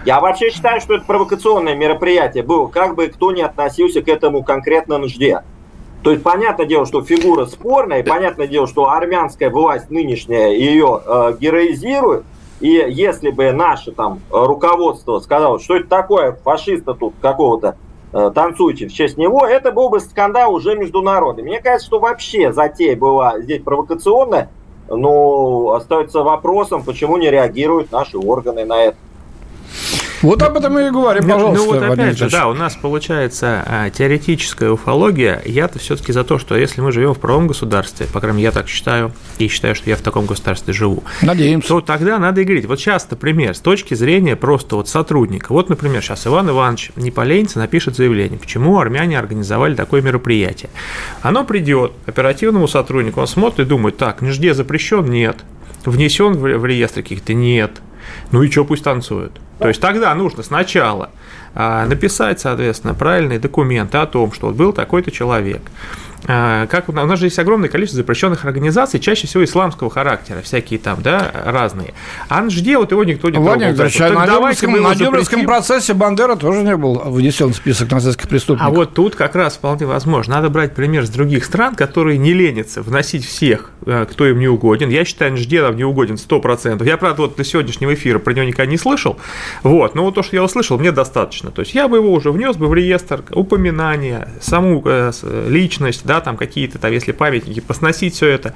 Я 0.06 0.20
вообще 0.20 0.49
считаю, 0.49 0.82
что 0.82 0.95
это 0.95 1.06
провокационное 1.06 1.76
мероприятие 1.76 2.43
было, 2.43 2.68
как 2.68 2.95
бы 2.95 3.08
кто 3.08 3.32
ни 3.32 3.41
относился 3.41 4.02
к 4.02 4.08
этому 4.08 4.43
конкретно 4.43 4.97
нужде. 4.97 5.43
То 6.04 6.12
есть, 6.12 6.24
понятное 6.24 6.66
дело, 6.66 6.88
что 6.88 7.04
фигура 7.04 7.45
спорная, 7.45 7.99
и 7.99 8.04
понятное 8.04 8.47
дело, 8.47 8.68
что 8.68 8.89
армянская 8.89 9.52
власть 9.52 9.91
нынешняя 9.91 10.49
ее 10.49 10.99
э, 11.06 11.36
героизирует, 11.39 12.24
и 12.62 12.86
если 12.89 13.32
бы 13.32 13.51
наше 13.51 13.91
там 13.91 14.20
руководство 14.30 15.20
сказало, 15.20 15.59
что 15.59 15.76
это 15.76 15.88
такое, 15.88 16.34
фашиста 16.43 16.93
тут 16.93 17.16
какого-то 17.20 17.76
э, 18.14 18.32
танцуете 18.34 18.88
в 18.88 18.93
честь 18.93 19.18
него, 19.18 19.45
это 19.45 19.72
был 19.72 19.89
бы 19.89 19.99
скандал 19.99 20.53
уже 20.53 20.76
международный. 20.76 21.43
Мне 21.43 21.59
кажется, 21.59 21.88
что 21.88 21.99
вообще 21.99 22.53
затея 22.53 22.95
была 22.95 23.39
здесь 23.41 23.64
провокационная, 23.64 24.49
но 24.88 25.74
остается 25.74 26.22
вопросом, 26.22 26.84
почему 26.84 27.18
не 27.18 27.32
реагируют 27.32 27.91
наши 27.91 28.18
органы 28.18 28.64
на 28.64 28.84
это. 28.86 28.97
Вот 30.22 30.42
об 30.44 30.58
этом 30.58 30.78
и 30.78 30.90
говорим, 30.92 31.24
ну, 31.28 31.34
пожалуйста. 31.34 31.66
Ну, 31.66 31.74
вот 31.74 31.84
опять 31.84 32.18
же, 32.18 32.30
да, 32.30 32.48
у 32.48 32.54
нас 32.54 32.76
получается 32.76 33.64
а, 33.66 33.90
теоретическая 33.90 34.70
уфология. 34.70 35.42
Я-то 35.46 35.80
все-таки 35.80 36.12
за 36.12 36.24
то, 36.24 36.38
что 36.38 36.56
если 36.56 36.82
мы 36.82 36.92
живем 36.92 37.14
в 37.14 37.20
правом 37.20 37.48
государстве, 37.48 38.06
по 38.06 38.20
крайней 38.20 38.38
мере, 38.38 38.46
я 38.46 38.52
так 38.52 38.68
считаю, 38.68 39.12
и 39.40 39.48
считаю, 39.48 39.74
что 39.76 39.90
я 39.90 39.96
в 39.96 40.02
таком 40.02 40.26
государстве 40.26 40.74
живу. 40.74 41.04
Надеемся. 41.22 41.70
То 41.70 41.82
тогда 41.82 42.20
надо 42.20 42.42
и 42.42 42.44
говорить. 42.44 42.66
Вот 42.66 42.80
сейчас, 42.80 43.10
например, 43.10 43.56
с 43.56 43.60
точки 43.60 43.94
зрения 43.94 44.36
просто 44.36 44.76
вот 44.76 44.88
сотрудника. 44.88 45.54
Вот, 45.54 45.70
например, 45.70 46.02
сейчас 46.02 46.28
Иван 46.28 46.50
Иванович 46.50 46.92
не 46.96 47.12
поленится, 47.12 47.60
напишет 47.60 47.96
заявление, 47.96 48.38
почему 48.38 48.80
армяне 48.80 49.18
организовали 49.18 49.76
такое 49.76 50.02
мероприятие. 50.02 50.70
Оно 51.22 51.44
придет 51.44 51.94
оперативному 52.06 52.68
сотруднику, 52.68 53.22
он 53.22 53.28
смотрит 53.28 53.62
и 53.62 53.70
думает, 53.70 53.98
так, 53.98 54.22
нижде 54.22 54.54
запрещен? 54.54 55.06
Нет. 55.06 55.38
Внесен 55.86 56.34
в 56.34 56.66
реестр 56.66 57.02
каких-то? 57.02 57.34
Нет. 57.34 57.82
Ну 58.32 58.43
и 58.43 58.49
что, 58.49 58.66
пусть 58.66 58.84
танцуют. 58.84 59.39
То 59.59 59.68
есть 59.68 59.80
тогда 59.80 60.14
нужно 60.16 60.41
сначала 60.43 61.12
а, 61.53 61.86
написать, 61.86 62.39
соответственно, 62.39 62.93
правильные 62.93 63.39
документы 63.39 63.97
о 63.97 64.07
том, 64.07 64.32
что 64.32 64.47
вот 64.47 64.55
был 64.55 64.74
такой-то 64.74 65.12
человек, 65.12 65.62
как 66.26 66.90
у 66.90 66.92
нас 66.92 67.20
же 67.20 67.26
есть 67.26 67.40
огромное 67.40 67.70
количество 67.70 67.98
запрещенных 67.98 68.46
организаций, 68.46 69.00
чаще 69.00 69.28
всего 69.28 69.44
исламского 69.44 69.90
характера, 69.90 70.42
всякие 70.42 70.80
там, 70.80 71.02
да, 71.02 71.32
разные. 71.46 71.94
А 72.30 72.48
жде 72.50 72.78
вот 72.78 72.92
его 72.92 73.04
никто 73.04 73.30
не 73.30 73.34
трогал. 73.34 73.54
Владимир 73.54 73.82
а 73.82 74.10
на 74.10 74.28
Дюбровском, 74.28 74.82
на 74.82 74.96
Дюбровском 74.96 75.46
процессе 75.46 75.94
Бандера 75.94 76.36
тоже 76.36 76.64
не 76.64 76.76
был 76.76 77.02
внесен 77.06 77.54
в 77.54 77.56
список 77.56 77.92
нацистских 77.92 78.28
преступников. 78.28 78.72
А 78.72 78.76
вот 78.76 78.94
тут 78.94 79.16
как 79.16 79.36
раз 79.36 79.56
вполне 79.56 79.86
возможно. 79.86 80.36
Надо 80.36 80.50
брать 80.50 80.76
пример 80.76 81.06
с 81.06 81.10
других 81.10 81.46
стран, 81.46 81.76
которые 81.76 82.18
не 82.18 82.34
ленятся 82.34 82.82
вносить 82.82 83.26
всех, 83.26 83.72
э, 83.86 84.06
кто 84.10 84.28
им 84.28 84.40
не 84.40 84.48
угоден. 84.48 84.90
Я 84.90 85.06
считаю, 85.06 85.32
Нжде 85.32 85.62
нам 85.62 85.76
не 85.76 85.84
угоден 85.84 86.16
100%. 86.16 86.86
Я, 86.86 86.98
правда, 86.98 87.24
вот 87.24 87.36
до 87.36 87.44
сегодняшнего 87.44 87.94
эфира 87.94 88.20
про 88.20 88.34
него 88.34 88.46
никогда 88.46 88.66
не 88.66 88.78
слышал. 88.78 89.18
Вот, 89.64 89.96
но 89.96 90.04
вот 90.04 90.16
то, 90.16 90.24
что 90.24 90.36
я 90.36 90.44
услышал, 90.44 90.78
мне 90.78 90.92
достаточно. 90.92 91.52
То 91.52 91.62
есть 91.62 91.74
я 91.74 91.88
бы 91.88 91.98
его 91.98 92.12
уже 92.12 92.32
внес 92.32 92.56
бы 92.58 92.68
в 92.68 92.74
реестр 92.74 93.24
упоминания, 93.32 94.28
саму 94.42 94.82
э, 94.86 95.12
личность, 95.48 96.06
да, 96.12 96.20
там 96.20 96.36
какие-то, 96.36 96.78
там, 96.78 96.91
если 96.91 97.14
памятники, 97.14 97.62
посносить 97.62 98.16
все 98.16 98.28
это. 98.28 98.53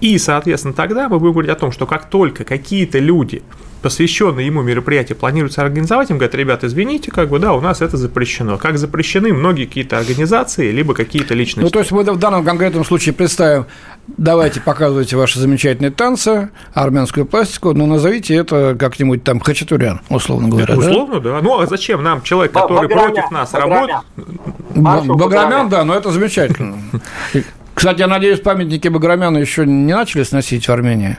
И, 0.00 0.18
соответственно, 0.18 0.72
тогда 0.72 1.08
мы 1.08 1.18
будем 1.18 1.32
говорить 1.32 1.50
о 1.50 1.56
том, 1.56 1.72
что 1.72 1.84
как 1.84 2.08
только 2.08 2.44
какие-то 2.44 3.00
люди 3.00 3.42
посвященные 3.82 4.46
ему 4.46 4.62
мероприятия 4.62 5.16
планируется 5.16 5.60
организовать, 5.62 6.10
им 6.10 6.18
говорят, 6.18 6.36
ребята, 6.36 6.68
извините, 6.68 7.10
как 7.10 7.28
бы, 7.28 7.40
да, 7.40 7.52
у 7.54 7.60
нас 7.60 7.82
это 7.82 7.96
запрещено. 7.96 8.56
Как 8.56 8.78
запрещены 8.78 9.32
многие 9.32 9.66
какие-то 9.66 9.98
организации, 9.98 10.70
либо 10.70 10.94
какие-то 10.94 11.34
личности. 11.34 11.64
Ну, 11.64 11.70
то 11.70 11.80
есть 11.80 11.90
мы 11.90 12.04
в 12.04 12.18
данном 12.18 12.44
конкретном 12.44 12.84
случае 12.84 13.12
представим, 13.12 13.66
давайте 14.06 14.60
показывайте 14.60 15.16
ваши 15.16 15.38
замечательные 15.38 15.90
танцы, 15.90 16.50
армянскую 16.74 17.26
пластику, 17.26 17.72
но 17.72 17.86
назовите 17.86 18.34
это 18.34 18.76
как-нибудь 18.78 19.24
там 19.24 19.40
хачатурян, 19.40 20.00
условно 20.08 20.48
говоря. 20.48 20.76
Условно, 20.76 21.20
да? 21.20 21.32
да. 21.32 21.42
Ну, 21.42 21.60
а 21.60 21.66
зачем 21.66 22.02
нам 22.02 22.22
человек, 22.22 22.52
который 22.52 22.88
Баграмян, 22.88 23.14
против 23.14 23.30
нас 23.30 23.54
работает? 23.54 24.00
Баграмян, 24.74 25.68
да, 25.68 25.84
но 25.84 25.94
это 25.94 26.10
замечательно. 26.10 26.78
Кстати, 27.74 28.00
я 28.00 28.06
надеюсь, 28.06 28.40
памятники 28.40 28.88
Баграмяна 28.88 29.38
еще 29.38 29.66
не 29.66 29.94
начали 29.94 30.22
сносить 30.24 30.68
в 30.68 30.72
Армении. 30.72 31.16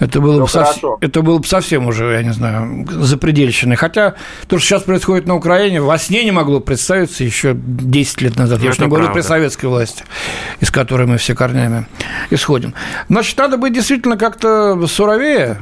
Это 0.00 0.20
было, 0.20 0.38
ну, 0.38 0.40
бы 0.42 0.48
сов... 0.48 0.98
это 1.00 1.22
было 1.22 1.38
бы 1.38 1.46
совсем 1.46 1.86
уже, 1.86 2.12
я 2.12 2.22
не 2.22 2.32
знаю, 2.32 2.86
запредельщиной. 2.90 3.76
Хотя 3.76 4.14
то, 4.48 4.58
что 4.58 4.68
сейчас 4.68 4.82
происходит 4.82 5.26
на 5.26 5.36
Украине, 5.36 5.80
во 5.80 5.98
сне 5.98 6.24
не 6.24 6.32
могло 6.32 6.60
представиться 6.60 7.22
еще 7.22 7.54
10 7.54 8.20
лет 8.22 8.36
назад. 8.36 8.60
Я 8.60 8.70
уж 8.70 8.78
не 8.78 8.88
говорю 8.88 9.12
при 9.12 9.20
советской 9.20 9.66
власти, 9.66 10.04
из 10.60 10.70
которой 10.70 11.06
мы 11.06 11.18
все 11.18 11.34
корнями 11.34 11.86
исходим. 12.30 12.74
Значит, 13.08 13.38
надо 13.38 13.56
быть 13.56 13.72
действительно 13.72 14.16
как-то 14.16 14.84
суровее 14.88 15.58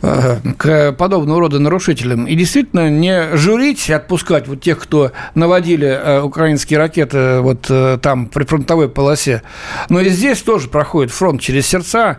э, 0.00 0.38
к 0.56 0.92
подобного 0.92 1.40
рода 1.40 1.58
нарушителям. 1.58 2.26
И 2.26 2.34
действительно 2.34 2.88
не 2.88 3.36
журить 3.36 3.88
и 3.90 3.92
отпускать 3.92 4.48
вот 4.48 4.62
тех, 4.62 4.78
кто 4.78 5.12
наводили 5.34 5.88
э, 5.88 6.22
украинские 6.22 6.78
ракеты 6.78 7.40
вот 7.40 7.66
э, 7.68 7.98
там 8.00 8.26
при 8.26 8.44
фронтовой 8.44 8.88
полосе. 8.88 9.42
Но 9.90 10.00
и 10.00 10.08
здесь 10.08 10.40
тоже 10.40 10.68
проходит 10.68 11.12
фронт 11.12 11.40
через 11.40 11.66
сердца, 11.66 12.18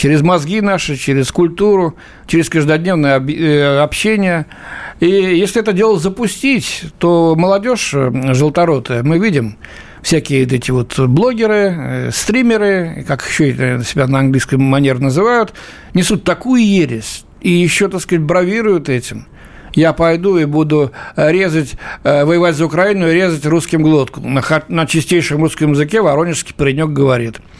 через 0.00 0.22
мозги 0.22 0.62
наши, 0.62 0.96
через 0.96 1.30
культуру, 1.30 1.94
через 2.26 2.48
каждодневное 2.48 3.20
э, 3.20 3.80
общение. 3.80 4.46
И 4.98 5.06
если 5.06 5.60
это 5.60 5.74
дело 5.74 5.98
запустить, 5.98 6.84
то 6.98 7.34
молодежь 7.36 7.92
э, 7.92 8.10
желторотая, 8.32 9.02
мы 9.02 9.18
видим, 9.18 9.58
всякие 10.00 10.44
эти 10.44 10.70
вот 10.70 10.98
блогеры, 10.98 11.74
э, 11.76 12.10
стримеры, 12.14 13.04
как 13.06 13.22
еще 13.28 13.84
себя 13.84 14.06
на 14.06 14.20
английском 14.20 14.62
манер 14.62 15.00
называют, 15.00 15.52
несут 15.92 16.24
такую 16.24 16.64
ересь 16.64 17.24
и 17.42 17.50
еще, 17.50 17.88
так 17.88 18.00
сказать, 18.00 18.22
бравируют 18.22 18.88
этим. 18.88 19.26
Я 19.74 19.92
пойду 19.92 20.38
и 20.38 20.44
буду 20.44 20.92
резать, 21.16 21.76
воевать 22.04 22.56
за 22.56 22.66
Украину 22.66 23.08
и 23.08 23.14
резать 23.14 23.46
русским 23.46 23.82
глотку. 23.82 24.20
На, 24.20 24.42
на 24.68 24.86
чистейшем 24.86 25.42
русском 25.42 25.72
языке 25.72 26.00
воронежский 26.00 26.54
паренек 26.54 26.90
говорит– 26.90 27.40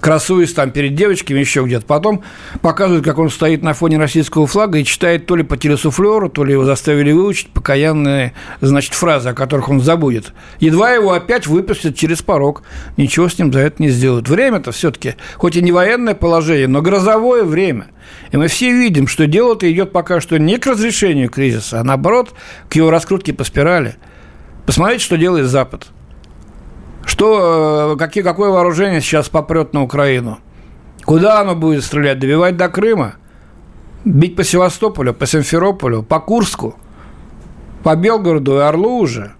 красуясь 0.00 0.52
там 0.52 0.70
перед 0.70 0.94
девочками, 0.94 1.38
еще 1.38 1.62
где-то. 1.62 1.86
Потом 1.86 2.22
показывают, 2.60 3.04
как 3.04 3.18
он 3.18 3.30
стоит 3.30 3.62
на 3.62 3.72
фоне 3.72 3.98
российского 3.98 4.46
флага 4.46 4.78
и 4.78 4.84
читает 4.84 5.26
то 5.26 5.36
ли 5.36 5.42
по 5.42 5.56
телесуфлеру, 5.56 6.28
то 6.28 6.44
ли 6.44 6.52
его 6.52 6.64
заставили 6.64 7.12
выучить 7.12 7.50
покаянные, 7.50 8.32
значит, 8.60 8.94
фразы, 8.94 9.30
о 9.30 9.34
которых 9.34 9.68
он 9.68 9.80
забудет. 9.80 10.32
Едва 10.58 10.90
его 10.90 11.12
опять 11.12 11.46
выпустят 11.46 11.96
через 11.96 12.20
порог. 12.20 12.62
Ничего 12.96 13.28
с 13.28 13.38
ним 13.38 13.52
за 13.52 13.60
это 13.60 13.82
не 13.82 13.90
сделают. 13.90 14.28
Время-то 14.28 14.72
все-таки, 14.72 15.14
хоть 15.36 15.56
и 15.56 15.62
не 15.62 15.72
военное 15.72 16.14
положение, 16.14 16.68
но 16.68 16.82
грозовое 16.82 17.44
время. 17.44 17.86
И 18.30 18.36
мы 18.36 18.48
все 18.48 18.72
видим, 18.72 19.06
что 19.06 19.26
дело-то 19.26 19.70
идет 19.70 19.92
пока 19.92 20.20
что 20.20 20.38
не 20.38 20.58
к 20.58 20.66
разрешению 20.66 21.28
кризиса, 21.28 21.80
а 21.80 21.84
наоборот, 21.84 22.34
к 22.68 22.74
его 22.74 22.90
раскрутке 22.90 23.32
по 23.32 23.44
спирали. 23.44 23.96
Посмотрите, 24.66 25.04
что 25.04 25.16
делает 25.16 25.46
Запад– 25.46 25.88
что, 27.04 27.92
э, 27.94 27.96
какие, 27.98 28.22
какое 28.22 28.50
вооружение 28.50 29.00
сейчас 29.00 29.28
попрет 29.28 29.72
на 29.72 29.82
Украину? 29.82 30.38
Куда 31.04 31.40
оно 31.40 31.54
будет 31.54 31.84
стрелять? 31.84 32.18
Добивать 32.18 32.56
до 32.56 32.68
Крыма? 32.68 33.14
Бить 34.04 34.36
по 34.36 34.44
Севастополю, 34.44 35.12
по 35.14 35.26
Симферополю, 35.26 36.02
по 36.02 36.20
Курску, 36.20 36.76
по 37.82 37.96
Белгороду 37.96 38.58
и 38.58 38.60
Орлу 38.60 38.98
уже? 38.98 39.32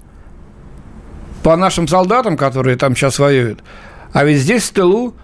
По 1.43 1.57
нашим 1.57 1.89
солдатам, 1.89 2.37
которые 2.37 2.77
там 2.77 2.95
сейчас 2.95 3.19
воюют? 3.19 3.63
А 4.13 4.25
ведь 4.25 4.39
здесь 4.39 4.65
в 4.65 4.73
тылу 4.73 5.15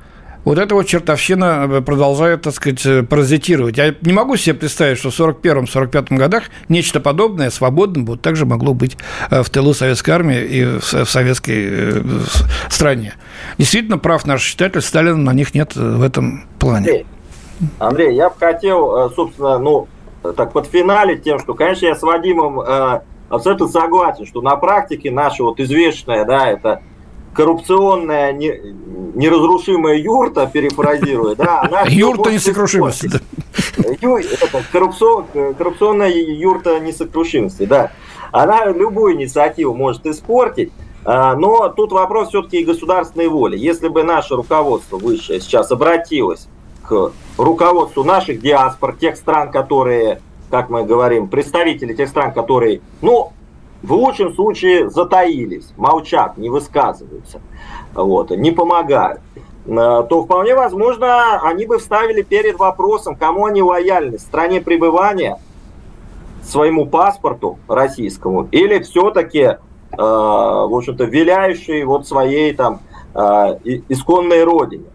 вот 0.45 0.59
эта 0.59 0.74
вот 0.74 0.86
чертовщина 0.86 1.68
э, 1.70 1.80
продолжает, 1.80 2.43
так 2.43 2.55
сказать, 2.55 2.84
э, 2.86 3.03
паразитировать. 3.03 3.76
Я 3.76 3.95
не 4.01 4.12
могу 4.12 4.36
себе 4.36 4.55
представить, 4.55 4.99
что 4.99 5.11
в 5.11 5.20
41-45 5.20 6.16
годах 6.16 6.45
нечто 6.68 7.01
подобное 7.01 7.51
свободным 7.51 8.07
вот 8.07 8.22
также 8.22 8.47
могло 8.47 8.74
быть 8.74 8.97
э, 9.30 9.43
в 9.43 9.51
тылу 9.51 9.74
советской 9.74 10.11
армии 10.11 10.41
и 10.41 10.64
в 10.64 11.05
советской 11.05 12.03
стране. 12.68 13.14
Действительно, 13.59 13.99
прав 13.99 14.26
наш 14.26 14.43
читатель, 14.43 14.80
Сталина 14.80 15.16
на 15.16 15.32
них 15.32 15.55
нет 15.55 15.74
в 15.74 16.03
этом 16.03 16.45
плане. 16.59 16.78
Андрей, 16.78 17.07
Андрей 17.78 18.16
я 18.16 18.30
бы 18.30 18.36
хотел, 18.39 19.12
собственно, 19.14 19.59
ну, 19.59 19.89
так 20.36 20.53
под 20.53 20.66
финале 20.66 21.16
тем, 21.16 21.39
что, 21.39 21.55
конечно, 21.55 21.86
я 21.86 21.95
с 21.95 22.03
Вадимом 22.03 22.61
абсолютно 23.28 23.68
согласен, 23.68 24.26
что 24.26 24.41
на 24.41 24.57
практике 24.57 25.11
наша 25.11 25.43
вот 25.43 25.61
известная, 25.61 26.24
да, 26.24 26.49
это 26.49 26.82
коррупционная 27.39 28.32
неразрушимая 28.32 29.95
юрта, 29.95 30.51
перефразируя, 30.53 31.36
да, 31.36 31.62
она... 31.68 31.82
Юрта 31.82 32.32
несокрушимости. 32.32 33.09
Коррупционная 34.72 36.11
юрта 36.11 36.80
несокрушимости, 36.80 37.64
да. 37.64 37.93
Она 38.32 38.66
любую 38.66 39.14
инициативу 39.14 39.72
может 39.72 40.05
испортить, 40.07 40.72
а, 41.05 41.36
но 41.36 41.68
тут 41.68 41.93
вопрос 41.93 42.30
все-таки 42.30 42.61
и 42.61 42.64
государственной 42.64 43.28
воли. 43.28 43.57
Если 43.57 43.86
бы 43.86 44.03
наше 44.03 44.34
руководство 44.34 44.97
высшее 44.97 45.41
сейчас 45.41 45.70
обратилось 45.70 46.49
к 46.82 47.12
руководству 47.36 48.03
наших 48.03 48.41
диаспор, 48.41 48.97
тех 48.97 49.16
стран, 49.16 49.53
которые, 49.53 50.20
как 50.51 50.70
мы 50.70 50.82
говорим, 50.82 51.28
представители 51.28 51.95
тех 51.95 52.09
стран, 52.09 52.32
которые, 52.32 52.80
ну, 53.01 53.32
в 53.83 53.93
лучшем 53.93 54.35
случае 54.35 54.91
затаились, 54.91 55.72
молчат, 55.76 56.37
не 56.37 56.51
высказываются, 56.51 57.41
вот, 57.95 58.31
не 58.31 58.51
помогают, 58.51 59.20
э, 59.35 59.70
то 60.09 60.24
вполне 60.24 60.55
возможно, 60.55 61.41
они 61.43 61.66
бы 61.66 61.79
вставили 61.79 62.22
перед 62.22 62.59
вопросом, 62.59 63.14
кому 63.16 63.47
они 63.47 63.62
лояльны, 63.62 64.18
стране 64.18 64.61
пребывания, 64.61 65.39
своему 66.43 66.87
паспорту 66.87 67.59
российскому, 67.68 68.49
или 68.51 68.81
все-таки, 68.81 69.43
э, 69.43 69.57
в 69.97 70.76
общем-то, 70.76 71.05
виляющей 71.05 71.85
вот 71.85 72.07
своей 72.07 72.55
там 72.55 72.81
э, 73.14 73.20
исконной 73.89 74.45
родине. 74.45 74.87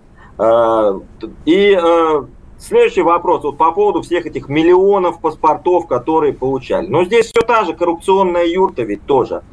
И 1.46 1.80
Следующий 2.66 3.02
вопрос 3.02 3.44
вот 3.44 3.58
по 3.58 3.74
поводу 3.74 4.04
всех 4.04 4.26
этих 4.26 4.48
миллионов 4.48 5.20
паспортов, 5.20 5.86
которые 5.86 6.32
получали. 6.32 6.88
Но 6.88 7.04
здесь 7.04 7.26
все 7.26 7.42
та 7.42 7.66
же 7.66 7.74
коррупционная 7.74 8.46
юрта 8.46 8.84
ведь 8.84 9.06
тоже 9.06 9.44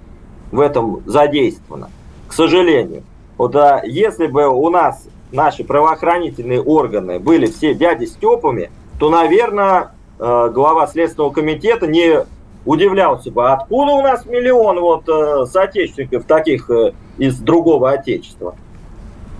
в 0.52 0.60
этом 0.60 1.02
задействована, 1.06 1.90
к 2.28 2.32
сожалению. 2.32 3.02
Вот 3.36 3.56
а, 3.56 3.82
если 3.84 4.28
бы 4.28 4.46
у 4.46 4.70
нас 4.70 5.08
наши 5.32 5.64
правоохранительные 5.64 6.62
органы 6.62 7.18
были 7.18 7.46
все 7.46 7.74
дяди 7.74 8.04
Степами, 8.04 8.70
то, 9.00 9.10
наверное, 9.10 9.90
э, 10.20 10.50
глава 10.54 10.86
Следственного 10.86 11.32
комитета 11.32 11.88
не 11.88 12.24
удивлялся 12.64 13.32
бы, 13.32 13.50
откуда 13.50 13.90
у 13.90 14.02
нас 14.02 14.24
миллион 14.24 14.78
вот 14.78 15.08
э, 15.08 15.46
соотечественников 15.46 16.26
таких 16.26 16.70
э, 16.70 16.92
из 17.18 17.40
другого 17.40 17.90
отечества. 17.90 18.54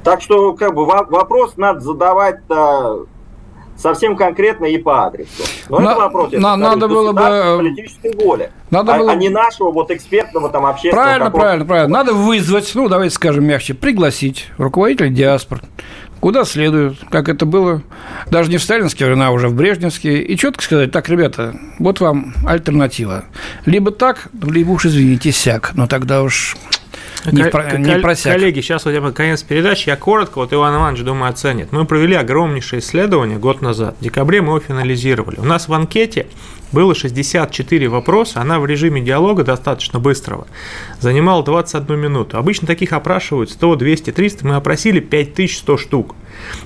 Так 0.03 0.23
что 0.23 0.55
как 0.55 0.75
бы 0.75 0.85
вопрос 0.87 1.57
надо 1.57 1.79
задавать 1.79 2.41
совсем 3.81 4.17
конкретно 4.17 4.67
и 4.67 4.79
по 4.79 5.07
адресу. 5.07 5.43
Но 5.69 5.81
на, 5.81 5.91
это 5.91 6.01
вопрос, 6.01 6.33
на, 6.33 6.57
надо 6.57 6.89
было 6.89 7.13
бы 7.13 7.23
э, 7.23 7.57
политической 7.57 8.15
воли, 8.17 8.51
надо 8.71 8.95
а, 8.95 8.99
было... 8.99 9.13
а 9.13 9.15
не 9.15 9.29
нашего 9.29 9.71
вот 9.71 9.91
экспертного 9.91 10.49
там 10.49 10.67
общественного. 10.67 11.05
Правильно, 11.05 11.31
правильно, 11.31 11.65
правильно. 11.65 11.99
Надо 11.99 12.13
вызвать, 12.13 12.71
ну 12.75 12.89
давайте 12.89 13.15
скажем 13.15 13.45
мягче, 13.45 13.75
пригласить 13.75 14.49
руководителя 14.59 15.09
диаспор, 15.09 15.61
куда 16.21 16.45
следует, 16.45 16.99
как 17.11 17.29
это 17.29 17.47
было 17.47 17.83
даже 18.31 18.51
не 18.51 18.59
в 18.59 18.63
сталинские 18.63 19.09
времена, 19.09 19.29
а 19.29 19.31
уже 19.31 19.49
в 19.49 19.55
брежневские, 19.55 20.23
и 20.23 20.37
четко 20.37 20.63
сказать, 20.63 20.93
так, 20.93 21.09
ребята, 21.09 21.55
вот 21.79 22.01
вам 22.01 22.35
альтернатива. 22.47 23.25
Либо 23.65 23.91
так, 23.91 24.29
либо 24.43 24.71
уж, 24.71 24.87
извините, 24.87 25.33
сяк, 25.33 25.73
но 25.75 25.87
тогда 25.87 26.23
уж 26.23 26.57
не, 27.31 27.45
про, 27.45 27.77
не 27.77 27.99
просяк. 27.99 28.35
Коллеги, 28.35 28.61
сейчас 28.61 28.85
вот 28.85 28.93
я 28.93 29.01
конец 29.11 29.43
передачи, 29.43 29.89
я 29.89 29.97
коротко, 29.97 30.39
вот 30.39 30.53
Иван 30.53 30.77
Иванович, 30.77 31.03
думаю, 31.03 31.31
оценит. 31.31 31.73
Мы 31.73 31.85
провели 31.85 32.15
огромнейшее 32.15 32.81
исследование 32.81 33.39
год 33.39 33.63
назад. 33.63 33.97
В 34.01 34.05
декабре 34.05 34.41
мы 34.41 34.49
его 34.49 34.61
финализировали. 34.61 35.39
У 35.39 35.45
нас 35.45 35.69
в 35.69 35.73
анкете 35.73 36.27
было 36.73 36.95
64 36.95 37.89
вопроса, 37.89 38.41
она 38.41 38.61
в 38.61 38.67
режиме 38.67 39.01
диалога 39.01 39.43
достаточно 39.43 39.99
быстрого, 39.99 40.47
занимала 41.01 41.45
21 41.45 41.99
минуту. 41.99 42.39
Обычно 42.39 42.67
таких 42.67 42.93
опрашивают 42.93 43.51
100, 43.51 43.77
200, 43.77 44.13
300, 44.13 44.47
мы 44.47 44.55
опросили 44.57 45.01
5100 45.01 45.77
штук. 45.77 46.15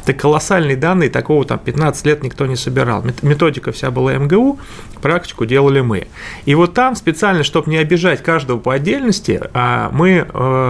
Это 0.02 0.12
колоссальные 0.12 0.76
данные, 0.76 1.08
такого 1.08 1.44
там 1.44 1.58
15 1.58 2.06
лет 2.06 2.22
никто 2.22 2.46
не 2.46 2.56
собирал. 2.56 3.04
Методика 3.22 3.72
вся 3.72 3.90
была 3.90 4.14
МГУ, 4.14 4.58
практику 5.00 5.46
делали 5.46 5.80
мы. 5.80 6.08
И 6.44 6.54
вот 6.54 6.74
там 6.74 6.96
специально, 6.96 7.42
чтобы 7.42 7.70
не 7.70 7.78
обижать 7.78 8.22
каждого 8.22 8.58
по 8.58 8.74
отдельности, 8.74 9.40
а, 9.52 9.90
мы, 9.92 10.10
э, 10.10 10.24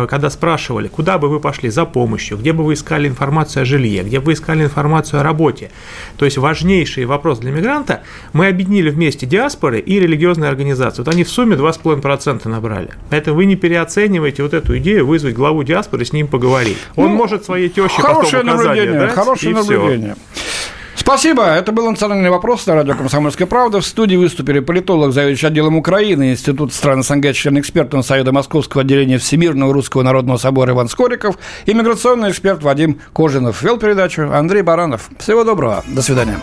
когда 0.09 0.31
спрашивали, 0.31 0.89
куда 0.89 1.19
бы 1.19 1.29
вы 1.29 1.41
пошли 1.41 1.71
за 1.71 1.85
помощью, 1.85 2.39
где 2.39 2.53
бы 2.53 2.65
вы 2.65 2.75
искали 2.75 3.09
информацию 3.09 3.63
о 3.63 3.65
жилье, 3.65 4.03
где 4.03 4.21
бы 4.21 4.27
вы 4.27 4.33
искали 4.33 4.65
информацию 4.65 5.21
о 5.21 5.23
работе, 5.23 5.71
то 6.17 6.25
есть 6.25 6.39
важнейший 6.39 7.05
вопрос 7.05 7.39
для 7.39 7.51
мигранта, 7.51 8.03
мы 8.33 8.49
объединили 8.49 8.91
вместе 8.91 9.27
диаспоры 9.27 9.81
и 9.81 10.01
религиозные 10.01 10.49
организации. 10.49 11.03
Вот 11.03 11.13
они 11.13 11.25
в 11.25 11.31
сумме 11.31 11.57
2,5% 11.57 12.49
набрали. 12.49 12.91
Поэтому 13.11 13.37
вы 13.37 13.45
не 13.47 13.57
переоцениваете 13.57 14.43
вот 14.43 14.55
эту 14.55 14.79
идею 14.79 15.07
вызвать 15.07 15.35
главу 15.35 15.63
диаспоры 15.63 16.03
и 16.03 16.07
с 16.07 16.13
ним 16.13 16.27
поговорить. 16.27 16.79
Он 16.97 17.11
ну, 17.11 17.17
может 17.17 17.45
своей 17.45 17.69
теще 17.69 18.01
потом 18.01 18.19
указания 18.19 18.45
наблюдение. 18.45 19.01
Дать, 19.01 19.13
хорошее 19.13 19.55
наблюдение. 19.55 20.17
Все. 20.33 20.64
Спасибо. 21.05 21.45
Это 21.45 21.71
был 21.71 21.91
«Национальный 21.91 22.31
вопрос» 22.31 22.67
на 22.67 22.77
радио 22.77 22.95
«Комсомольская 22.95 23.47
правда». 23.47 23.83
В 23.83 23.87
студии 23.87 24.17
выступили 24.17 24.61
политолог, 24.61 25.13
заведующий 25.13 25.47
отделом 25.47 25.77
Украины, 25.77 26.33
Институт 26.33 26.73
стран 26.73 27.03
СНГ, 27.03 27.35
член 27.35 27.59
экспертного 27.59 28.01
совета 28.01 28.33
Московского 28.33 28.81
отделения 28.81 29.19
Всемирного 29.19 29.75
Русского 29.75 30.03
Народного 30.03 30.39
Собора 30.39 30.73
Иван 30.73 30.89
Скориков, 30.89 31.37
иммиграционный 31.67 32.31
эксперт 32.31 32.63
Вадим 32.63 33.01
Кожинов. 33.13 33.63
Вел 33.63 33.77
передачу 33.77 34.31
Андрей 34.33 34.63
Баранов. 34.63 35.11
Всего 35.19 35.45
доброго. 35.45 35.85
До 35.89 36.01
свидания. 36.01 36.41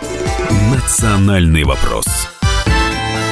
«Национальный 0.72 1.64
вопрос». 1.64 2.06